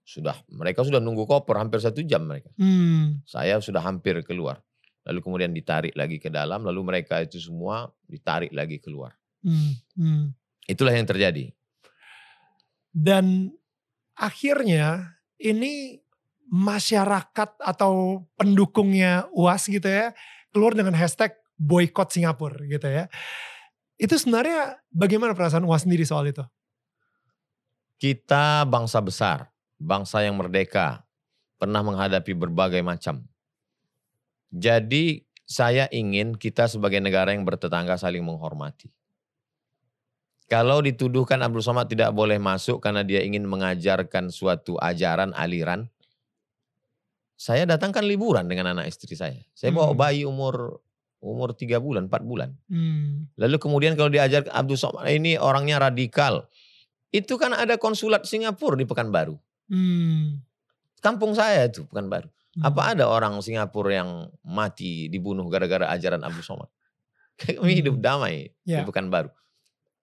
sudah 0.00 0.32
mereka 0.48 0.80
sudah 0.80 0.96
nunggu 0.96 1.26
koper 1.28 1.58
hampir 1.60 1.82
satu 1.82 2.00
jam 2.06 2.24
mereka. 2.24 2.48
hmm, 2.56 3.26
Saya 3.26 3.58
sudah 3.58 3.82
hampir 3.84 4.22
keluar. 4.24 4.62
Lalu 5.02 5.18
kemudian 5.18 5.50
ditarik 5.50 5.94
lagi 5.98 6.22
ke 6.22 6.30
dalam, 6.30 6.62
lalu 6.62 6.80
mereka 6.86 7.18
itu 7.18 7.42
semua 7.42 7.90
ditarik 8.06 8.54
lagi 8.54 8.78
keluar. 8.78 9.14
hmm, 9.42 9.72
hmm. 9.98 10.24
Itulah 10.70 10.94
yang 10.94 11.08
terjadi. 11.10 11.50
Dan 12.92 13.50
akhirnya 14.14 15.18
ini 15.40 15.98
masyarakat 16.52 17.56
atau 17.58 18.22
pendukungnya 18.36 19.26
UAS 19.32 19.72
gitu 19.72 19.88
ya 19.88 20.12
keluar 20.52 20.76
dengan 20.76 20.92
hashtag 20.92 21.32
boykot 21.56 22.12
Singapura 22.12 22.60
gitu 22.68 22.86
ya. 22.86 23.08
Itu 23.96 24.20
sebenarnya 24.20 24.76
bagaimana 24.92 25.32
perasaan 25.32 25.64
UAS 25.64 25.88
sendiri 25.88 26.04
soal 26.04 26.28
itu? 26.28 26.44
Kita 27.96 28.68
bangsa 28.68 28.98
besar, 29.00 29.48
bangsa 29.80 30.20
yang 30.20 30.36
merdeka, 30.36 31.06
pernah 31.56 31.80
menghadapi 31.80 32.34
berbagai 32.34 32.82
macam. 32.84 33.24
Jadi 34.52 35.24
saya 35.42 35.88
ingin 35.88 36.36
kita 36.36 36.68
sebagai 36.68 37.00
negara 37.00 37.32
yang 37.32 37.42
bertetangga 37.42 37.96
saling 37.96 38.20
menghormati. 38.22 38.92
Kalau 40.46 40.84
dituduhkan 40.84 41.40
Abdul 41.40 41.64
Somad 41.64 41.88
tidak 41.88 42.12
boleh 42.12 42.36
masuk 42.36 42.84
karena 42.84 43.00
dia 43.00 43.24
ingin 43.24 43.48
mengajarkan 43.48 44.28
suatu 44.28 44.76
ajaran, 44.76 45.32
aliran, 45.32 45.88
saya 47.40 47.64
datangkan 47.64 48.04
liburan 48.04 48.44
dengan 48.46 48.76
anak 48.76 48.92
istri 48.92 49.16
saya. 49.16 49.40
Saya 49.56 49.72
bawa 49.72 49.96
Hmm. 49.96 49.98
bayi 49.98 50.22
umur 50.28 50.84
umur 51.22 51.54
tiga 51.56 51.78
bulan, 51.80 52.10
empat 52.10 52.22
bulan. 52.26 52.50
Hmm, 52.66 53.30
Lalu 53.38 53.56
kemudian 53.62 53.94
kalau 53.96 54.10
diajar 54.10 54.44
Abdul 54.52 54.76
Somad 54.76 55.08
ini 55.08 55.38
orangnya 55.40 55.80
radikal. 55.80 56.50
Itu 57.14 57.38
kan 57.40 57.54
ada 57.56 57.78
konsulat 57.78 58.24
Singapura 58.28 58.76
di 58.76 58.84
Pekanbaru. 58.84 59.36
hmm, 59.72 60.42
Kampung 61.00 61.32
saya 61.32 61.64
itu 61.70 61.86
Pekanbaru. 61.88 62.28
Hmm. 62.56 62.62
Apa 62.64 62.96
ada 62.96 63.08
orang 63.08 63.38
Singapura 63.40 64.02
yang 64.02 64.10
mati 64.44 65.08
dibunuh 65.08 65.46
gara-gara 65.48 65.88
ajaran 65.92 66.22
Abdul 66.22 66.44
Somad? 66.44 66.70
Kami 67.40 67.78
hidup 67.78 67.98
damai 67.98 68.52
di 68.62 68.76
Ya. 68.76 68.84
Pekanbaru. 68.84 69.32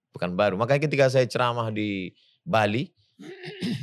Pekanbaru. 0.10 0.58
Makanya 0.58 0.82
ketika 0.89 1.06
saya 1.08 1.30
ceramah 1.30 1.70
di 1.70 2.12
Bali, 2.41 2.89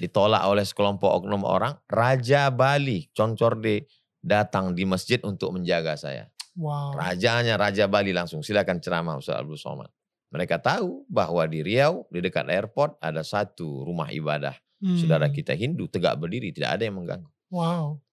ditolak 0.03 0.43
oleh 0.49 0.67
sekelompok 0.67 1.23
oknum 1.23 1.47
orang, 1.47 1.79
Raja 1.87 2.51
Bali, 2.51 3.07
Concorde, 3.14 3.87
datang 4.19 4.75
di 4.75 4.83
masjid 4.83 5.23
untuk 5.23 5.55
menjaga 5.55 5.95
saya. 5.95 6.27
Wow. 6.59 6.99
Rajanya 6.99 7.55
Raja 7.55 7.87
Bali 7.87 8.11
langsung 8.11 8.43
silakan 8.43 8.83
ceramah 8.83 9.21
Ustaz 9.21 9.39
Abdul 9.39 9.61
Somad. 9.61 9.93
Mereka 10.35 10.59
tahu 10.59 11.07
bahwa 11.07 11.47
di 11.47 11.62
Riau 11.62 12.11
di 12.11 12.19
dekat 12.19 12.51
airport 12.51 12.99
ada 12.99 13.23
satu 13.23 13.87
rumah 13.87 14.11
ibadah 14.11 14.59
Hmm, 14.77 15.01
saudara 15.01 15.33
kita 15.33 15.57
Hindu 15.57 15.89
tegak 15.89 16.21
berdiri 16.21 16.53
tidak 16.53 16.77
ada 16.77 16.83
yang 16.85 17.01
mengganggu. 17.01 17.31
Wow. 17.49 18.05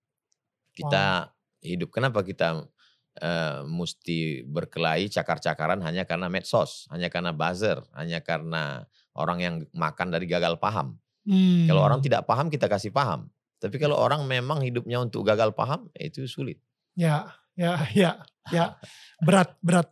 Kita 0.74 1.30
hidup 1.63 1.93
kenapa 1.93 2.26
kita 2.26 2.65
eh, 3.21 3.61
mesti 3.63 4.43
berkelahi 4.43 5.07
cakar-cakaran 5.07 5.80
hanya 5.86 6.03
karena 6.03 6.28
medsos, 6.28 6.89
hanya 6.89 7.07
karena 7.07 7.32
buzzer, 7.32 7.80
hanya 7.93 8.19
karena 8.19 8.89
orang 9.13 9.39
yang 9.39 9.55
makan 9.71 10.09
dari 10.09 10.26
gagal 10.26 10.57
paham. 10.57 10.97
Hmm. 11.24 11.69
Kalau 11.69 11.82
orang 11.86 12.03
tidak 12.03 12.28
paham 12.28 12.51
kita 12.51 12.67
kasih 12.67 12.91
paham. 12.91 13.32
Tapi 13.63 13.80
kalau 13.80 13.95
orang 13.95 14.28
memang 14.28 14.59
hidupnya 14.59 14.99
untuk 14.99 15.24
gagal 15.24 15.55
paham 15.55 15.88
itu 15.95 16.28
sulit. 16.28 16.59
Ya, 16.99 17.32
ya, 17.55 17.80
ya, 17.95 18.11
ya. 18.51 18.76
Berat, 19.24 19.55
berat. 19.63 19.88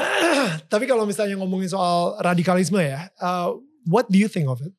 Tapi 0.72 0.88
kalau 0.88 1.04
misalnya 1.04 1.36
ngomongin 1.36 1.68
soal 1.68 2.16
radikalisme 2.24 2.80
ya, 2.80 3.12
uh, 3.20 3.52
what 3.84 4.08
do 4.08 4.16
you 4.16 4.30
think 4.30 4.48
of 4.48 4.64
it? 4.64 4.72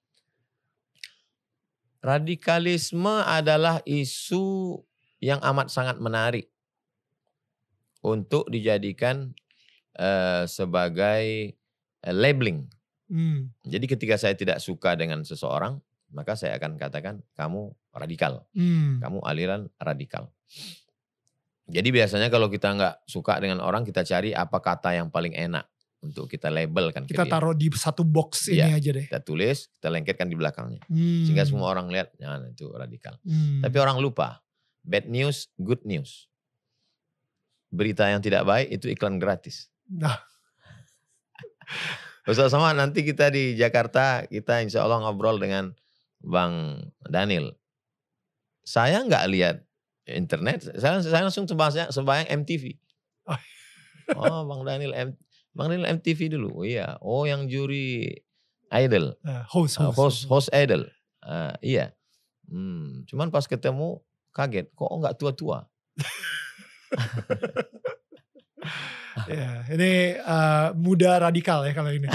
Radikalisme 2.02 3.22
adalah 3.22 3.78
isu 3.86 4.74
yang 5.22 5.40
amat 5.40 5.70
sangat 5.70 6.02
menarik 6.02 6.50
untuk 8.02 8.50
dijadikan 8.50 9.32
eh, 9.96 10.44
sebagai 10.50 11.54
eh, 12.02 12.16
labeling. 12.16 12.66
Hmm, 13.12 13.52
Jadi 13.68 13.86
ketika 13.92 14.16
saya 14.16 14.34
tidak 14.34 14.64
suka 14.64 14.96
dengan 14.96 15.22
seseorang, 15.22 15.78
maka 16.16 16.34
saya 16.34 16.56
akan 16.56 16.80
katakan 16.80 17.20
kamu 17.36 17.70
radikal, 17.92 18.48
hmm, 18.56 19.04
kamu 19.04 19.20
aliran 19.28 19.62
radikal. 19.78 20.32
Jadi 21.72 21.88
biasanya 21.92 22.28
kalau 22.32 22.48
kita 22.52 22.72
nggak 22.72 22.96
suka 23.08 23.40
dengan 23.40 23.60
orang, 23.64 23.84
kita 23.84 24.04
cari 24.08 24.32
apa 24.32 24.60
kata 24.60 24.96
yang 24.96 25.08
paling 25.12 25.36
enak 25.36 25.68
untuk 26.02 26.26
kita 26.26 26.50
labelkan 26.50 27.06
ke 27.06 27.14
kita 27.14 27.30
taruh 27.30 27.54
di 27.54 27.70
satu 27.70 28.02
box 28.02 28.50
ini 28.50 28.64
aja 28.74 28.90
deh. 28.90 29.06
Kita 29.06 29.22
tulis, 29.22 29.70
kita 29.78 29.88
lengketkan 29.94 30.28
di 30.32 30.36
belakangnya, 30.40 30.82
Hmm, 30.90 31.24
sehingga 31.28 31.46
semua 31.46 31.70
orang 31.72 31.92
lihat, 31.94 32.16
ya 32.18 32.42
itu 32.48 32.72
radikal. 32.74 33.20
hmm, 33.22 33.62
Tapi 33.62 33.76
orang 33.78 34.02
lupa, 34.02 34.42
bad 34.86 35.08
news, 35.08 35.48
good 35.62 35.82
news. 35.88 36.28
Berita 37.72 38.10
yang 38.12 38.20
tidak 38.20 38.44
baik 38.44 38.68
itu 38.74 38.92
iklan 38.92 39.22
gratis. 39.22 39.72
Nah. 39.88 40.20
Ustaz 42.30 42.54
sama 42.54 42.70
nanti 42.76 43.02
kita 43.02 43.34
di 43.34 43.58
Jakarta, 43.58 44.28
kita 44.30 44.62
insya 44.62 44.86
Allah 44.86 45.02
ngobrol 45.02 45.42
dengan 45.42 45.74
Bang 46.22 46.86
Daniel. 47.08 47.58
Saya 48.62 49.02
nggak 49.02 49.26
lihat 49.34 49.56
internet, 50.06 50.70
saya, 50.78 51.02
saya 51.02 51.26
langsung 51.26 51.50
sembahyang, 51.50 51.90
sembahyang 51.90 52.30
MTV. 52.46 52.78
Oh. 53.26 53.40
Oh 54.22 54.42
Bang 54.46 54.62
Daniel, 54.68 54.94
M, 54.94 55.10
Bang 55.56 55.74
Daniel 55.74 55.98
MTV 55.98 56.38
dulu, 56.38 56.62
oh 56.62 56.66
iya. 56.68 57.00
Oh 57.02 57.26
yang 57.26 57.50
juri 57.50 58.22
Idol. 58.72 59.18
uh, 59.28 59.44
host, 59.52 59.82
Uh, 59.82 59.92
host, 59.92 60.28
host 60.28 60.32
host 60.32 60.50
idol 60.56 60.88
Uh, 61.22 61.54
iya 61.62 61.94
hmm, 62.50 63.06
cuman 63.06 63.30
pas 63.30 63.46
ketemu 63.46 64.02
kaget 64.32 64.68
kok 64.72 64.92
nggak 64.92 65.16
tua-tua 65.20 65.68
Ya, 69.28 69.68
ini 69.68 70.16
uh, 70.18 70.72
muda 70.78 71.20
radikal 71.20 71.66
ya 71.68 71.74
kalau 71.76 71.92
ini. 71.92 72.08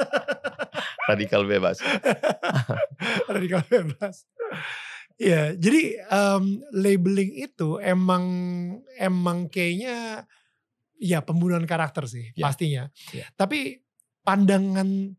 radikal 1.10 1.42
bebas 1.44 1.82
radikal 3.34 3.60
bebas. 3.66 4.24
Ya, 5.20 5.52
jadi 5.52 6.00
um, 6.08 6.64
labeling 6.72 7.36
itu 7.36 7.76
emang 7.82 8.24
emang 8.96 9.50
kayaknya 9.52 10.24
ya 10.96 11.20
pembunuhan 11.20 11.68
karakter 11.68 12.08
sih 12.08 12.32
Ya. 12.32 12.48
pastinya. 12.48 12.84
Ya. 13.12 13.28
Tapi 13.36 13.84
pandangan 14.24 15.12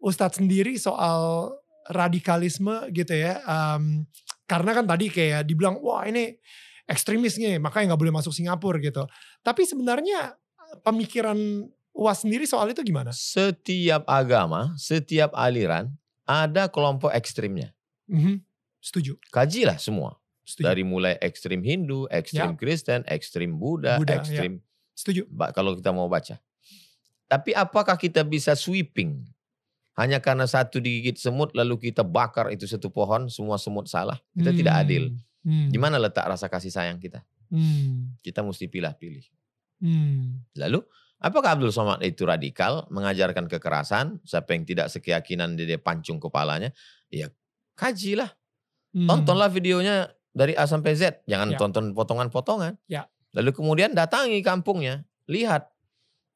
Ustadz 0.00 0.40
sendiri 0.40 0.80
soal 0.80 1.52
radikalisme 1.92 2.88
gitu 2.94 3.12
ya, 3.12 3.42
um, 3.44 4.06
karena 4.52 4.70
kan 4.72 4.84
tadi 4.84 5.08
kayak 5.08 5.42
dibilang 5.42 5.80
wah 5.80 6.04
ini 6.04 6.36
ekstremis 6.84 7.40
nih 7.40 7.56
makanya 7.56 7.92
nggak 7.92 8.00
boleh 8.00 8.14
masuk 8.14 8.30
Singapura 8.30 8.76
gitu. 8.78 9.08
Tapi 9.40 9.64
sebenarnya 9.64 10.36
pemikiran 10.80 11.36
UAS 11.92 12.24
sendiri 12.24 12.44
soal 12.44 12.68
itu 12.68 12.80
gimana? 12.80 13.12
setiap 13.12 14.04
agama 14.04 14.72
setiap 14.76 15.32
aliran 15.32 15.92
ada 16.24 16.64
kelompok 16.66 17.08
ekstrimnya 17.10 17.72
Mhm. 18.06 18.40
Setuju. 18.78 19.16
kajilah 19.28 19.76
semua 19.76 20.16
Setuju. 20.42 20.64
dari 20.64 20.82
mulai 20.82 21.14
ekstrim 21.18 21.60
Hindu 21.60 22.08
ekstrim 22.08 22.56
Kristen 22.56 23.04
ekstrim 23.06 23.54
Buddha, 23.54 23.96
Buddha, 23.96 24.16
ya. 24.16 24.20
ekstrim 24.20 24.58
Setuju. 24.92 25.28
ba- 25.28 25.48
kalau 25.50 25.76
kita 25.76 25.88
mau 25.90 26.08
baca 26.08 26.40
tapi 27.26 27.52
apakah 27.52 27.94
kita 27.94 28.20
bisa 28.22 28.52
sweeping 28.52 29.22
hanya 29.94 30.18
karena 30.24 30.48
satu 30.48 30.80
digigit 30.80 31.20
semut 31.20 31.52
lalu 31.52 31.90
kita 31.90 32.00
bakar 32.00 32.48
itu 32.48 32.64
satu 32.64 32.88
pohon 32.88 33.28
semua 33.28 33.60
semut 33.60 33.86
salah 33.86 34.16
kita 34.32 34.50
tidak 34.52 34.74
Hmm. 34.74 34.82
adil 34.84 35.04
Hmm. 35.42 35.68
di 35.68 35.78
mana 35.78 35.98
letak 35.98 36.22
rasa 36.24 36.46
kasih 36.46 36.70
sayang 36.70 36.96
kita 36.96 37.20
Hmm. 37.50 38.16
kita 38.24 38.40
mesti 38.40 38.70
pilih-pilih 38.70 39.26
Hmm. 39.82 40.46
Lalu, 40.54 40.78
apakah 41.18 41.58
Abdul 41.58 41.74
Somad 41.74 41.98
itu 42.06 42.22
radikal, 42.22 42.86
mengajarkan 42.94 43.50
kekerasan, 43.50 44.22
siapa 44.22 44.54
yang 44.54 44.62
tidak 44.62 44.86
sekeyakinan 44.94 45.58
dia, 45.58 45.74
dia 45.74 45.80
pancung 45.82 46.22
kepalanya? 46.22 46.70
Ya, 47.10 47.34
kajilah. 47.74 48.30
Hmm. 48.94 49.10
Tontonlah 49.10 49.50
videonya 49.50 50.14
dari 50.30 50.54
A 50.54 50.70
sampai 50.70 50.94
Z, 50.94 51.26
jangan 51.26 51.50
Ya. 51.50 51.58
tonton 51.58 51.98
potongan-potongan. 51.98 52.78
Ya. 52.86 53.10
Lalu 53.34 53.50
kemudian 53.58 53.90
datangi 53.90 54.38
kampungnya, 54.46 55.02
lihat. 55.26 55.66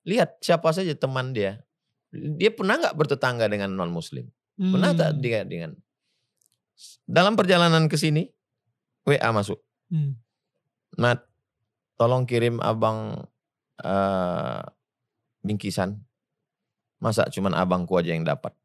Lihat 0.03 0.43
siapa 0.43 0.71
saja 0.75 0.91
teman 0.99 1.31
dia. 1.31 1.63
Dia 2.13 2.51
pernah 2.55 2.79
nggak 2.79 2.97
bertetangga 2.97 3.51
dengan 3.51 3.75
non-muslim? 3.75 4.27
Pernah 4.57 4.97
tak 4.97 5.17
Hmm. 5.17 5.21
dia 5.21 5.41
dengan... 5.45 5.71
Dalam 7.05 7.37
perjalanan 7.37 7.89
ke 7.89 7.97
sini, 7.97 8.29
WA 9.05 9.31
masuk. 9.33 9.61
Hmm. 9.93 10.17
Mat, 10.97 11.25
tolong 12.01 12.25
kirim 12.25 12.61
abang 12.65 13.29
eh, 13.85 14.63
bingkisan. 15.45 16.01
Masa 16.97 17.29
cuman 17.29 17.53
abangku 17.53 17.93
aja 18.01 18.17
yang 18.17 18.25
dapat? 18.25 18.57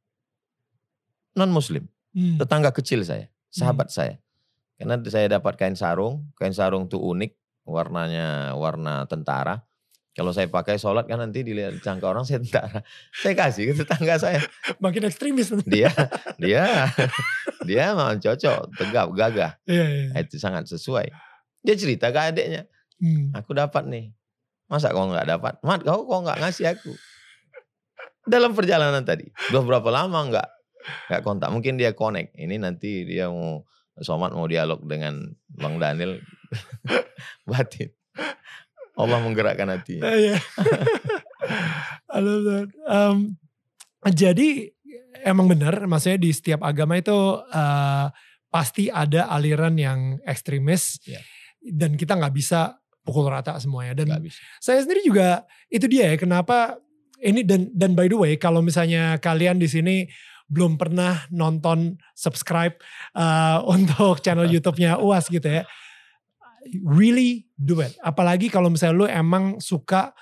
Non 1.36 1.52
muslim, 1.52 1.88
Hmm. 2.16 2.40
tetangga 2.40 2.72
kecil 2.72 3.04
saya, 3.04 3.28
sahabat 3.52 3.92
saya. 3.92 4.20
Karena 4.80 4.98
saya 5.08 5.28
dapat 5.28 5.60
kain 5.60 5.76
sarung, 5.76 6.32
kain 6.40 6.56
sarung 6.56 6.88
tuh 6.88 7.00
unik, 7.00 7.36
warnanya 7.68 8.56
warna 8.56 9.06
tentara. 9.06 9.64
Kalau 10.12 10.36
saya 10.36 10.52
pakai 10.52 10.76
sholat 10.76 11.08
kan 11.08 11.24
nanti 11.24 11.40
dilihat 11.40 11.80
cangka 11.80 12.12
orang 12.12 12.28
saya 12.28 12.44
tentara. 12.44 12.84
Saya 13.16 13.32
kasih 13.32 13.72
ke 13.72 13.74
tetangga 13.80 14.20
saya. 14.20 14.44
Makin 14.84 15.08
ekstremis. 15.08 15.56
Dia, 15.64 15.88
dia, 16.36 16.92
dia 17.64 17.96
memang 17.96 18.20
cocok, 18.20 18.76
tegap, 18.76 19.08
gagah. 19.16 19.52
Iya, 19.64 19.86
iya. 19.88 20.06
Nah, 20.12 20.20
Itu 20.20 20.36
sangat 20.36 20.68
sesuai. 20.68 21.08
Dia 21.64 21.76
cerita 21.80 22.12
ke 22.12 22.20
adiknya, 22.20 22.68
Hmm. 23.02 23.34
aku 23.34 23.56
dapat 23.58 23.88
nih. 23.88 24.06
Masa 24.70 24.94
kau 24.94 25.08
nggak 25.10 25.26
dapat? 25.26 25.54
Mat, 25.66 25.82
kau 25.82 26.06
kau 26.06 26.22
nggak 26.22 26.38
ngasih 26.44 26.70
aku. 26.76 26.92
Dalam 28.22 28.54
perjalanan 28.54 29.02
tadi, 29.02 29.26
udah 29.50 29.64
berapa 29.66 29.90
lama 29.90 30.20
nggak 30.30 30.48
nggak 31.10 31.22
kontak? 31.26 31.50
Mungkin 31.50 31.82
dia 31.82 31.96
connect. 31.98 32.38
Ini 32.38 32.62
nanti 32.62 33.08
dia 33.08 33.32
mau 33.32 33.66
Somat 34.02 34.32
mau 34.34 34.48
dialog 34.48 34.82
dengan 34.88 35.30
Bang 35.50 35.78
Daniel 35.78 36.22
batin. 37.50 37.90
Allah 39.08 39.20
menggerakkan 39.22 39.68
hatinya. 39.70 40.10
Iya. 40.12 40.36
I 42.12 42.20
love 42.20 42.44
that. 42.46 42.70
Um, 42.86 43.36
jadi 44.12 44.72
emang 45.24 45.48
benar, 45.50 45.86
maksudnya 45.86 46.20
di 46.22 46.32
setiap 46.34 46.66
agama 46.66 46.98
itu 46.98 47.16
eh, 47.54 48.06
pasti 48.52 48.92
ada 48.92 49.32
aliran 49.32 49.78
yang 49.80 50.00
ekstremis 50.28 51.00
Iya. 51.08 51.22
dan 51.62 51.96
kita 51.96 52.18
nggak 52.18 52.36
bisa 52.36 52.78
pukul 53.06 53.30
rata 53.32 53.56
semuanya. 53.62 54.04
Dan 54.04 54.22
saya 54.60 54.82
sendiri 54.84 55.06
juga 55.06 55.46
itu 55.72 55.86
dia 55.88 56.14
ya 56.14 56.18
kenapa 56.20 56.78
ini 57.22 57.46
dan 57.46 57.70
dan 57.74 57.94
by 57.94 58.10
the 58.10 58.18
way 58.18 58.34
kalau 58.36 58.66
misalnya 58.66 59.18
kalian 59.22 59.62
di 59.62 59.70
sini 59.70 59.96
belum 60.52 60.76
pernah 60.76 61.24
nonton 61.32 61.96
subscribe 62.12 62.76
eh, 63.16 63.58
untuk 63.78 64.20
channel 64.20 64.50
YouTube-nya 64.50 65.00
UAS 65.00 65.30
gitu 65.32 65.48
ya. 65.48 65.64
Really 66.86 67.50
do 67.58 67.82
it. 67.82 67.98
Apalagi 68.06 68.54
kalau 68.54 68.70
misalnya 68.70 68.96
lu 68.96 69.08
emang 69.10 69.58
suka 69.58 70.14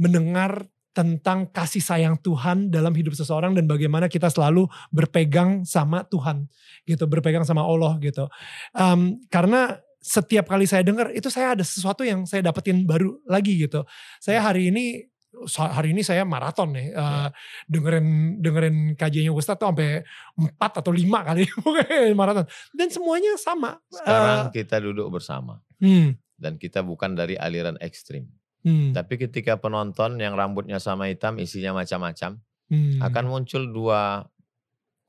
mendengar 0.00 0.64
tentang 0.92 1.48
kasih 1.48 1.80
sayang 1.80 2.20
Tuhan 2.20 2.68
dalam 2.68 2.92
hidup 2.92 3.16
seseorang 3.16 3.56
dan 3.56 3.64
bagaimana 3.64 4.12
kita 4.12 4.28
selalu 4.28 4.68
berpegang 4.92 5.64
sama 5.64 6.04
Tuhan 6.04 6.48
gitu, 6.84 7.08
berpegang 7.08 7.48
sama 7.48 7.64
Allah 7.64 7.96
gitu. 8.00 8.28
Em, 8.76 9.16
karena 9.32 9.80
setiap 10.02 10.50
kali 10.50 10.68
saya 10.68 10.84
dengar 10.84 11.08
itu 11.16 11.32
saya 11.32 11.56
ada 11.56 11.64
sesuatu 11.64 12.04
yang 12.04 12.28
saya 12.28 12.44
dapetin 12.44 12.84
baru 12.84 13.16
lagi 13.24 13.56
gitu. 13.56 13.86
Saya 14.20 14.44
hari 14.44 14.68
ini 14.68 15.08
hari 15.56 15.96
ini 15.96 16.04
saya 16.04 16.28
maraton 16.28 16.76
nih 16.76 16.92
eh, 16.92 17.28
dengerin 17.64 18.38
dengerin 18.44 18.76
kajiannya 19.00 19.32
Ustadz 19.32 19.64
tuh 19.64 19.72
sampai 19.72 20.04
empat 20.36 20.84
atau 20.84 20.92
lima 20.92 21.24
kali 21.24 21.48
maraton 22.20 22.44
dan 22.76 22.88
semuanya 22.92 23.32
sama. 23.40 23.80
Sekarang 23.88 24.52
kita 24.52 24.76
duduk 24.82 25.08
bersama 25.08 25.62
hmm, 25.82 26.14
dan 26.38 26.54
kita 26.56 26.86
bukan 26.86 27.18
dari 27.18 27.34
aliran 27.34 27.74
ekstrim. 27.82 28.30
hmm, 28.62 28.94
Tapi 28.94 29.18
ketika 29.18 29.58
penonton 29.58 30.16
yang 30.22 30.38
rambutnya 30.38 30.78
sama 30.78 31.10
hitam, 31.10 31.36
isinya 31.42 31.74
macam-macam, 31.74 32.38
hmm, 32.70 33.02
akan 33.02 33.24
muncul 33.26 33.66
dua 33.68 34.30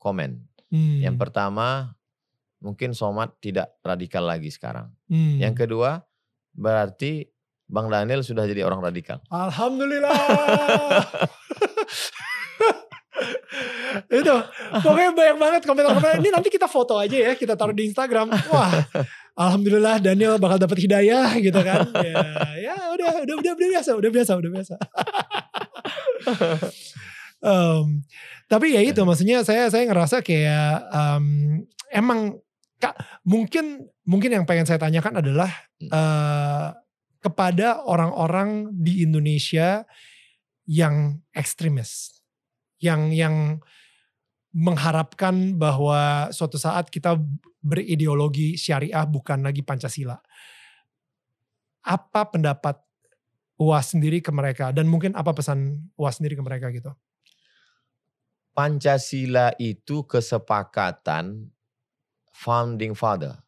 komen. 0.02 0.42
hmm, 0.74 1.06
Yang 1.06 1.16
pertama, 1.16 1.94
mungkin 2.58 2.92
Somat 2.92 3.38
tidak 3.38 3.78
radikal 3.80 4.26
lagi 4.26 4.50
sekarang. 4.50 4.90
hmm. 5.06 5.38
Yang 5.38 5.54
kedua, 5.64 6.02
berarti 6.52 7.30
Bang 7.64 7.88
Daniel 7.88 8.20
sudah 8.20 8.44
jadi 8.44 8.66
orang 8.66 8.84
radikal. 8.84 9.24
Alhamdulillah. 9.32 10.12
itu. 14.10 14.36
Pokoknya 14.82 15.10
banyak 15.14 15.36
banget 15.38 15.62
komentar-komentar. 15.62 16.18
Ini 16.18 16.30
nanti 16.34 16.48
kita 16.50 16.66
foto 16.66 16.98
aja 16.98 17.14
ya 17.14 17.32
kita 17.38 17.54
taruh 17.54 17.74
di 17.74 17.86
Instagram. 17.90 18.30
Wah 18.50 18.72
alhamdulillah 19.34 19.98
Daniel 19.98 20.38
bakal 20.38 20.58
dapat 20.62 20.78
hidayah 20.82 21.34
gitu 21.38 21.60
kan. 21.62 21.86
Ya, 22.02 22.22
ya 22.58 22.76
udah 22.94 23.10
udah 23.26 23.34
udah 23.38 23.52
udah 23.54 23.68
biasa 23.70 23.90
udah 23.98 24.10
biasa 24.10 24.32
udah 24.38 24.50
biasa. 24.50 24.74
Em, 27.44 28.00
tapi 28.48 28.72
ya 28.72 28.80
itu 28.80 29.04
maksudnya 29.04 29.44
saya 29.44 29.68
saya 29.68 29.84
ngerasa 29.84 30.24
kayak 30.24 30.88
em, 30.88 31.24
emang 31.92 32.40
kak 32.80 32.96
mungkin 33.20 33.84
mungkin 34.08 34.32
yang 34.32 34.44
pengen 34.48 34.64
saya 34.64 34.80
tanyakan 34.80 35.20
adalah 35.20 35.50
eh, 35.80 36.68
kepada 37.24 37.84
orang-orang 37.84 38.68
di 38.72 39.00
Indonesia 39.00 39.88
yang 40.68 41.20
ekstremis, 41.32 42.13
yang 42.84 43.08
yang 43.16 43.64
mengharapkan 44.54 45.56
bahwa 45.58 46.28
suatu 46.30 46.60
saat 46.60 46.92
kita 46.92 47.16
berideologi 47.64 48.54
syariah 48.60 49.02
bukan 49.08 49.40
lagi 49.42 49.64
Pancasila. 49.64 50.20
Apa 51.84 52.28
pendapat 52.28 52.78
UAS 53.58 53.96
sendiri 53.96 54.20
ke 54.20 54.30
mereka 54.30 54.70
dan 54.70 54.86
mungkin 54.86 55.16
apa 55.16 55.32
pesan 55.34 55.88
UAS 55.96 56.20
sendiri 56.20 56.36
ke 56.38 56.44
mereka 56.44 56.68
gitu? 56.70 56.92
Pancasila 58.54 59.50
itu 59.58 60.06
kesepakatan 60.06 61.50
founding 62.30 62.94
father, 62.94 63.42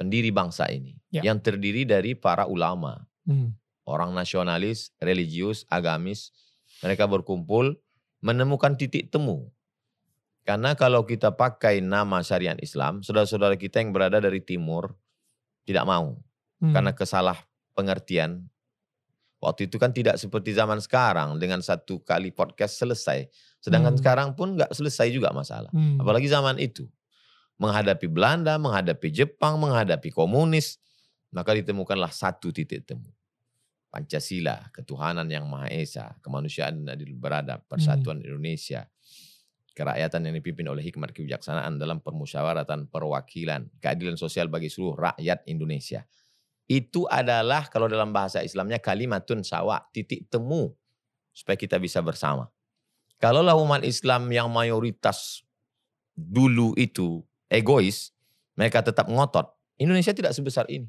pendiri 0.00 0.32
bangsa 0.32 0.72
ini, 0.72 0.96
Ya. 1.12 1.28
yang 1.28 1.36
terdiri 1.44 1.84
dari 1.84 2.16
para 2.16 2.48
ulama, 2.48 3.04
Hmm. 3.28 3.52
orang 3.84 4.16
nasionalis, 4.16 4.96
religius, 4.96 5.68
agamis. 5.68 6.32
Mereka 6.80 7.04
berkumpul 7.04 7.76
menemukan 8.20 8.76
titik 8.76 9.08
temu. 9.08 9.48
Karena 10.44 10.72
kalau 10.72 11.04
kita 11.04 11.36
pakai 11.36 11.84
nama 11.84 12.24
syariat 12.24 12.56
Islam, 12.60 13.04
saudara-saudara 13.04 13.60
kita 13.60 13.80
yang 13.84 13.92
berada 13.92 14.20
dari 14.20 14.40
timur 14.40 14.96
tidak 15.68 15.84
mau 15.84 16.16
Hmm. 16.60 16.76
karena 16.76 16.92
kesalah 16.92 17.40
pengertian. 17.72 18.44
Waktu 19.40 19.72
itu 19.72 19.80
kan 19.80 19.96
tidak 19.96 20.20
seperti 20.20 20.52
zaman 20.52 20.76
sekarang 20.84 21.40
dengan 21.40 21.64
satu 21.64 22.04
kali 22.04 22.28
podcast 22.28 22.76
selesai. 22.76 23.24
Sedangkan 23.64 23.96
Hmm. 23.96 24.00
sekarang 24.04 24.28
pun 24.36 24.60
nggak 24.60 24.68
selesai 24.76 25.08
juga 25.08 25.32
masalah. 25.32 25.72
Hmm. 25.72 25.96
Apalagi 25.96 26.28
zaman 26.28 26.60
itu. 26.60 26.84
Menghadapi 27.56 28.08
Belanda, 28.12 28.60
menghadapi 28.60 29.08
Jepang, 29.08 29.56
menghadapi 29.56 30.12
komunis. 30.12 30.76
Maka 31.32 31.56
ditemukanlah 31.56 32.12
satu 32.12 32.52
titik 32.52 32.84
temu. 32.84 33.08
Pancasila, 33.90 34.70
ketuhanan 34.70 35.26
yang 35.26 35.50
Maha 35.50 35.66
Esa, 35.66 36.14
kemanusiaan 36.22 36.86
dan 36.86 36.94
adil 36.94 37.10
beradab, 37.18 37.66
persatuan 37.66 38.22
Indonesia, 38.22 38.86
kerakyatan 39.74 40.30
yang 40.30 40.34
dipimpin 40.38 40.70
oleh 40.70 40.86
hikmat 40.86 41.10
kebijaksanaan 41.10 41.74
dalam 41.74 41.98
permusyawaratan 41.98 42.86
perwakilan, 42.86 43.66
keadilan 43.82 44.14
sosial 44.14 44.46
bagi 44.46 44.70
seluruh 44.70 45.10
rakyat 45.10 45.42
Indonesia. 45.50 46.06
Itu 46.70 47.10
adalah 47.10 47.66
kalau 47.66 47.90
dalam 47.90 48.14
bahasa 48.14 48.46
Islamnya 48.46 48.78
kalimatun 48.78 49.42
sawa, 49.42 49.82
titik 49.90 50.30
temu 50.30 50.70
supaya 51.34 51.58
kita 51.58 51.82
bisa 51.82 51.98
bersama. 51.98 52.46
Kalaulah 53.18 53.58
umat 53.58 53.82
Islam 53.82 54.30
yang 54.30 54.46
mayoritas 54.54 55.42
dulu 56.14 56.78
itu 56.78 57.26
egois, 57.50 58.14
mereka 58.54 58.86
tetap 58.86 59.10
ngotot. 59.10 59.50
Indonesia 59.82 60.14
tidak 60.14 60.30
sebesar 60.36 60.68
ini. 60.70 60.86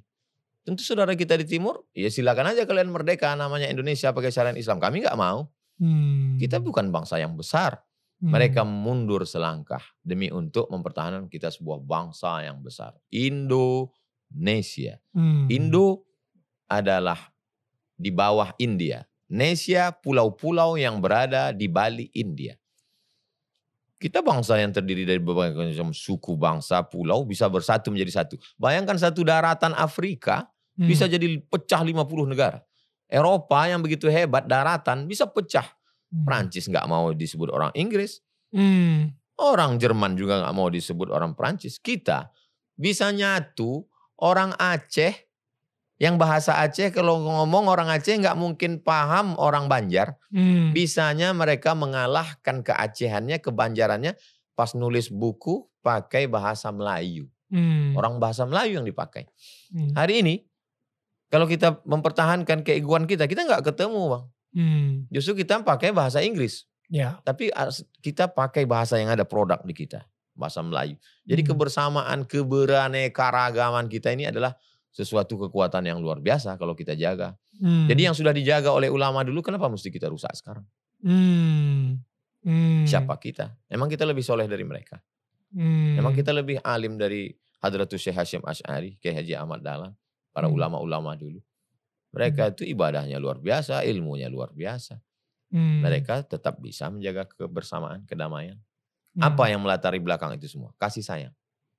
Tentu 0.62 0.86
saudara 0.86 1.18
kita 1.18 1.34
di 1.42 1.46
timur, 1.50 1.90
ya 1.98 2.06
silakan 2.14 2.54
aja 2.54 2.70
kalian 2.70 2.94
merdeka 2.94 3.34
namanya 3.34 3.66
Indonesia 3.66 4.14
pakai 4.14 4.30
syariat 4.30 4.54
Islam. 4.54 4.78
Kami 4.78 5.02
nggak 5.02 5.18
mau. 5.18 5.50
Hmm. 5.82 6.38
Kita 6.38 6.62
bukan 6.62 6.94
bangsa 6.94 7.18
yang 7.18 7.34
besar. 7.34 7.82
Hmm. 8.22 8.30
Mereka 8.30 8.62
mundur 8.62 9.26
selangkah 9.26 9.82
demi 10.06 10.30
untuk 10.30 10.70
mempertahankan 10.70 11.26
kita 11.26 11.50
sebuah 11.50 11.82
bangsa 11.82 12.46
yang 12.46 12.62
besar. 12.62 12.94
Indonesia. 13.10 15.02
Hmm. 15.18 15.50
Indo 15.50 16.06
adalah 16.70 17.18
di 17.98 18.14
bawah 18.14 18.54
India. 18.62 19.02
Nesia 19.34 19.90
pulau-pulau 19.90 20.78
yang 20.78 21.02
berada 21.02 21.50
di 21.50 21.66
Bali, 21.66 22.14
India. 22.14 22.54
Kita 24.02 24.26
bangsa 24.26 24.58
yang 24.58 24.74
terdiri 24.74 25.06
dari 25.06 25.22
berbagai 25.22 25.54
macam 25.54 25.94
suku 25.94 26.34
bangsa, 26.34 26.82
pulau 26.90 27.22
bisa 27.22 27.46
bersatu 27.46 27.94
menjadi 27.94 28.26
satu. 28.26 28.36
Bayangkan 28.58 28.98
satu 28.98 29.22
daratan 29.22 29.78
Afrika 29.78 30.50
Hmm. 30.82 30.88
bisa 30.88 31.06
jadi 31.06 31.38
pecah 31.46 31.84
50 31.84 32.26
negara. 32.26 32.64
Eropa 33.12 33.68
yang 33.68 33.84
begitu 33.84 34.08
hebat 34.08 34.48
daratan 34.48 35.04
bisa 35.04 35.28
pecah. 35.28 35.68
Hmm. 36.10 36.24
Prancis 36.24 36.66
nggak 36.72 36.88
mau 36.88 37.12
disebut 37.12 37.52
orang 37.52 37.70
Inggris. 37.76 38.24
Hmm. 38.56 39.12
Orang 39.36 39.78
Jerman 39.78 40.16
juga 40.16 40.40
nggak 40.42 40.56
mau 40.56 40.72
disebut 40.72 41.12
orang 41.12 41.36
Prancis. 41.36 41.78
Kita 41.78 42.32
bisa 42.74 43.12
nyatu 43.12 43.84
orang 44.24 44.56
Aceh 44.56 45.31
yang 46.02 46.18
bahasa 46.18 46.58
Aceh 46.58 46.90
kalau 46.90 47.22
ngomong 47.22 47.70
orang 47.70 47.94
Aceh 47.94 48.18
nggak 48.18 48.34
mungkin 48.34 48.82
paham 48.82 49.38
orang 49.38 49.70
Banjar. 49.70 50.18
Hmm. 50.34 50.74
Bisanya 50.74 51.30
mereka 51.30 51.78
mengalahkan 51.78 52.66
keacehannya, 52.66 53.38
kebanjarannya 53.38 54.18
pas 54.58 54.74
nulis 54.74 55.14
buku 55.14 55.70
pakai 55.86 56.26
bahasa 56.26 56.74
Melayu. 56.74 57.30
Hmm. 57.54 57.94
Orang 57.94 58.18
bahasa 58.18 58.50
Melayu 58.50 58.82
yang 58.82 58.88
dipakai. 58.90 59.30
Hmm. 59.70 59.94
Hari 59.94 60.26
ini 60.26 60.36
kalau 61.30 61.46
kita 61.46 61.86
mempertahankan 61.86 62.66
keegoan 62.66 63.06
kita, 63.06 63.30
kita 63.30 63.46
nggak 63.46 63.62
ketemu 63.70 64.02
bang. 64.10 64.24
Hmm. 64.58 64.92
Justru 65.14 65.46
kita 65.46 65.62
pakai 65.62 65.94
bahasa 65.94 66.26
Inggris. 66.26 66.66
Ya. 66.90 67.22
Tapi 67.22 67.54
kita 68.02 68.26
pakai 68.26 68.66
bahasa 68.66 68.98
yang 68.98 69.14
ada 69.14 69.24
produk 69.24 69.62
di 69.62 69.78
kita, 69.78 70.10
bahasa 70.34 70.66
Melayu. 70.66 70.98
Jadi 71.30 71.46
Hmm. 71.46 71.50
kebersamaan, 71.54 72.20
keberaneka 72.26 73.30
kita 73.86 74.18
ini 74.18 74.26
adalah 74.28 74.58
sesuatu 74.92 75.40
kekuatan 75.48 75.88
yang 75.88 76.04
luar 76.04 76.20
biasa 76.20 76.60
kalau 76.60 76.76
kita 76.76 76.94
jaga. 77.00 77.34
Hmm. 77.58 77.88
Jadi 77.88 78.12
yang 78.12 78.16
sudah 78.16 78.36
dijaga 78.36 78.76
oleh 78.76 78.92
ulama 78.92 79.24
dulu, 79.24 79.40
kenapa 79.40 79.72
mesti 79.72 79.88
kita 79.88 80.12
rusak 80.12 80.36
sekarang? 80.36 80.68
Hmm. 81.00 82.04
Hmm. 82.44 82.84
Siapa 82.84 83.16
kita? 83.18 83.56
Emang 83.72 83.88
kita 83.88 84.04
lebih 84.04 84.22
soleh 84.22 84.46
dari 84.52 84.68
mereka? 84.68 85.00
Hmm. 85.56 85.96
Emang 85.96 86.12
kita 86.12 86.36
lebih 86.36 86.60
alim 86.62 87.00
dari 87.00 87.32
Hadratus 87.62 88.02
Syekh 88.02 88.18
Hashim 88.18 88.42
Ash'ari, 88.44 88.98
Kiai 88.98 89.14
Haji 89.16 89.34
Ahmad 89.38 89.62
Dahlan, 89.62 89.94
para 90.34 90.50
Hmm. 90.50 90.58
ulama-ulama 90.58 91.14
dulu. 91.16 91.40
Mereka 92.12 92.52
itu 92.58 92.68
ibadahnya 92.68 93.16
luar 93.22 93.40
biasa, 93.40 93.88
ilmunya 93.88 94.28
luar 94.28 94.52
biasa. 94.52 95.00
Hmm. 95.52 95.80
Mereka 95.84 96.28
tetap 96.28 96.60
bisa 96.60 96.92
menjaga 96.92 97.24
kebersamaan, 97.28 98.04
kedamaian. 98.04 98.60
Hmm. 99.16 99.32
Apa 99.32 99.52
yang 99.52 99.64
melatari 99.64 100.00
belakang 100.00 100.36
itu 100.36 100.48
semua? 100.48 100.72
Kasih 100.80 101.04
sayang. 101.04 101.36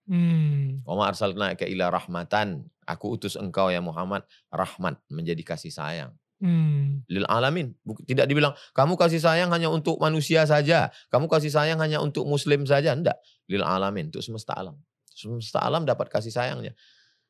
Hmm. 0.07 0.82
Wa 0.82 1.09
arsalna 1.09 1.55
ka 1.55 1.66
ila 1.66 1.90
rahmatan. 1.92 2.66
Aku 2.82 3.14
utus 3.14 3.38
engkau 3.38 3.70
ya 3.70 3.78
Muhammad 3.78 4.26
rahmat 4.50 4.98
menjadi 5.07 5.42
kasih 5.46 5.70
sayang. 5.70 6.12
Hmm. 6.42 7.07
Lil 7.07 7.22
alamin. 7.30 7.70
Tidak 7.86 8.26
dibilang 8.26 8.59
kamu 8.74 8.98
kasih 8.98 9.22
sayang 9.22 9.55
hanya 9.55 9.70
untuk 9.70 10.03
manusia 10.03 10.42
saja. 10.42 10.90
Kamu 11.14 11.30
kasih 11.30 11.55
sayang 11.55 11.78
hanya 11.78 12.03
untuk 12.03 12.26
muslim 12.26 12.66
saja. 12.66 12.90
Enggak. 12.90 13.22
Lil 13.46 13.62
alamin. 13.62 14.11
Untuk 14.11 14.26
semesta 14.26 14.59
alam. 14.59 14.74
Semesta 15.07 15.62
alam 15.62 15.86
dapat 15.86 16.11
kasih 16.11 16.34
sayangnya. 16.34 16.74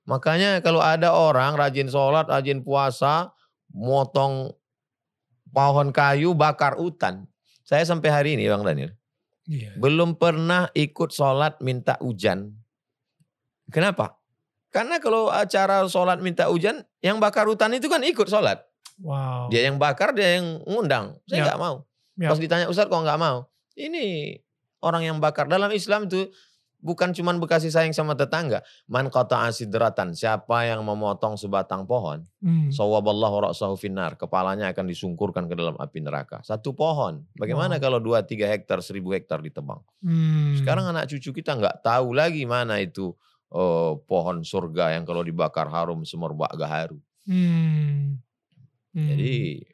Makanya 0.08 0.64
kalau 0.64 0.80
ada 0.80 1.12
orang 1.12 1.54
rajin 1.54 1.86
sholat, 1.86 2.26
rajin 2.26 2.64
puasa, 2.64 3.30
motong 3.70 4.56
pohon 5.52 5.92
kayu, 5.92 6.32
bakar 6.32 6.80
hutan. 6.80 7.28
Saya 7.62 7.84
sampai 7.84 8.08
hari 8.10 8.30
ini 8.40 8.48
Bang 8.48 8.64
Daniel. 8.64 8.96
Iya. 9.46 9.76
Belum 9.76 10.16
pernah 10.16 10.72
ikut 10.72 11.12
sholat 11.12 11.60
minta 11.60 12.00
hujan. 12.00 12.61
Kenapa? 13.70 14.18
Karena 14.72 14.96
kalau 14.98 15.28
acara 15.28 15.84
sholat 15.84 16.18
minta 16.18 16.48
hujan, 16.48 16.80
yang 17.04 17.20
bakar 17.20 17.44
hutan 17.44 17.76
itu 17.76 17.86
kan 17.86 18.00
ikut 18.00 18.24
sholat. 18.24 18.64
Wow. 18.98 19.52
Dia 19.52 19.68
yang 19.68 19.76
bakar, 19.76 20.16
dia 20.16 20.40
yang 20.40 20.64
ngundang. 20.64 21.20
Saya 21.28 21.44
Ya. 21.44 21.44
nggak 21.52 21.60
mau. 21.60 21.76
Ya. 22.16 22.28
Pas 22.32 22.40
ditanya 22.40 22.66
Ustaz 22.68 22.88
kok 22.88 22.96
nggak 22.96 23.20
mau? 23.20 23.48
Ini 23.76 24.36
orang 24.80 25.02
yang 25.04 25.16
bakar. 25.20 25.44
Dalam 25.44 25.68
Islam 25.72 26.08
itu 26.08 26.28
bukan 26.80 27.12
cuma 27.12 27.32
bekasih 27.32 27.68
sayang 27.68 27.92
sama 27.92 28.12
tetangga. 28.12 28.60
Man 28.84 29.08
kata 29.08 29.44
asidratan. 29.44 30.12
Siapa 30.12 30.64
yang 30.64 30.84
memotong 30.84 31.36
sebatang 31.36 31.84
pohon. 31.84 32.24
Hmm. 32.40 32.68
Sawaballahu 32.68 33.48
ra'sahu 33.48 33.76
finnar. 33.76 34.16
Kepalanya 34.16 34.72
akan 34.72 34.88
disungkurkan 34.88 35.46
ke 35.46 35.54
dalam 35.54 35.76
api 35.76 36.00
neraka. 36.00 36.40
Satu 36.42 36.72
pohon. 36.72 37.24
Bagaimana 37.34 37.76
Wow. 37.76 37.82
kalau 37.82 37.98
2-3 38.00 38.48
hektar, 38.48 38.80
1000 38.80 39.12
hektar 39.12 39.40
ditebang? 39.40 39.80
Hmm. 40.00 40.56
Sekarang 40.56 40.84
anak 40.86 41.08
cucu 41.08 41.32
kita 41.32 41.56
nggak 41.56 41.80
tahu 41.84 42.12
lagi 42.12 42.44
mana 42.44 42.76
itu 42.78 43.12
eh, 43.53 43.92
pohon 44.09 44.40
surga 44.40 44.96
yang 44.96 45.05
kalau 45.05 45.20
dibakar 45.20 45.68
harum 45.68 46.03
semerbak 46.09 46.53
gaharu. 46.57 46.98
Hmm. 47.28 48.18
Hmm. 48.92 49.09
Jadi 49.09 49.64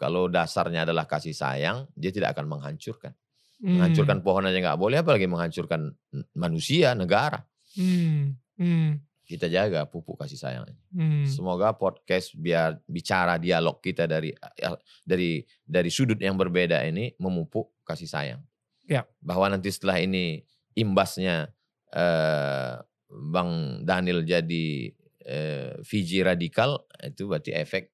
kalau 0.00 0.32
dasarnya 0.32 0.88
adalah 0.88 1.04
kasih 1.04 1.36
sayang, 1.36 1.84
dia 1.92 2.08
tidak 2.08 2.32
akan 2.32 2.48
menghancurkan. 2.48 3.12
Hmm. 3.60 3.76
Menghancurkan 3.76 4.24
pohon 4.24 4.48
aja 4.48 4.56
nggak 4.56 4.80
boleh, 4.80 5.04
apalagi 5.04 5.28
menghancurkan 5.28 5.92
manusia, 6.32 6.96
negara. 6.96 7.44
Hmm. 7.76 8.32
Hmm. 8.56 8.96
Kita 9.28 9.46
jaga 9.46 9.84
pupuk 9.86 10.24
kasih 10.24 10.40
sayang. 10.40 10.64
Hmm. 10.90 11.28
Semoga 11.28 11.76
podcast 11.76 12.32
biar 12.34 12.80
bicara 12.88 13.36
dialog 13.36 13.78
kita 13.78 14.08
dari 14.08 14.32
ya, 14.58 14.74
dari 15.04 15.44
dari 15.62 15.92
sudut 15.92 16.18
yang 16.18 16.34
berbeda 16.34 16.82
ini 16.88 17.14
memupuk 17.20 17.70
kasih 17.84 18.08
sayang. 18.08 18.40
Ya. 18.88 19.04
Bahwa 19.20 19.52
nanti 19.52 19.70
setelah 19.70 20.00
ini 20.02 20.42
imbasnya 20.74 21.52
eh, 21.94 22.74
Bang 23.10 23.82
Daniel 23.82 24.22
jadi 24.22 24.94
eh, 25.26 25.72
Fiji 25.82 26.22
radikal 26.22 26.86
itu 27.02 27.26
berarti 27.26 27.50
efek 27.50 27.90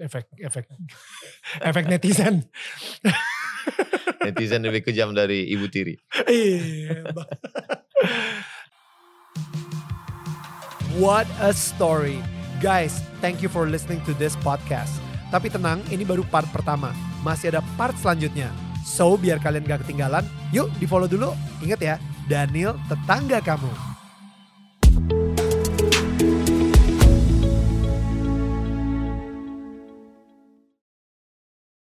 efek 0.00 0.26
efek 0.40 0.64
efek 1.62 1.84
netizen. 1.86 2.42
netizen 4.26 4.64
lebih 4.64 4.82
kejam 4.82 5.14
dari 5.14 5.46
Ibu 5.54 5.66
Tiri. 5.70 5.94
Iya. 6.26 7.12
What 10.98 11.30
a 11.38 11.54
story. 11.54 12.18
Guys, 12.58 12.98
thank 13.22 13.38
you 13.38 13.46
for 13.46 13.70
listening 13.70 14.02
to 14.02 14.10
this 14.18 14.34
podcast. 14.42 14.90
Tapi 15.30 15.46
tenang, 15.46 15.78
ini 15.94 16.02
baru 16.02 16.26
part 16.26 16.48
pertama. 16.50 16.90
Masih 17.22 17.54
ada 17.54 17.62
part 17.78 17.94
selanjutnya. 18.00 18.50
So, 18.82 19.14
biar 19.14 19.38
kalian 19.38 19.68
gak 19.68 19.86
ketinggalan, 19.86 20.26
yuk 20.50 20.72
di 20.80 20.88
follow 20.88 21.06
dulu. 21.06 21.36
Ingat 21.62 21.80
ya, 21.84 21.96
Daniel 22.26 22.74
tetangga 22.90 23.38
kamu. 23.44 23.87